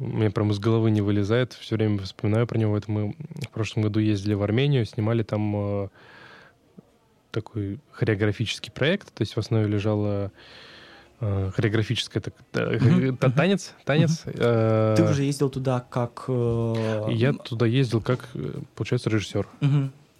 меня 0.00 0.30
прям 0.30 0.50
из 0.50 0.58
головы 0.58 0.90
не 0.90 1.02
вылезает, 1.02 1.52
все 1.52 1.76
время 1.76 1.98
вспоминаю 1.98 2.46
про 2.46 2.58
него. 2.58 2.76
Это 2.76 2.90
мы 2.90 3.14
в 3.42 3.50
прошлом 3.50 3.82
году 3.82 4.00
ездили 4.00 4.32
в 4.32 4.42
Армению, 4.42 4.86
снимали 4.86 5.22
там 5.22 5.84
э, 5.84 5.88
такой 7.30 7.78
хореографический 7.92 8.72
проект, 8.72 9.12
то 9.14 9.22
есть 9.22 9.34
в 9.36 9.38
основе 9.38 9.66
лежала 9.66 10.30
э, 11.20 11.50
хореографическая 11.54 12.22
так, 12.22 12.34
та- 12.50 12.70
Мгм, 12.70 13.16
та- 13.16 13.30
танец, 13.30 13.74
танец. 13.84 14.22
э, 14.26 14.94
Ты 14.96 15.04
уже 15.04 15.24
ездил 15.24 15.50
туда 15.50 15.80
как... 15.80 16.24
э, 16.28 17.04
Я 17.10 17.32
туда 17.32 17.66
ездил 17.66 18.00
как, 18.00 18.28
э, 18.34 18.60
получается, 18.74 19.10
режиссер. 19.10 19.46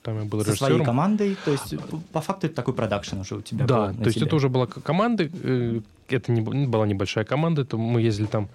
Там 0.02 0.18
я 0.18 0.24
был 0.24 0.40
со 0.40 0.46
режиссером. 0.50 0.56
своей 0.56 0.84
командой, 0.84 1.36
то 1.44 1.50
есть 1.52 1.76
по- 1.90 2.00
по 2.12 2.20
факту 2.20 2.46
это 2.46 2.56
такой 2.56 2.72
продакшн 2.74 3.18
уже 3.20 3.34
у 3.36 3.42
тебя 3.42 3.66
был 3.66 3.68
Да, 3.68 3.86
на 3.92 3.98
то 3.98 4.04
есть 4.04 4.16
тебе. 4.16 4.26
это 4.26 4.36
уже 4.36 4.48
была 4.48 4.66
команда, 4.66 5.28
э, 5.42 5.80
это 6.08 6.32
не 6.32 6.40
была 6.66 6.86
небольшая 6.86 7.24
команда, 7.24 7.62
это 7.62 7.76
мы 7.76 8.00
ездили 8.00 8.26
там, 8.26 8.48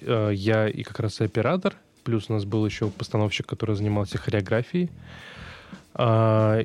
э, 0.00 0.30
я 0.34 0.68
и 0.68 0.82
как 0.82 1.00
раз 1.00 1.20
и 1.20 1.24
оператор, 1.24 1.74
плюс 2.04 2.30
у 2.30 2.32
нас 2.32 2.44
был 2.44 2.64
еще 2.66 2.88
постановщик, 2.88 3.46
который 3.46 3.76
занимался 3.76 4.16
хореографией. 4.18 4.88
А, 5.94 6.64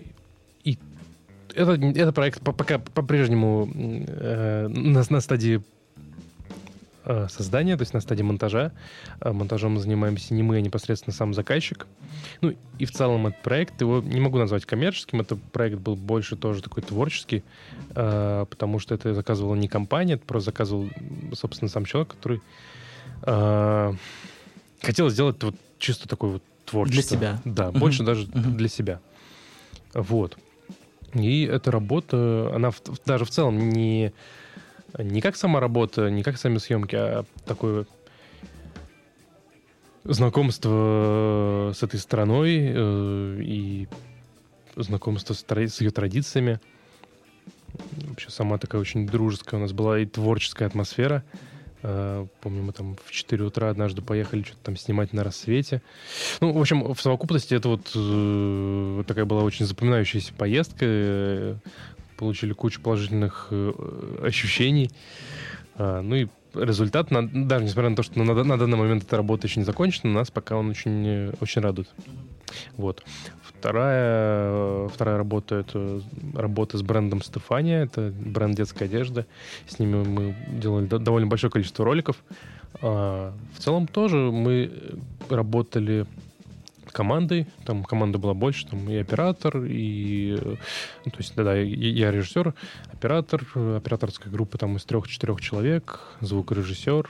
это, 1.57 1.73
это 1.73 2.11
проект 2.13 2.41
по- 2.41 2.53
пока 2.53 2.79
по-прежнему 2.79 3.69
э, 3.75 4.67
на, 4.67 5.03
на 5.09 5.21
стадии 5.21 5.61
э, 7.05 7.27
создания, 7.29 7.75
то 7.75 7.81
есть 7.81 7.93
на 7.93 8.01
стадии 8.01 8.21
монтажа. 8.21 8.71
А 9.19 9.33
Монтажом 9.33 9.79
занимаемся 9.79 10.33
не 10.33 10.43
мы, 10.43 10.57
а 10.57 10.61
непосредственно 10.61 11.13
сам 11.13 11.33
заказчик. 11.33 11.87
Ну 12.41 12.53
и 12.77 12.85
в 12.85 12.91
целом 12.91 13.27
этот 13.27 13.41
проект, 13.41 13.81
его 13.81 14.01
не 14.01 14.19
могу 14.19 14.37
назвать 14.37 14.65
коммерческим, 14.65 15.21
это 15.21 15.35
проект 15.35 15.79
был 15.79 15.95
больше 15.95 16.35
тоже 16.35 16.61
такой 16.61 16.83
творческий, 16.83 17.43
э, 17.95 18.45
потому 18.49 18.79
что 18.79 18.93
это 18.95 19.13
заказывала 19.13 19.55
не 19.55 19.67
компания, 19.67 20.13
это 20.13 20.25
просто 20.25 20.51
заказывал, 20.51 20.89
собственно, 21.33 21.69
сам 21.69 21.85
человек, 21.85 22.09
который 22.09 22.41
э, 23.23 23.93
хотел 24.81 25.09
сделать 25.09 25.41
вот 25.43 25.55
чисто 25.79 26.07
такой 26.07 26.29
вот 26.33 26.43
творчество. 26.65 27.17
себя. 27.17 27.41
Да, 27.45 27.71
больше 27.71 28.03
даже 28.03 28.27
для 28.27 28.67
себя. 28.67 28.99
Вот. 29.93 30.37
И 31.13 31.43
эта 31.43 31.71
работа, 31.71 32.51
она 32.53 32.71
в- 32.71 32.81
даже 33.05 33.25
в 33.25 33.29
целом 33.29 33.69
не, 33.69 34.13
не 34.97 35.21
как 35.21 35.35
сама 35.35 35.59
работа, 35.59 36.09
не 36.09 36.23
как 36.23 36.37
сами 36.37 36.57
съемки, 36.57 36.95
а 36.95 37.25
такое 37.45 37.85
знакомство 40.03 41.71
с 41.75 41.83
этой 41.83 41.99
страной 41.99 42.57
э, 42.59 43.39
и 43.41 43.87
знакомство 44.75 45.33
с, 45.33 45.45
с 45.47 45.81
ее 45.81 45.91
традициями. 45.91 46.59
Вообще 48.07 48.29
сама 48.29 48.57
такая 48.57 48.81
очень 48.81 49.07
дружеская 49.07 49.59
у 49.59 49.63
нас 49.63 49.73
была 49.73 49.99
и 49.99 50.05
творческая 50.05 50.65
атмосфера 50.65 51.23
Э, 51.33 51.56
помню, 51.81 52.63
мы 52.63 52.73
там 52.73 52.97
в 53.03 53.11
4 53.11 53.43
утра 53.43 53.69
однажды 53.69 54.01
поехали 54.01 54.43
что-то 54.43 54.63
там 54.63 54.77
снимать 54.77 55.13
на 55.13 55.23
рассвете. 55.23 55.81
Ну, 56.41 56.51
в 56.51 56.59
общем, 56.59 56.93
в 56.93 57.01
совокупности 57.01 57.53
это 57.53 57.69
вот 57.69 57.91
э, 57.95 59.03
такая 59.07 59.25
была 59.25 59.43
очень 59.43 59.65
запоминающаяся 59.65 60.33
поездка. 60.33 60.85
Э, 60.85 61.55
получили 62.17 62.53
кучу 62.53 62.81
положительных 62.81 63.47
э, 63.51 64.19
ощущений. 64.23 64.89
Ну 65.77 66.15
и 66.15 66.27
результат, 66.55 67.09
даже 67.11 67.65
несмотря 67.65 67.91
на 67.91 67.95
то, 67.95 68.01
что 68.01 68.17
на 68.23 68.33
данный 68.33 68.77
момент 68.77 69.03
эта 69.03 69.15
работа 69.15 69.45
еще 69.45 69.59
не 69.59 69.65
закончена, 69.65 70.11
нас 70.11 70.31
пока 70.31 70.57
он 70.57 70.69
очень, 70.69 71.29
очень 71.39 71.61
радует. 71.61 71.87
Вот. 72.77 73.03
Вторая, 73.59 74.87
вторая 74.89 75.17
работа— 75.17 75.55
это 75.57 76.01
работа 76.35 76.77
с 76.77 76.83
брендом 76.83 77.23
Стефания. 77.23 77.83
Это 77.83 78.13
бренд 78.15 78.55
детской 78.55 78.83
одежды. 78.83 79.25
С 79.67 79.79
ними 79.79 80.03
мы 80.03 80.35
делали 80.47 80.85
довольно 80.85 81.27
большое 81.27 81.51
количество 81.51 81.83
роликов. 81.83 82.17
А, 82.81 83.33
в 83.55 83.59
целом 83.59 83.87
тоже 83.87 84.17
мы 84.17 84.71
работали 85.29 86.05
командой. 86.91 87.47
Там 87.65 87.83
команда 87.83 88.17
была 88.17 88.33
больше, 88.33 88.67
там 88.67 88.89
и 88.89 88.95
оператор, 88.95 89.63
и... 89.63 90.37
Ну, 91.05 91.11
то 91.11 91.17
есть, 91.17 91.35
да-да, 91.35 91.55
я 91.55 92.11
режиссер, 92.11 92.53
оператор, 92.91 93.43
операторская 93.55 94.31
группа 94.31 94.57
там 94.57 94.77
из 94.77 94.85
трех-четырех 94.85 95.41
человек, 95.41 95.99
звукорежиссер, 96.21 97.09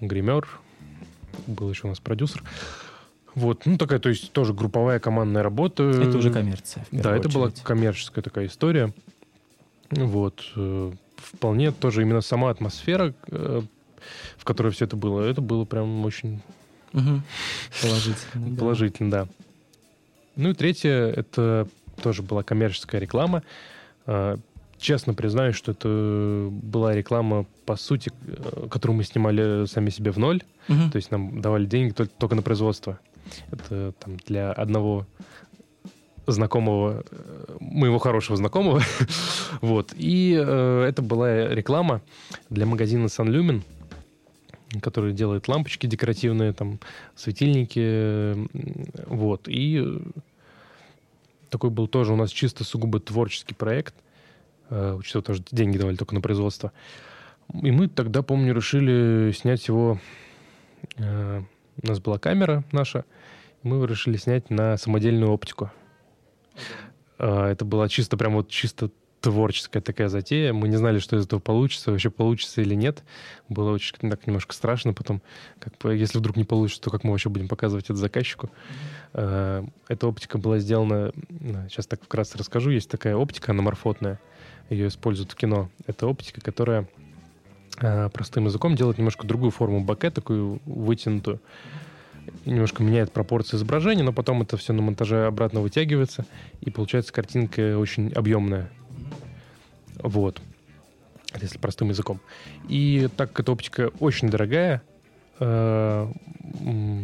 гример, 0.00 0.48
был 1.46 1.70
еще 1.70 1.86
у 1.86 1.90
нас 1.90 2.00
продюсер. 2.00 2.42
Вот, 3.34 3.64
ну 3.64 3.78
такая, 3.78 3.98
то 3.98 4.08
есть 4.08 4.32
тоже 4.32 4.52
групповая 4.52 4.98
командная 4.98 5.42
работа. 5.42 5.84
Это 5.84 6.18
уже 6.18 6.32
коммерция. 6.32 6.84
Да, 6.90 7.10
это 7.16 7.28
очередь. 7.28 7.34
была 7.34 7.50
коммерческая 7.62 8.22
такая 8.22 8.46
история. 8.46 8.92
Вот, 9.90 10.44
э, 10.56 10.92
вполне 11.16 11.72
тоже 11.72 12.02
именно 12.02 12.20
сама 12.20 12.50
атмосфера, 12.50 13.14
э, 13.28 13.62
в 14.36 14.44
которой 14.44 14.72
все 14.72 14.84
это 14.84 14.96
было, 14.96 15.22
это 15.22 15.40
было 15.40 15.64
прям 15.64 16.04
очень 16.04 16.40
Угу. 16.92 17.22
Положительно. 17.82 18.56
Положительно, 18.56 19.10
да. 19.10 19.28
Ну 20.36 20.50
и 20.50 20.54
третье, 20.54 20.90
это 20.90 21.68
тоже 22.02 22.22
была 22.22 22.42
коммерческая 22.42 23.00
реклама. 23.00 23.42
А, 24.06 24.36
честно 24.78 25.14
признаюсь, 25.14 25.56
что 25.56 25.72
это 25.72 26.48
была 26.50 26.94
реклама, 26.94 27.46
по 27.66 27.76
сути, 27.76 28.10
э, 28.26 28.68
которую 28.70 28.96
мы 28.96 29.04
снимали 29.04 29.66
сами 29.66 29.90
себе 29.90 30.10
в 30.10 30.18
ноль. 30.18 30.42
Угу. 30.68 30.90
То 30.92 30.96
есть 30.96 31.10
нам 31.10 31.40
давали 31.40 31.66
деньги 31.66 31.92
только, 31.92 32.12
только 32.18 32.34
на 32.34 32.42
производство. 32.42 32.98
Это 33.50 33.92
там 33.98 34.16
для 34.26 34.52
одного 34.52 35.06
знакомого, 36.26 37.04
э, 37.10 37.56
моего 37.60 37.98
хорошего 37.98 38.36
знакомого. 38.36 38.82
вот. 39.60 39.92
И 39.96 40.36
э, 40.38 40.84
это 40.88 41.02
была 41.02 41.48
реклама 41.48 42.02
для 42.48 42.66
магазина 42.66 43.06
Sunlumen 43.06 43.62
который 44.80 45.12
делает 45.12 45.48
лампочки 45.48 45.86
декоративные, 45.86 46.52
там, 46.52 46.78
светильники, 47.16 48.36
вот. 49.08 49.48
И 49.48 49.84
такой 51.48 51.70
был 51.70 51.88
тоже 51.88 52.12
у 52.12 52.16
нас 52.16 52.30
чисто 52.30 52.64
сугубо 52.64 53.00
творческий 53.00 53.54
проект, 53.54 53.94
э, 54.70 54.94
учитывая 54.94 55.24
тоже 55.24 55.42
деньги 55.50 55.76
давали 55.76 55.96
только 55.96 56.14
на 56.14 56.20
производство. 56.20 56.72
И 57.52 57.70
мы 57.70 57.88
тогда, 57.88 58.22
помню, 58.22 58.54
решили 58.54 59.32
снять 59.32 59.66
его... 59.66 59.98
Э, 60.96 61.42
у 61.82 61.86
нас 61.86 61.98
была 61.98 62.18
камера 62.18 62.62
наша, 62.72 63.04
мы 63.62 63.86
решили 63.86 64.16
снять 64.16 64.50
на 64.50 64.76
самодельную 64.76 65.30
оптику. 65.30 65.70
Э, 67.18 67.46
это 67.46 67.64
была 67.64 67.88
чисто, 67.88 68.16
прям 68.16 68.34
вот 68.34 68.48
чисто 68.48 68.90
творческая 69.20 69.80
такая 69.80 70.08
затея. 70.08 70.52
Мы 70.52 70.68
не 70.68 70.76
знали, 70.76 70.98
что 70.98 71.16
из 71.16 71.26
этого 71.26 71.40
получится, 71.40 71.90
вообще 71.90 72.10
получится 72.10 72.62
или 72.62 72.74
нет. 72.74 73.04
Было 73.48 73.70
очень 73.70 73.96
так 73.98 74.26
немножко 74.26 74.54
страшно 74.54 74.94
потом. 74.94 75.20
Как, 75.58 75.74
если 75.92 76.18
вдруг 76.18 76.36
не 76.36 76.44
получится, 76.44 76.82
то 76.82 76.90
как 76.90 77.04
мы 77.04 77.10
вообще 77.10 77.28
будем 77.28 77.48
показывать 77.48 77.84
это 77.86 77.96
заказчику? 77.96 78.50
Mm-hmm. 79.12 79.72
Эта 79.88 80.06
оптика 80.06 80.38
была 80.38 80.58
сделана... 80.58 81.12
Сейчас 81.68 81.86
так 81.86 82.02
вкратце 82.02 82.38
расскажу. 82.38 82.70
Есть 82.70 82.90
такая 82.90 83.14
оптика 83.14 83.52
аноморфотная. 83.52 84.18
Ее 84.70 84.88
используют 84.88 85.32
в 85.32 85.34
кино. 85.34 85.68
Это 85.86 86.06
оптика, 86.06 86.40
которая 86.40 86.88
а, 87.78 88.08
простым 88.08 88.46
языком 88.46 88.74
делает 88.74 88.98
немножко 88.98 89.26
другую 89.26 89.50
форму 89.50 89.84
боке, 89.84 90.10
такую 90.10 90.60
вытянутую 90.64 91.40
немножко 92.44 92.82
меняет 92.82 93.12
пропорции 93.12 93.56
изображения, 93.56 94.02
но 94.02 94.12
потом 94.12 94.42
это 94.42 94.56
все 94.56 94.72
на 94.72 94.82
монтаже 94.82 95.26
обратно 95.26 95.60
вытягивается, 95.60 96.26
и 96.60 96.70
получается 96.70 97.12
картинка 97.12 97.78
очень 97.78 98.12
объемная. 98.12 98.70
Вот. 99.96 100.40
Если 101.40 101.58
простым 101.58 101.90
языком. 101.90 102.20
И 102.68 103.08
так 103.16 103.30
как 103.30 103.40
эта 103.40 103.52
оптика 103.52 103.90
очень 104.00 104.30
дорогая, 104.30 104.82
э, 105.38 106.12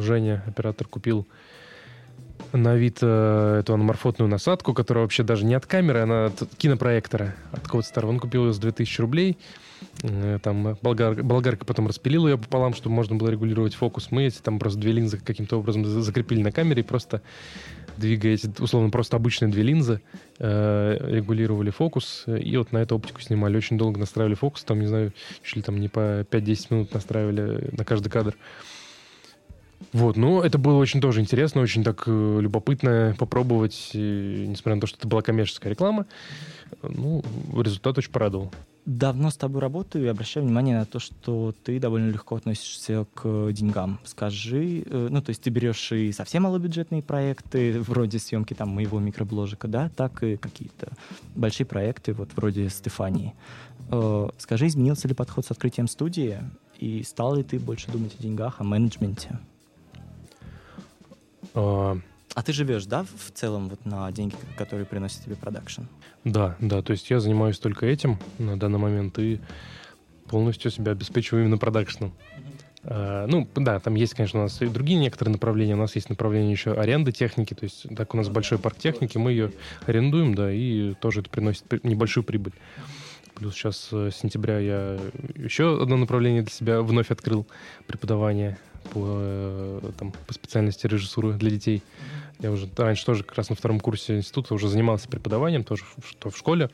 Женя, 0.00 0.42
оператор, 0.46 0.88
купил 0.88 1.26
на 2.52 2.74
вид 2.74 2.98
э, 3.02 3.58
эту 3.60 3.74
аноморфотную 3.74 4.28
насадку, 4.28 4.74
которая 4.74 5.04
вообще 5.04 5.22
даже 5.22 5.44
не 5.44 5.54
от 5.54 5.66
камеры, 5.66 6.00
она 6.00 6.26
от 6.26 6.48
кинопроектора, 6.56 7.34
от 7.52 7.60
какого-то 7.60 7.88
старого. 7.88 8.10
Он 8.10 8.18
купил 8.18 8.46
ее 8.46 8.52
за 8.52 8.60
2000 8.60 9.00
рублей. 9.00 9.38
Э, 10.02 10.38
там 10.42 10.76
болгар, 10.82 11.22
болгарка 11.22 11.64
потом 11.64 11.86
распилила 11.86 12.28
ее 12.28 12.38
пополам, 12.38 12.74
чтобы 12.74 12.94
можно 12.94 13.16
было 13.16 13.28
регулировать 13.28 13.74
фокус. 13.74 14.10
Мы 14.10 14.24
эти 14.26 14.40
там 14.40 14.58
просто 14.58 14.78
две 14.78 14.92
линзы 14.92 15.18
каким-то 15.18 15.58
образом 15.58 15.84
закрепили 15.84 16.42
на 16.42 16.52
камере 16.52 16.82
и 16.82 16.84
просто 16.84 17.22
двигая 17.96 18.34
эти, 18.34 18.50
условно, 18.60 18.90
просто 18.90 19.16
обычные 19.16 19.50
две 19.50 19.62
линзы, 19.62 20.02
э, 20.38 20.96
регулировали 21.00 21.70
фокус, 21.70 22.24
и 22.26 22.56
вот 22.56 22.72
на 22.72 22.78
эту 22.78 22.96
оптику 22.96 23.20
снимали. 23.20 23.56
Очень 23.56 23.78
долго 23.78 23.98
настраивали 23.98 24.34
фокус, 24.34 24.64
там, 24.64 24.80
не 24.80 24.86
знаю, 24.86 25.12
чуть 25.42 25.56
ли 25.56 25.62
там 25.62 25.80
не 25.80 25.88
по 25.88 26.20
5-10 26.22 26.66
минут 26.70 26.94
настраивали 26.94 27.70
на 27.72 27.84
каждый 27.84 28.10
кадр. 28.10 28.36
Вот, 29.92 30.16
ну, 30.16 30.40
это 30.42 30.56
было 30.58 30.78
очень 30.78 31.00
тоже 31.00 31.20
интересно, 31.20 31.60
очень 31.60 31.84
так 31.84 32.04
э, 32.06 32.38
любопытно 32.40 33.14
попробовать, 33.18 33.90
и, 33.92 34.46
несмотря 34.48 34.76
на 34.76 34.80
то, 34.80 34.86
что 34.86 34.98
это 34.98 35.08
была 35.08 35.22
коммерческая 35.22 35.70
реклама, 35.70 36.06
ну, 36.82 37.22
результат 37.54 37.96
очень 37.98 38.10
порадовал 38.10 38.52
давно 38.86 39.30
с 39.30 39.36
тобой 39.36 39.60
работаю 39.60 40.04
и 40.04 40.08
обращаю 40.08 40.46
внимание 40.46 40.78
на 40.78 40.86
то, 40.86 41.00
что 41.00 41.52
ты 41.64 41.80
довольно 41.80 42.08
легко 42.10 42.36
относишься 42.36 43.04
к 43.14 43.50
деньгам. 43.52 43.98
Скажи, 44.04 44.84
э, 44.86 45.08
ну, 45.10 45.20
то 45.20 45.30
есть 45.30 45.42
ты 45.42 45.50
берешь 45.50 45.90
и 45.92 46.12
совсем 46.12 46.44
малобюджетные 46.44 47.02
проекты, 47.02 47.80
вроде 47.86 48.18
съемки 48.18 48.54
там 48.54 48.70
моего 48.70 49.00
микробложика, 49.00 49.66
да, 49.66 49.90
так 49.94 50.22
и 50.22 50.36
какие-то 50.36 50.88
большие 51.34 51.66
проекты, 51.66 52.12
вот 52.12 52.30
вроде 52.36 52.70
Стефании. 52.70 53.34
Э, 53.90 54.28
скажи, 54.38 54.68
изменился 54.68 55.08
ли 55.08 55.14
подход 55.14 55.44
с 55.44 55.50
открытием 55.50 55.88
студии, 55.88 56.38
и 56.78 57.02
стал 57.02 57.34
ли 57.34 57.42
ты 57.42 57.58
больше 57.58 57.90
думать 57.90 58.14
о 58.18 58.22
деньгах, 58.22 58.60
о 58.60 58.64
менеджменте? 58.64 59.38
Uh... 61.54 62.00
А 62.36 62.42
ты 62.42 62.52
живешь, 62.52 62.84
да, 62.84 63.04
в 63.04 63.32
целом 63.32 63.70
вот 63.70 63.86
на 63.86 64.12
деньги, 64.12 64.34
которые 64.58 64.84
приносит 64.84 65.24
тебе 65.24 65.36
продакшн? 65.36 65.84
Да, 66.22 66.54
да, 66.60 66.82
то 66.82 66.90
есть 66.90 67.08
я 67.08 67.18
занимаюсь 67.18 67.58
только 67.58 67.86
этим 67.86 68.18
на 68.38 68.58
данный 68.58 68.78
момент 68.78 69.18
и 69.18 69.40
полностью 70.28 70.70
себя 70.70 70.92
обеспечиваю 70.92 71.44
именно 71.44 71.56
продакшном. 71.56 72.12
Uh, 72.82 73.26
ну, 73.26 73.48
да, 73.54 73.80
там 73.80 73.94
есть, 73.94 74.12
конечно, 74.12 74.40
у 74.40 74.42
нас 74.42 74.60
и 74.60 74.66
другие 74.66 75.00
некоторые 75.00 75.32
направления. 75.32 75.74
У 75.74 75.78
нас 75.78 75.94
есть 75.94 76.10
направление 76.10 76.52
еще 76.52 76.74
аренды 76.74 77.10
техники, 77.10 77.54
то 77.54 77.64
есть 77.64 77.86
так 77.96 78.12
у 78.12 78.18
нас 78.18 78.28
большой 78.28 78.58
парк 78.58 78.76
техники, 78.76 79.16
мы 79.16 79.30
ее 79.30 79.52
арендуем, 79.86 80.34
да, 80.34 80.52
и 80.52 80.92
тоже 80.92 81.20
это 81.20 81.30
приносит 81.30 81.64
небольшую 81.84 82.22
прибыль. 82.22 82.52
Плюс 83.36 83.54
сейчас 83.54 83.88
э, 83.92 84.10
с 84.10 84.16
сентября 84.16 84.58
я 84.58 84.98
еще 85.34 85.82
одно 85.82 85.98
направление 85.98 86.40
для 86.40 86.50
себя 86.50 86.80
вновь 86.80 87.10
открыл 87.10 87.46
преподавание 87.86 88.56
по, 88.94 89.04
э, 89.04 89.90
там, 89.98 90.12
по 90.26 90.32
специальности 90.32 90.86
режиссуры 90.86 91.34
для 91.34 91.50
детей. 91.50 91.82
Я 92.38 92.50
уже 92.50 92.66
раньше 92.76 93.04
тоже 93.04 93.24
как 93.24 93.36
раз 93.36 93.50
на 93.50 93.56
втором 93.56 93.78
курсе 93.78 94.16
института 94.16 94.54
уже 94.54 94.68
занимался 94.68 95.08
преподаванием, 95.08 95.64
тоже 95.64 95.84
что 96.06 96.30
в 96.30 96.36
школе. 96.36 96.70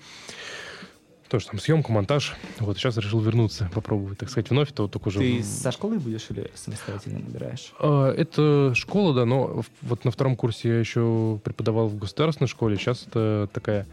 Тоже 1.28 1.46
там 1.46 1.58
съемку, 1.58 1.90
монтаж. 1.90 2.34
Вот 2.60 2.76
сейчас 2.76 2.96
решил 2.96 3.18
вернуться, 3.20 3.68
попробовать, 3.74 4.18
так 4.18 4.30
сказать, 4.30 4.50
вновь. 4.50 4.70
То 4.72 4.86
только 4.86 5.08
уже... 5.08 5.18
Ты 5.18 5.42
со 5.42 5.72
школы 5.72 5.98
будешь 5.98 6.26
или 6.30 6.48
самостоятельно 6.54 7.18
набираешь? 7.20 7.72
А, 7.80 8.12
это 8.12 8.72
школа, 8.76 9.14
да, 9.14 9.24
но 9.24 9.64
вот 9.80 10.04
на 10.04 10.12
втором 10.12 10.36
курсе 10.36 10.68
я 10.68 10.78
еще 10.78 11.40
преподавал 11.42 11.88
в 11.88 11.98
государственной 11.98 12.48
школе. 12.48 12.76
Сейчас 12.76 13.04
это 13.08 13.48
такая... 13.52 13.86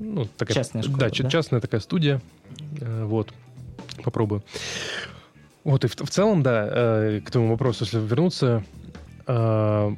Ну, 0.00 0.24
такая 0.24 0.54
частная 0.54 0.82
школа, 0.82 0.98
да, 0.98 1.10
да, 1.10 1.28
частная 1.28 1.60
такая 1.60 1.80
студия. 1.80 2.22
Э, 2.80 3.04
вот, 3.04 3.32
попробую. 4.02 4.42
Вот, 5.62 5.84
и 5.84 5.88
в, 5.88 5.94
в 5.94 6.08
целом, 6.08 6.42
да, 6.42 6.66
э, 6.70 7.20
к 7.20 7.30
твоему 7.30 7.50
вопросу, 7.50 7.84
если 7.84 7.98
вернуться, 8.00 8.64
э, 9.26 9.94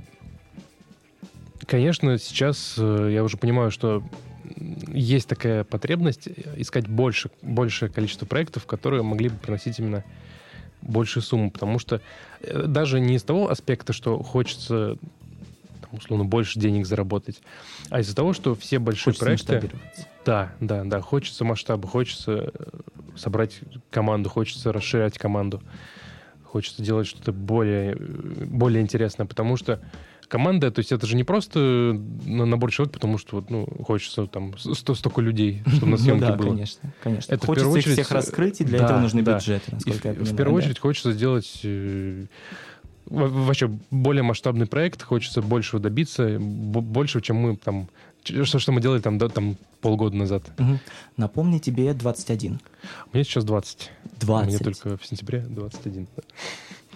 конечно, 1.67 2.19
сейчас 2.19 2.75
я 2.77 3.23
уже 3.23 3.37
понимаю, 3.37 3.71
что 3.71 4.03
есть 4.89 5.29
такая 5.29 5.63
потребность 5.63 6.29
искать 6.57 6.89
больше, 6.89 7.31
большее 7.41 7.89
количество 7.89 8.27
проектов, 8.27 8.67
которые 8.67 9.05
могли 9.05 9.29
бы 9.29 9.37
приносить 9.37 9.79
именно 9.79 10.05
большую 10.83 11.23
сумму, 11.23 11.53
потому 11.53 11.79
что 11.79 12.01
даже 12.41 12.99
не 12.99 13.15
из 13.15 13.23
того 13.23 13.49
аспекта, 13.49 13.93
что 13.93 14.21
хочется 14.21 14.99
условно 15.93 16.25
больше 16.25 16.59
денег 16.59 16.87
заработать, 16.87 17.41
а 17.91 18.01
из-за 18.01 18.15
того, 18.15 18.33
что 18.33 18.55
все 18.55 18.79
большие 18.79 19.15
хочется 19.15 19.25
проекты... 19.25 19.71
Да, 20.25 20.53
да, 20.61 20.85
да, 20.85 21.01
хочется 21.01 21.45
масштаба, 21.45 21.89
хочется 21.89 22.53
собрать 23.17 23.61
команду, 23.91 24.31
хочется 24.31 24.73
расширять 24.73 25.19
команду, 25.19 25.63
хочется 26.45 26.83
делать 26.83 27.07
что-то 27.07 27.33
более, 27.33 27.97
более 27.97 28.83
интересное, 28.83 29.27
потому 29.27 29.57
что 29.57 29.81
команда, 30.33 30.71
то 30.71 30.79
есть 30.79 30.91
это 30.93 31.07
же 31.07 31.15
не 31.15 31.25
просто 31.25 31.59
набор 32.25 32.73
человек, 32.73 32.95
потому 32.95 33.19
что 33.19 33.37
вот, 33.37 33.51
ну, 33.51 33.67
хочется 33.85 34.27
там 34.27 34.57
сто, 34.57 34.95
столько 34.95 35.21
людей, 35.21 35.63
чтобы 35.67 35.93
на 35.93 35.97
съемке 35.99 36.25
ну, 36.25 36.31
да, 36.31 36.37
было. 36.37 36.49
конечно, 36.51 36.93
конечно. 37.03 37.35
Это 37.35 37.47
хочется 37.47 37.69
в 37.69 37.73
очередь, 37.73 37.99
их 37.99 38.07
всех 38.07 38.11
раскрыть, 38.13 38.61
и 38.63 38.65
для 38.65 38.79
да, 38.79 38.85
этого 38.87 39.01
нужны 39.01 39.23
да. 39.23 39.35
бюджеты, 39.35 39.73
насколько 39.73 40.09
и 40.09 40.11
я 40.11 40.15
в, 40.15 40.17
понимаю. 40.17 40.35
в 40.35 40.37
первую 40.37 40.61
да? 40.61 40.65
очередь 40.65 40.79
хочется 40.79 41.13
сделать 41.13 41.61
э, 41.65 42.25
вообще 43.07 43.71
более 43.91 44.23
масштабный 44.23 44.67
проект, 44.67 45.03
хочется 45.03 45.43
большего 45.43 45.81
добиться, 45.81 46.39
больше, 46.39 47.21
чем 47.21 47.37
мы 47.37 47.57
там, 47.57 47.89
что, 48.23 48.59
что 48.59 48.73
мы 48.73 48.81
делали 48.81 49.01
там, 49.01 49.19
да, 49.19 49.29
там 49.29 49.57
полгода 49.81 50.17
назад. 50.17 50.45
Угу. 50.59 50.79
Напомни, 51.17 51.59
тебе 51.59 51.93
21. 51.93 52.61
Мне 53.13 53.25
сейчас 53.25 53.45
20. 53.45 53.91
20. 54.21 54.49
Мне 54.49 54.59
только 54.59 54.97
в 54.97 55.05
сентябре 55.07 55.41
21. 55.41 56.07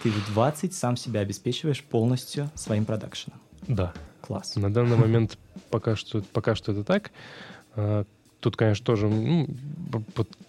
Ты 0.03 0.11
в 0.11 0.33
20 0.33 0.73
сам 0.73 0.95
себя 0.95 1.21
обеспечиваешь 1.21 1.83
полностью 1.83 2.49
своим 2.55 2.85
продакшеном. 2.85 3.39
Да. 3.67 3.93
Класс. 4.21 4.55
На 4.55 4.71
данный 4.71 4.97
момент 4.97 5.37
пока 5.69 5.95
что, 5.95 6.21
пока 6.33 6.55
что 6.55 6.71
это 6.71 6.83
так. 6.83 7.11
А, 7.75 8.05
тут, 8.39 8.57
конечно, 8.57 8.85
тоже 8.85 9.07
ну, 9.07 9.47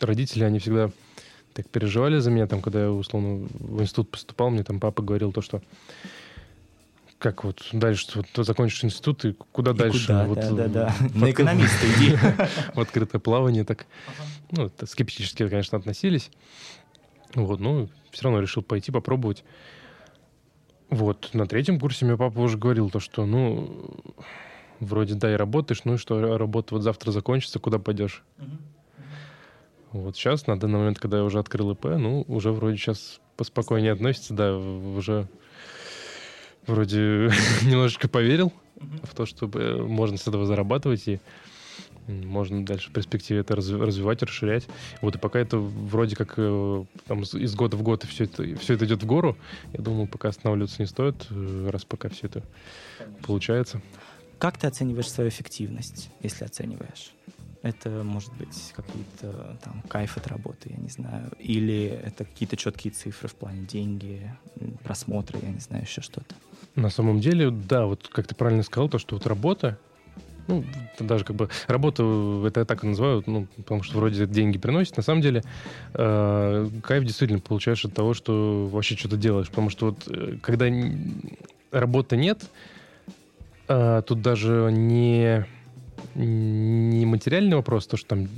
родители, 0.00 0.44
они 0.44 0.58
всегда 0.58 0.90
так 1.58 1.68
переживали 1.70 2.18
за 2.20 2.30
меня, 2.30 2.46
там, 2.46 2.62
когда 2.62 2.82
я, 2.82 2.90
условно, 2.92 3.48
в 3.58 3.82
институт 3.82 4.12
поступал, 4.12 4.50
мне 4.50 4.62
там 4.62 4.78
папа 4.78 5.02
говорил 5.02 5.32
то, 5.32 5.40
что 5.40 5.60
как 7.18 7.42
вот 7.42 7.66
дальше, 7.72 8.06
вот 8.14 8.26
ты 8.32 8.44
закончишь 8.44 8.84
институт, 8.84 9.24
и 9.24 9.32
куда 9.50 9.72
И 9.72 9.74
дальше? 9.74 10.06
куда? 10.06 10.24
Вот, 10.24 10.36
да, 10.38 10.50
да, 10.52 10.68
да. 10.68 10.88
в- 11.00 11.16
На 11.16 11.30
экономиста 11.32 11.84
иди. 11.88 12.16
в 12.74 12.78
открытое 12.80 13.18
плавание 13.18 13.64
так, 13.64 13.86
ну, 14.52 14.70
скептически, 14.84 15.48
конечно, 15.48 15.76
относились. 15.76 16.30
Вот, 17.34 17.58
ну, 17.58 17.88
все 18.12 18.22
равно 18.22 18.38
решил 18.40 18.62
пойти 18.62 18.92
попробовать. 18.92 19.42
Вот, 20.90 21.30
на 21.34 21.46
третьем 21.48 21.80
курсе 21.80 22.04
мне 22.04 22.16
папа 22.16 22.38
уже 22.38 22.56
говорил 22.56 22.88
то, 22.88 23.00
что, 23.00 23.26
ну, 23.26 23.90
вроде, 24.78 25.14
да, 25.14 25.32
и 25.32 25.36
работаешь, 25.36 25.80
ну 25.84 25.94
и 25.94 25.98
что, 25.98 26.38
работа 26.38 26.74
вот 26.76 26.84
завтра 26.84 27.10
закончится, 27.10 27.58
куда 27.58 27.80
пойдешь? 27.80 28.22
Вот 29.92 30.16
сейчас, 30.16 30.46
на 30.46 30.58
данный 30.58 30.78
момент, 30.78 30.98
когда 30.98 31.18
я 31.18 31.24
уже 31.24 31.38
открыл 31.38 31.72
ИП, 31.72 31.84
ну, 31.84 32.24
уже 32.28 32.52
вроде 32.52 32.76
сейчас 32.76 33.20
поспокойнее 33.36 33.92
относится, 33.92 34.34
да, 34.34 34.56
уже 34.56 35.28
вроде 36.66 37.30
немножечко 37.64 38.08
поверил 38.08 38.52
в 39.02 39.14
то, 39.14 39.26
что 39.26 39.46
можно 39.48 40.16
с 40.18 40.26
этого 40.26 40.44
зарабатывать 40.46 41.08
и 41.08 41.20
можно 42.06 42.64
дальше 42.64 42.88
в 42.88 42.92
перспективе 42.92 43.40
это 43.40 43.54
разви- 43.54 43.82
развивать, 43.84 44.22
расширять. 44.22 44.66
Вот 45.02 45.16
и 45.16 45.18
пока 45.18 45.38
это 45.40 45.58
вроде 45.58 46.16
как 46.16 46.34
э, 46.38 46.84
там, 47.06 47.20
из- 47.22 47.54
года 47.54 47.76
в 47.76 47.82
год 47.82 48.04
все 48.04 48.24
это, 48.24 48.44
все 48.56 48.74
это 48.74 48.86
идет 48.86 49.02
в 49.02 49.06
гору, 49.06 49.36
я 49.74 49.80
думаю, 49.82 50.06
пока 50.06 50.28
останавливаться 50.28 50.80
не 50.80 50.86
стоит, 50.86 51.26
э, 51.30 51.68
раз 51.70 51.84
пока 51.84 52.08
все 52.08 52.28
это 52.28 52.42
получается. 53.26 53.82
Как 54.38 54.56
ты 54.56 54.66
оцениваешь 54.66 55.10
свою 55.10 55.28
эффективность, 55.28 56.08
если 56.22 56.44
оцениваешь? 56.44 57.12
Это 57.62 57.90
может 58.04 58.32
быть 58.34 58.72
какие-то 58.74 59.58
там 59.64 59.82
кайф 59.88 60.16
от 60.16 60.28
работы, 60.28 60.70
я 60.70 60.76
не 60.76 60.90
знаю, 60.90 61.32
или 61.38 61.86
это 61.86 62.24
какие-то 62.24 62.56
четкие 62.56 62.92
цифры 62.92 63.28
в 63.28 63.34
плане 63.34 63.66
деньги, 63.66 64.32
просмотры, 64.84 65.40
я 65.42 65.48
не 65.50 65.58
знаю, 65.58 65.82
еще 65.82 66.00
что-то. 66.00 66.36
На 66.76 66.90
самом 66.90 67.18
деле, 67.18 67.50
да, 67.50 67.86
вот 67.86 68.08
как 68.08 68.28
ты 68.28 68.36
правильно 68.36 68.62
сказал, 68.62 68.88
то, 68.88 68.98
что 68.98 69.16
вот 69.16 69.26
работа, 69.26 69.76
ну, 70.48 70.64
даже 70.98 71.24
как 71.24 71.36
бы 71.36 71.50
работа, 71.66 72.02
это 72.46 72.60
я 72.60 72.66
так 72.66 72.82
и 72.82 72.86
называю, 72.86 73.22
ну, 73.26 73.46
потому 73.56 73.82
что 73.82 73.98
вроде 73.98 74.26
деньги 74.26 74.56
приносит. 74.58 74.96
На 74.96 75.02
самом 75.02 75.20
деле, 75.20 75.44
э, 75.94 76.68
кайф 76.82 77.04
действительно 77.04 77.40
получаешь 77.40 77.84
от 77.84 77.92
того, 77.92 78.14
что 78.14 78.66
вообще 78.66 78.96
что-то 78.96 79.16
делаешь. 79.16 79.48
Потому 79.48 79.68
что 79.68 79.86
вот 79.86 80.08
э, 80.08 80.38
когда 80.40 80.66
работы 81.70 82.16
нет, 82.16 82.50
э, 83.68 84.02
тут 84.06 84.22
даже 84.22 84.70
не, 84.72 85.44
не 86.14 87.06
материальный 87.06 87.56
вопрос, 87.56 87.86
то, 87.86 87.96
что 87.96 88.08
там 88.08 88.28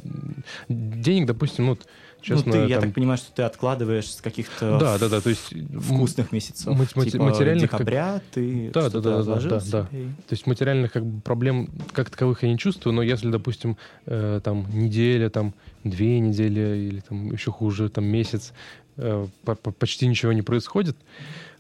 денег, 0.69 1.27
допустим, 1.27 1.65
ну, 1.67 1.71
вот, 1.71 1.87
честно... 2.21 2.45
ну, 2.47 2.53
ты, 2.53 2.69
я 2.71 2.77
там- 2.77 2.87
так 2.87 2.95
понимаю, 2.95 3.19
что 3.19 3.33
ты 3.33 3.43
откладываешь 3.43 4.13
с 4.13 4.21
каких-то 4.21 4.79
Да, 4.79 4.99
да, 4.99 5.09
да, 5.09 5.21
то 5.21 5.31
есть... 5.31 5.53
вкусных 5.81 6.33
месяцев, 6.33 6.67
мати- 6.67 6.93
мати- 6.97 7.11
типа 7.13 7.25
материальных 7.25 7.71
как- 7.71 7.81
декабря, 7.81 8.21
ты 8.33 8.71
Да, 8.73 8.91
да, 8.91 9.01
да, 9.01 9.23
да, 9.23 9.41
да, 9.41 9.61
да, 9.71 9.89
и- 9.93 10.05
То 10.29 10.33
есть 10.33 10.47
материальных 10.47 10.93
как 10.93 11.05
бы 11.05 11.21
проблем 11.23 11.69
как 11.93 12.11
таковых 12.11 12.43
я 12.43 12.51
не 12.51 12.59
чувствую, 12.59 12.95
но 12.95 13.03
если, 13.03 13.31
допустим, 13.31 13.77
э, 14.07 14.41
там 14.45 14.67
неделя, 14.73 15.31
там 15.31 15.55
две 15.85 16.19
недели 16.21 16.89
или 16.89 17.01
там 17.01 17.33
еще 17.33 17.51
хуже, 17.51 17.89
там 17.89 18.05
месяц, 18.05 18.53
э, 18.97 19.27
по- 19.45 19.55
по- 19.55 19.71
почти 19.73 20.07
ничего 20.07 20.33
не 20.33 20.43
происходит, 20.43 20.97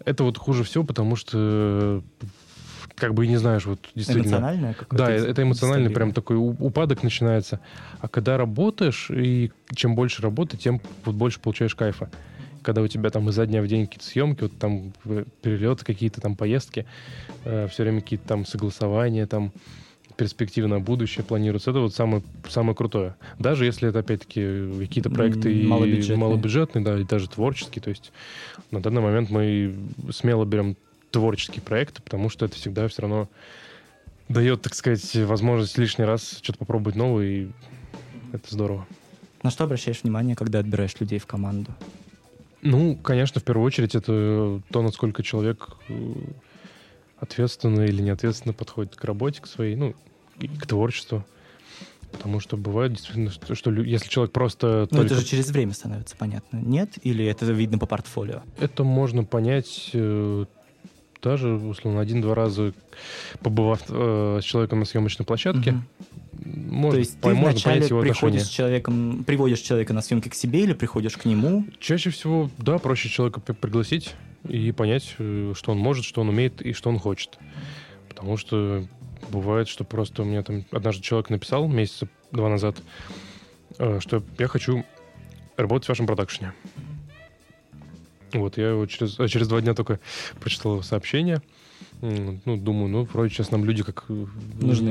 это 0.04 0.24
вот 0.24 0.36
хуже 0.38 0.64
всего, 0.64 0.84
потому 0.84 1.16
что 1.16 2.02
э, 2.22 2.26
как 3.00 3.14
бы 3.14 3.24
и 3.24 3.28
не 3.28 3.38
знаешь, 3.38 3.66
вот 3.66 3.80
действительно... 3.94 4.34
Эмоциональное 4.34 4.74
какое-то? 4.74 5.06
Да, 5.06 5.10
это 5.10 5.42
эмоциональный 5.42 5.90
прям 5.90 6.12
такой 6.12 6.36
упадок 6.36 7.02
начинается. 7.02 7.58
А 8.00 8.06
когда 8.06 8.36
работаешь, 8.36 9.10
и 9.10 9.50
чем 9.74 9.96
больше 9.96 10.22
работы, 10.22 10.56
тем 10.56 10.80
вот 11.04 11.16
больше 11.16 11.40
получаешь 11.40 11.74
кайфа. 11.74 12.10
Когда 12.62 12.82
у 12.82 12.86
тебя 12.86 13.10
там 13.10 13.28
изо 13.30 13.46
дня 13.46 13.62
в 13.62 13.66
день 13.66 13.86
какие-то 13.86 14.06
съемки, 14.06 14.42
вот 14.42 14.58
там 14.58 14.92
э, 15.06 15.24
перелеты, 15.42 15.84
какие-то 15.84 16.20
там 16.20 16.36
поездки, 16.36 16.86
все 17.42 17.70
время 17.78 18.02
какие-то 18.02 18.28
там 18.28 18.44
согласования, 18.44 19.26
там 19.26 19.50
перспективы 20.16 20.68
на 20.68 20.80
будущее 20.80 21.24
планируются. 21.24 21.70
Это 21.70 21.80
вот 21.80 21.94
самое, 21.94 22.22
самое 22.46 22.76
крутое. 22.76 23.14
Даже 23.38 23.64
если 23.64 23.88
это, 23.88 24.00
опять-таки, 24.00 24.70
какие-то 24.78 25.08
проекты 25.08 25.50
и 25.50 25.66
Малобюджетные. 25.66 26.18
малобюджетные, 26.18 26.84
да, 26.84 26.98
и 26.98 27.04
даже 27.04 27.30
творческие. 27.30 27.82
То 27.82 27.88
есть 27.88 28.12
на 28.70 28.82
данный 28.82 29.00
момент 29.00 29.30
мы 29.30 29.74
смело 30.12 30.44
берем 30.44 30.76
творческие 31.10 31.62
проекты, 31.62 32.02
потому 32.02 32.28
что 32.30 32.46
это 32.46 32.56
всегда 32.56 32.88
все 32.88 33.02
равно 33.02 33.28
дает, 34.28 34.62
так 34.62 34.74
сказать, 34.74 35.14
возможность 35.16 35.76
лишний 35.76 36.04
раз 36.04 36.38
что-то 36.42 36.58
попробовать 36.58 36.96
новое, 36.96 37.26
и 37.26 37.48
это 38.32 38.44
здорово. 38.48 38.86
На 39.42 39.50
что 39.50 39.64
обращаешь 39.64 40.02
внимание, 40.02 40.36
когда 40.36 40.58
отбираешь 40.58 40.94
людей 41.00 41.18
в 41.18 41.26
команду? 41.26 41.74
Ну, 42.62 42.94
конечно, 42.96 43.40
в 43.40 43.44
первую 43.44 43.66
очередь 43.66 43.94
это 43.94 44.60
то, 44.70 44.82
насколько 44.82 45.22
человек 45.22 45.70
э, 45.88 46.14
ответственно 47.18 47.82
или 47.82 48.02
неответственно 48.02 48.52
подходит 48.52 48.96
к 48.96 49.04
работе, 49.04 49.40
к 49.40 49.46
своей, 49.46 49.76
ну, 49.76 49.94
и 50.38 50.48
к 50.48 50.66
творчеству. 50.66 51.24
Потому 52.12 52.40
что 52.40 52.56
бывает 52.56 52.92
действительно, 52.92 53.30
что, 53.30 53.54
что 53.54 53.72
если 53.72 54.08
человек 54.08 54.32
просто 54.32 54.88
Ну, 54.90 54.98
только... 54.98 55.14
это 55.14 55.22
же 55.22 55.24
через 55.24 55.48
время 55.48 55.72
становится 55.72 56.16
понятно. 56.16 56.58
Нет? 56.58 56.98
Или 57.02 57.24
это 57.24 57.46
видно 57.46 57.78
по 57.78 57.86
портфолио? 57.86 58.42
Это 58.58 58.84
можно 58.84 59.24
понять 59.24 59.90
э, 59.92 60.44
даже, 61.22 61.48
условно, 61.54 62.00
один-два 62.00 62.34
раза 62.34 62.72
побывав 63.42 63.82
э, 63.88 64.38
с 64.40 64.44
человеком 64.44 64.80
на 64.80 64.84
съемочной 64.84 65.26
площадке. 65.26 65.72
Мгм. 65.72 65.84
Можно, 66.44 66.90
То 66.92 66.98
есть 66.98 67.20
по- 67.20 67.28
ты 67.28 67.34
можно 67.34 67.50
вначале 67.50 67.74
понять 67.76 67.90
его 67.90 68.00
приходишь 68.00 68.16
отношение. 68.18 68.44
с 68.44 68.48
человеком, 68.48 69.24
приводишь 69.26 69.60
человека 69.60 69.92
на 69.92 70.00
съемки 70.02 70.28
к 70.28 70.34
себе 70.34 70.60
или 70.62 70.72
приходишь 70.72 71.16
к 71.16 71.24
нему? 71.26 71.64
Чаще 71.78 72.10
всего, 72.10 72.50
да, 72.58 72.78
проще 72.78 73.08
человека 73.08 73.40
при- 73.40 73.52
пригласить 73.52 74.14
и 74.48 74.72
понять, 74.72 75.14
э, 75.18 75.52
что 75.54 75.72
он 75.72 75.78
может, 75.78 76.04
что 76.04 76.22
он 76.22 76.30
умеет 76.30 76.62
и 76.62 76.72
что 76.72 76.88
он 76.88 76.98
хочет. 76.98 77.38
Потому 78.08 78.36
что 78.38 78.84
бывает, 79.30 79.68
что 79.68 79.84
просто 79.84 80.22
у 80.22 80.24
меня 80.24 80.42
там 80.42 80.64
однажды 80.70 81.02
человек 81.02 81.28
написал 81.30 81.68
месяца 81.68 82.08
два 82.32 82.48
назад, 82.48 82.76
э, 83.78 83.98
что 84.00 84.22
я 84.38 84.46
хочу 84.48 84.84
работать 85.56 85.86
в 85.86 85.88
вашем 85.90 86.06
продакшене. 86.06 86.52
Вот, 88.34 88.58
я 88.58 88.70
его 88.70 88.86
через, 88.86 89.18
а 89.18 89.28
через 89.28 89.48
два 89.48 89.60
дня 89.60 89.74
только 89.74 90.00
прочитал 90.40 90.82
сообщение. 90.82 91.42
Ну, 92.00 92.56
думаю, 92.56 92.88
ну, 92.88 93.04
вроде 93.12 93.32
сейчас 93.32 93.50
нам 93.50 93.64
люди 93.64 93.82
как... 93.82 94.04
э, 94.08 94.26
Нужны. 94.60 94.90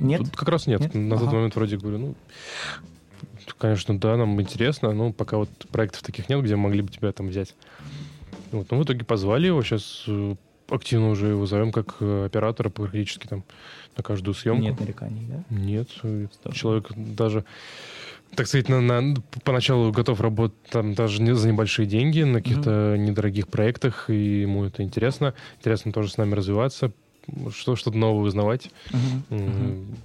Нет? 0.00 0.20
тут 0.20 0.36
Как 0.36 0.48
раз 0.48 0.66
нет. 0.66 0.80
Нет? 0.80 0.94
На 0.94 1.16
тот 1.16 1.28
Ага. 1.28 1.36
момент 1.36 1.54
вроде 1.56 1.76
говорю, 1.76 1.98
ну, 1.98 2.14
конечно, 3.58 3.98
да, 3.98 4.16
нам 4.16 4.40
интересно, 4.40 4.92
но 4.92 5.12
пока 5.12 5.36
вот 5.38 5.50
проектов 5.70 6.02
таких 6.02 6.28
нет, 6.28 6.42
где 6.42 6.56
могли 6.56 6.82
бы 6.82 6.90
тебя 6.90 7.12
там 7.12 7.28
взять. 7.28 7.54
Вот, 8.52 8.70
ну, 8.70 8.78
в 8.78 8.84
итоге 8.84 9.04
позвали 9.04 9.46
его, 9.46 9.62
сейчас 9.62 10.06
активно 10.68 11.10
уже 11.10 11.28
его 11.28 11.46
зовем 11.46 11.72
как 11.72 11.96
э, 12.00 12.24
оператора 12.26 12.68
практически 12.70 13.26
там 13.26 13.44
на 13.96 14.02
каждую 14.02 14.34
съемку. 14.34 14.62
Нет 14.62 14.78
нареканий, 14.80 15.26
да? 15.28 15.44
Нет, 15.50 15.88
э, 16.02 16.26
Здорово. 16.40 16.54
человек 16.56 16.92
даже, 16.96 17.44
так 18.34 18.46
сказать, 18.46 18.68
на, 18.68 18.80
на- 18.80 19.14
поначалу 19.44 19.90
готов 19.92 20.20
работать 20.20 20.58
там 20.70 20.94
даже 20.94 21.20
не 21.22 21.34
за 21.34 21.48
небольшие 21.50 21.86
деньги 21.86 22.22
на 22.22 22.40
каких-то 22.42 22.96
недорогих 22.98 23.48
проектах, 23.48 24.10
и 24.10 24.40
ему 24.42 24.64
это 24.64 24.82
интересно. 24.82 25.34
Интересно 25.58 25.92
тоже 25.92 26.10
с 26.10 26.16
нами 26.18 26.34
развиваться, 26.34 26.92
что, 27.50 27.76
что-то 27.76 27.96
новое 27.98 28.24
узнавать. 28.26 28.70
М, 28.92 29.24
мгм. 29.30 29.96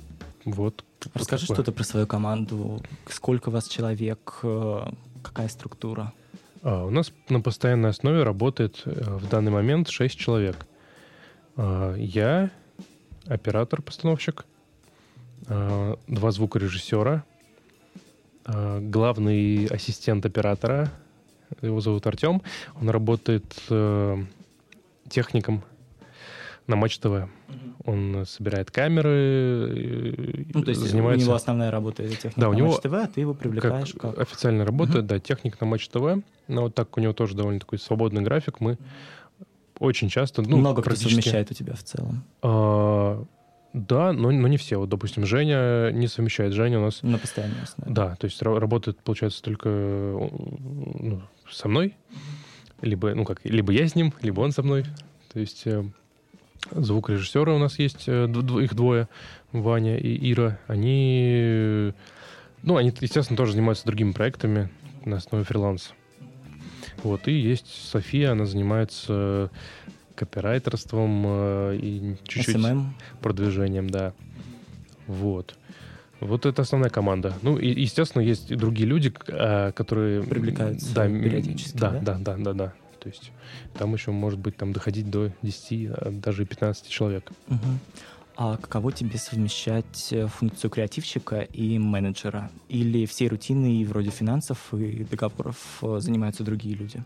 Вот. 0.45 0.83
Расскажи 1.13 1.43
Такое. 1.47 1.55
что-то 1.57 1.71
про 1.71 1.83
свою 1.83 2.07
команду. 2.07 2.81
Сколько 3.09 3.49
вас 3.51 3.67
человек? 3.67 4.39
э, 4.43 4.85
Какая 5.21 5.47
структура? 5.47 6.11
А, 6.63 6.83
у 6.85 6.89
нас 6.89 7.13
на 7.29 7.39
постоянной 7.39 7.89
основе 7.91 8.23
работает 8.23 8.81
э, 8.85 9.17
в 9.17 9.29
данный 9.29 9.51
момент 9.51 9.89
6 9.89 10.17
человек. 10.17 10.65
А, 11.55 11.95
Я, 11.95 12.49
оператор-постановщик, 13.25 14.45
а, 15.47 15.97
два 16.07 16.31
звукорежиссера, 16.31 17.23
главный 18.45 19.65
ассистент 19.67 20.25
оператора, 20.25 20.91
его 21.61 21.79
зовут 21.81 22.05
Артем, 22.07 22.41
он 22.79 22.89
работает 22.89 23.45
э, 23.69 24.23
техником 25.09 25.63
на 26.67 26.75
Матч 26.75 26.97
ТВ. 26.99 27.29
Он 27.85 28.23
собирает 28.25 28.71
камеры, 28.71 30.45
ну, 30.53 30.63
то 30.63 30.69
есть 30.69 30.81
занимается... 30.81 31.25
у 31.25 31.27
него 31.27 31.35
основная 31.35 31.69
работа 31.69 32.03
это 32.03 32.15
техника 32.15 32.39
да, 32.39 32.49
у 32.49 32.53
на 32.53 32.57
него 32.57 32.67
Матч 32.69 32.81
ТВ, 32.81 32.93
а 32.93 33.07
ты 33.07 33.21
его 33.21 33.33
привлекаешь 33.33 33.91
как, 33.93 34.15
как... 34.15 34.19
официально 34.19 34.65
работает, 34.65 35.05
да, 35.05 35.19
техник 35.19 35.59
на 35.59 35.67
Матч 35.67 35.89
ТВ. 35.89 36.23
Но 36.47 36.63
вот 36.63 36.75
так 36.75 36.97
у 36.97 37.01
него 37.01 37.13
тоже 37.13 37.35
довольно 37.35 37.59
такой 37.59 37.79
свободный 37.79 38.21
график. 38.21 38.59
Мы 38.61 38.77
очень 39.79 40.09
часто... 40.09 40.41
Ну, 40.41 40.57
Много 40.57 40.81
кто 40.81 40.95
совмещает 40.95 41.51
у 41.51 41.53
тебя 41.53 41.73
в 41.73 41.83
целом. 41.83 42.23
Да, 43.73 44.13
но, 44.13 44.29
но 44.29 44.47
не 44.47 44.57
все. 44.57 44.77
Вот, 44.77 44.89
допустим, 44.89 45.25
Женя 45.25 45.91
не 45.91 46.07
совмещает. 46.07 46.53
Женя 46.53 46.79
у 46.79 46.83
нас... 46.83 47.01
На 47.01 47.17
постоянной 47.17 47.63
основе. 47.63 47.91
Да, 47.91 48.15
то 48.15 48.25
есть 48.25 48.39
ра- 48.41 48.59
работает, 48.59 48.99
получается, 48.99 49.41
только 49.41 49.67
ну, 49.69 51.21
со 51.49 51.67
мной. 51.67 51.97
Либо, 52.81 53.15
ну 53.15 53.25
как, 53.25 53.43
либо 53.45 53.73
я 53.73 53.87
с 53.87 53.95
ним, 53.95 54.13
либо 54.21 54.41
он 54.41 54.51
со 54.51 54.61
мной. 54.61 54.85
То 55.31 55.39
есть 55.39 55.63
э, 55.65 55.83
звукорежиссеры 56.71 57.51
у 57.51 57.57
нас 57.57 57.79
есть, 57.79 58.07
э, 58.07 58.25
дв- 58.25 58.63
их 58.63 58.75
двое, 58.75 59.07
Ваня 59.51 59.97
и 59.97 60.31
Ира. 60.31 60.59
Они, 60.67 61.93
ну, 62.61 62.77
они, 62.77 62.93
естественно, 62.99 63.37
тоже 63.37 63.53
занимаются 63.53 63.85
другими 63.85 64.11
проектами 64.11 64.69
на 65.03 65.17
основе 65.17 65.43
фриланса. 65.43 65.93
Вот, 67.01 67.27
и 67.27 67.31
есть 67.31 67.67
София, 67.89 68.31
она 68.33 68.45
занимается 68.45 69.49
копирайтерством 70.15 71.23
э, 71.25 71.77
и 71.81 72.15
чуть-чуть 72.27 72.55
SMM. 72.55 72.85
продвижением, 73.21 73.89
да. 73.89 74.13
Вот. 75.07 75.55
Вот 76.19 76.45
это 76.45 76.61
основная 76.61 76.89
команда. 76.89 77.33
Ну, 77.41 77.57
и, 77.57 77.67
естественно, 77.81 78.21
есть 78.21 78.51
и 78.51 78.55
другие 78.55 78.87
люди, 78.87 79.13
а, 79.27 79.71
которые... 79.73 80.23
Привлекаются 80.23 80.93
да, 80.93 81.07
периодически, 81.07 81.77
Да, 81.77 81.91
да? 81.91 81.99
да, 81.99 82.17
да, 82.17 82.37
да, 82.37 82.53
да. 82.53 82.73
То 82.99 83.09
есть 83.09 83.31
там 83.77 83.93
еще 83.93 84.11
может 84.11 84.39
быть 84.39 84.55
там 84.55 84.71
доходить 84.71 85.09
до 85.09 85.31
10, 85.41 85.89
а 85.91 86.11
даже 86.11 86.45
15 86.45 86.87
человек. 86.87 87.29
Мгм. 87.47 87.79
А 88.35 88.57
каково 88.57 88.91
тебе 88.93 89.17
совмещать 89.17 90.07
э, 90.11 90.27
функцию 90.27 90.71
креативщика 90.71 91.41
и 91.41 91.77
менеджера? 91.77 92.49
Или 92.69 93.05
всей 93.05 93.27
рутиной 93.27 93.83
вроде 93.83 94.09
финансов 94.09 94.73
и 94.73 95.03
договоров 95.03 95.57
э, 95.81 95.97
занимаются 95.99 96.43
другие 96.43 96.75
люди? 96.75 97.03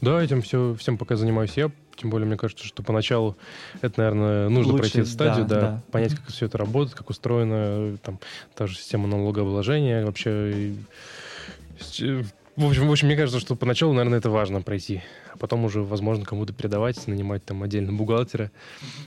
Да, 0.00 0.20
этим 0.22 0.42
все, 0.42 0.74
всем 0.74 0.96
пока 0.98 1.16
занимаюсь 1.16 1.52
я. 1.56 1.70
Тем 2.00 2.10
более, 2.10 2.26
мне 2.26 2.36
кажется, 2.36 2.64
что 2.64 2.82
поначалу 2.84 3.36
это, 3.80 4.00
наверное, 4.00 4.48
нужно 4.48 4.72
Лучше, 4.72 4.82
пройти 4.82 5.00
эту 5.00 5.10
стадию, 5.10 5.46
да, 5.46 5.54
да, 5.54 5.60
да. 5.60 5.82
понять, 5.90 6.14
как 6.14 6.28
все 6.28 6.46
это 6.46 6.56
работает, 6.56 6.96
как 6.96 7.10
устроена 7.10 7.96
там 7.98 8.20
та 8.54 8.68
же 8.68 8.76
система 8.76 9.08
налогообложения 9.08 10.04
вообще. 10.06 10.52
и 10.52 10.76
э, 12.00 12.22
В 12.54 12.64
общем, 12.66 12.86
в 12.86 12.92
общем, 12.92 13.08
мне 13.08 13.16
кажется, 13.16 13.40
что 13.40 13.56
поначалу, 13.56 13.94
наверное, 13.94 14.18
это 14.18 14.30
важно 14.30 14.62
пройти, 14.62 15.02
а 15.32 15.38
потом 15.38 15.64
уже, 15.64 15.82
возможно, 15.82 16.24
кому-то 16.24 16.52
передавать, 16.52 17.04
нанимать 17.08 17.44
там 17.44 17.64
отдельно 17.64 17.92
бухгалтера. 17.92 18.52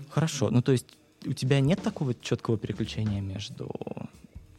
Хорошо. 0.09 0.49
Ну, 0.49 0.61
то 0.61 0.73
есть 0.73 0.87
у 1.25 1.31
тебя 1.31 1.61
нет 1.61 1.81
такого 1.81 2.13
четкого 2.13 2.57
переключения 2.57 3.21
между 3.21 3.69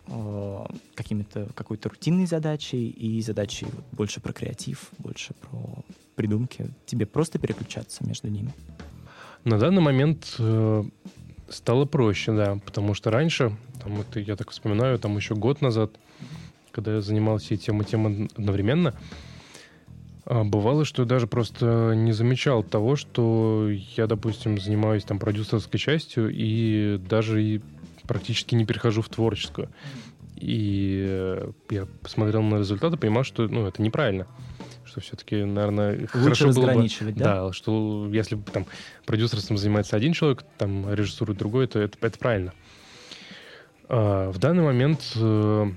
э, 0.07 0.65
какими-то 0.95 1.49
какой-то 1.55 1.89
рутинной 1.89 2.27
задачей 2.27 2.89
и 2.89 3.21
задачей 3.23 3.67
вот 3.67 3.85
больше 3.93 4.21
про 4.21 4.33
креатив, 4.33 4.91
больше 4.99 5.35
про 5.35 5.85
придумки. 6.15 6.67
Тебе 6.87 7.07
просто 7.07 7.39
переключаться 7.39 8.07
между 8.07 8.29
ними. 8.29 8.53
На 9.45 9.59
данный 9.59 9.83
момент 9.83 10.37
э, 10.39 10.85
стало 11.49 11.85
проще, 11.85 12.33
да, 12.33 12.59
потому 12.65 12.95
что 12.95 13.11
раньше, 13.11 13.57
там, 13.83 14.01
это, 14.01 14.21
я 14.21 14.37
так 14.37 14.51
вспоминаю, 14.51 14.99
там 14.99 15.17
еще 15.17 15.35
год 15.35 15.61
назад, 15.61 15.93
когда 16.71 16.95
я 16.95 17.01
занимался 17.01 17.55
и 17.55 17.59
тем, 17.59 17.81
и 17.83 17.85
тем 17.85 18.29
одновременно, 18.37 18.95
а, 20.25 20.45
бывало, 20.45 20.85
что 20.85 21.03
я 21.03 21.09
даже 21.09 21.27
просто 21.27 21.95
не 21.97 22.13
замечал 22.13 22.63
того, 22.63 22.97
что 22.97 23.69
я, 23.97 24.07
допустим, 24.07 24.59
занимаюсь 24.59 25.05
там 25.05 25.19
продюсерской 25.19 25.81
частью 25.81 26.31
и 26.33 26.99
даже 26.99 27.43
и 27.43 27.61
практически 28.07 28.55
не 28.55 28.65
перехожу 28.65 29.03
в 29.03 29.09
творческую. 29.09 29.69
И 30.37 31.05
э, 31.09 31.51
я 31.71 31.87
посмотрел 32.03 32.43
на 32.43 32.59
результаты, 32.59 32.97
понимал, 32.97 33.25
что 33.25 33.47
ну, 33.47 33.67
это 33.67 33.81
неправильно. 33.81 34.27
Что 34.85 35.01
все-таки, 35.01 35.45
наверное, 35.45 36.01
Лучше 36.01 36.45
хорошо 36.45 36.53
было 36.53 36.73
бы... 36.73 36.89
да? 37.13 37.47
Да, 37.47 37.53
что 37.53 38.09
если 38.13 38.35
бы 38.35 38.51
там 38.51 38.67
продюсерством 39.07 39.57
занимается 39.57 39.97
один 39.97 40.13
человек, 40.13 40.45
там 40.59 40.93
режиссура 40.93 41.33
другой, 41.33 41.67
то 41.69 41.79
это, 41.79 41.97
это 42.01 42.19
правильно. 42.19 42.53
А, 43.89 44.31
в 44.31 44.39
данный 44.39 44.65
момент 44.65 45.01
э, 45.15 45.71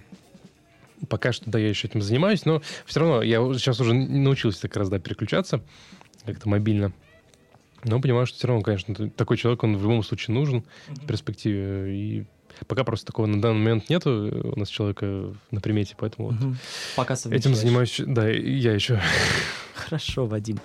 пока 1.08 1.32
что, 1.32 1.50
да, 1.50 1.60
я 1.60 1.70
еще 1.70 1.88
этим 1.88 2.02
занимаюсь, 2.02 2.46
но 2.46 2.62
все 2.86 3.00
равно 3.00 3.22
я 3.22 3.38
сейчас 3.54 3.80
уже 3.80 3.94
научился 3.94 4.64
так 4.64 4.76
раз, 4.76 4.90
да, 4.90 5.00
переключаться 5.00 5.62
как-то 6.26 6.50
мобильно. 6.50 6.92
Но 7.86 8.02
понимаю, 8.02 8.26
что 8.26 8.38
все 8.38 8.48
равно, 8.48 8.64
конечно, 8.64 9.10
такой 9.12 9.38
человек, 9.38 9.64
он 9.64 9.78
в 9.78 9.82
любом 9.82 10.04
случае 10.04 10.36
нужен 10.36 10.64
в 10.88 11.06
перспективе. 11.06 11.96
И 11.96 12.26
пока 12.68 12.84
просто 12.84 13.08
такого 13.08 13.26
на 13.26 13.42
данный 13.42 13.60
момент 13.60 13.90
нету 13.90 14.52
у 14.56 14.60
нас 14.60 14.70
человека 14.70 15.34
на 15.52 15.62
примете, 15.62 15.96
поэтому 15.98 16.30
вот 16.30 16.40
Мгм. 16.40 16.58
Пока 16.96 17.14
этим 17.14 17.56
занимаюсь, 17.56 18.02
да, 18.06 18.28
я 18.28 18.74
еще. 18.74 19.00
Хорошо, 19.76 20.26
Вадим. 20.26 20.60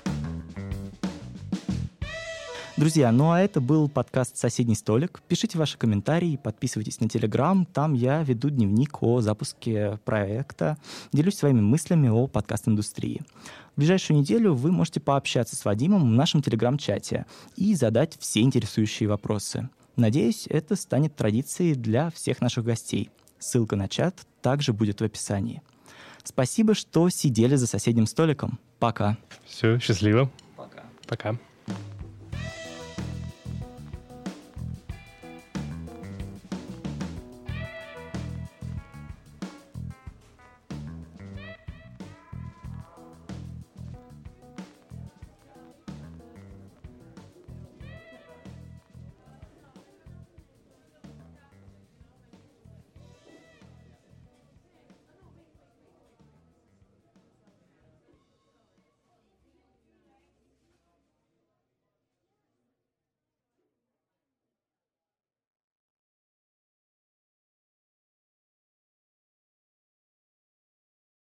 Друзья, 2.81 3.13
ну 3.13 3.31
а 3.31 3.39
это 3.39 3.61
был 3.61 3.91
подкаст 3.91 4.39
«Соседний 4.39 4.75
столик». 4.75 5.21
Пишите 5.29 5.59
ваши 5.59 5.77
комментарии, 5.77 6.41
подписывайтесь 6.43 6.99
на 6.99 7.11
Телеграм. 7.11 7.67
Там 7.67 7.93
я 7.93 8.23
веду 8.23 8.49
дневник 8.49 9.03
о 9.03 9.21
запуске 9.21 9.99
проекта, 10.07 10.79
делюсь 11.13 11.37
своими 11.37 11.61
мыслями 11.61 12.09
о 12.09 12.27
подкаст-индустрии. 12.27 13.21
В 13.77 13.81
ближайшую 13.81 14.21
неделю 14.21 14.55
вы 14.55 14.73
можете 14.73 14.99
пообщаться 14.99 15.57
с 15.57 15.65
Вадимом 15.67 16.11
в 16.11 16.15
нашем 16.15 16.41
Телеграм-чате 16.41 17.27
и 17.55 17.75
задать 17.75 18.17
все 18.19 18.41
интересующие 18.41 19.11
вопросы. 19.11 19.69
Надеюсь, 19.97 20.47
это 20.49 20.75
станет 20.75 21.15
традицией 21.15 21.75
для 21.75 22.09
всех 22.09 22.41
наших 22.41 22.65
гостей. 22.65 23.11
Ссылка 23.39 23.77
на 23.77 23.89
чат 23.89 24.27
также 24.41 24.73
будет 24.73 25.03
в 25.03 25.05
описании. 25.05 25.61
Спасибо, 26.25 26.73
что 26.73 27.11
сидели 27.11 27.57
за 27.57 27.67
соседним 27.67 28.07
столиком. 28.07 28.59
Пока. 28.79 29.19
Все, 29.45 29.79
счастливо. 29.79 30.31
Пока. 30.57 30.85
Пока. 31.07 31.39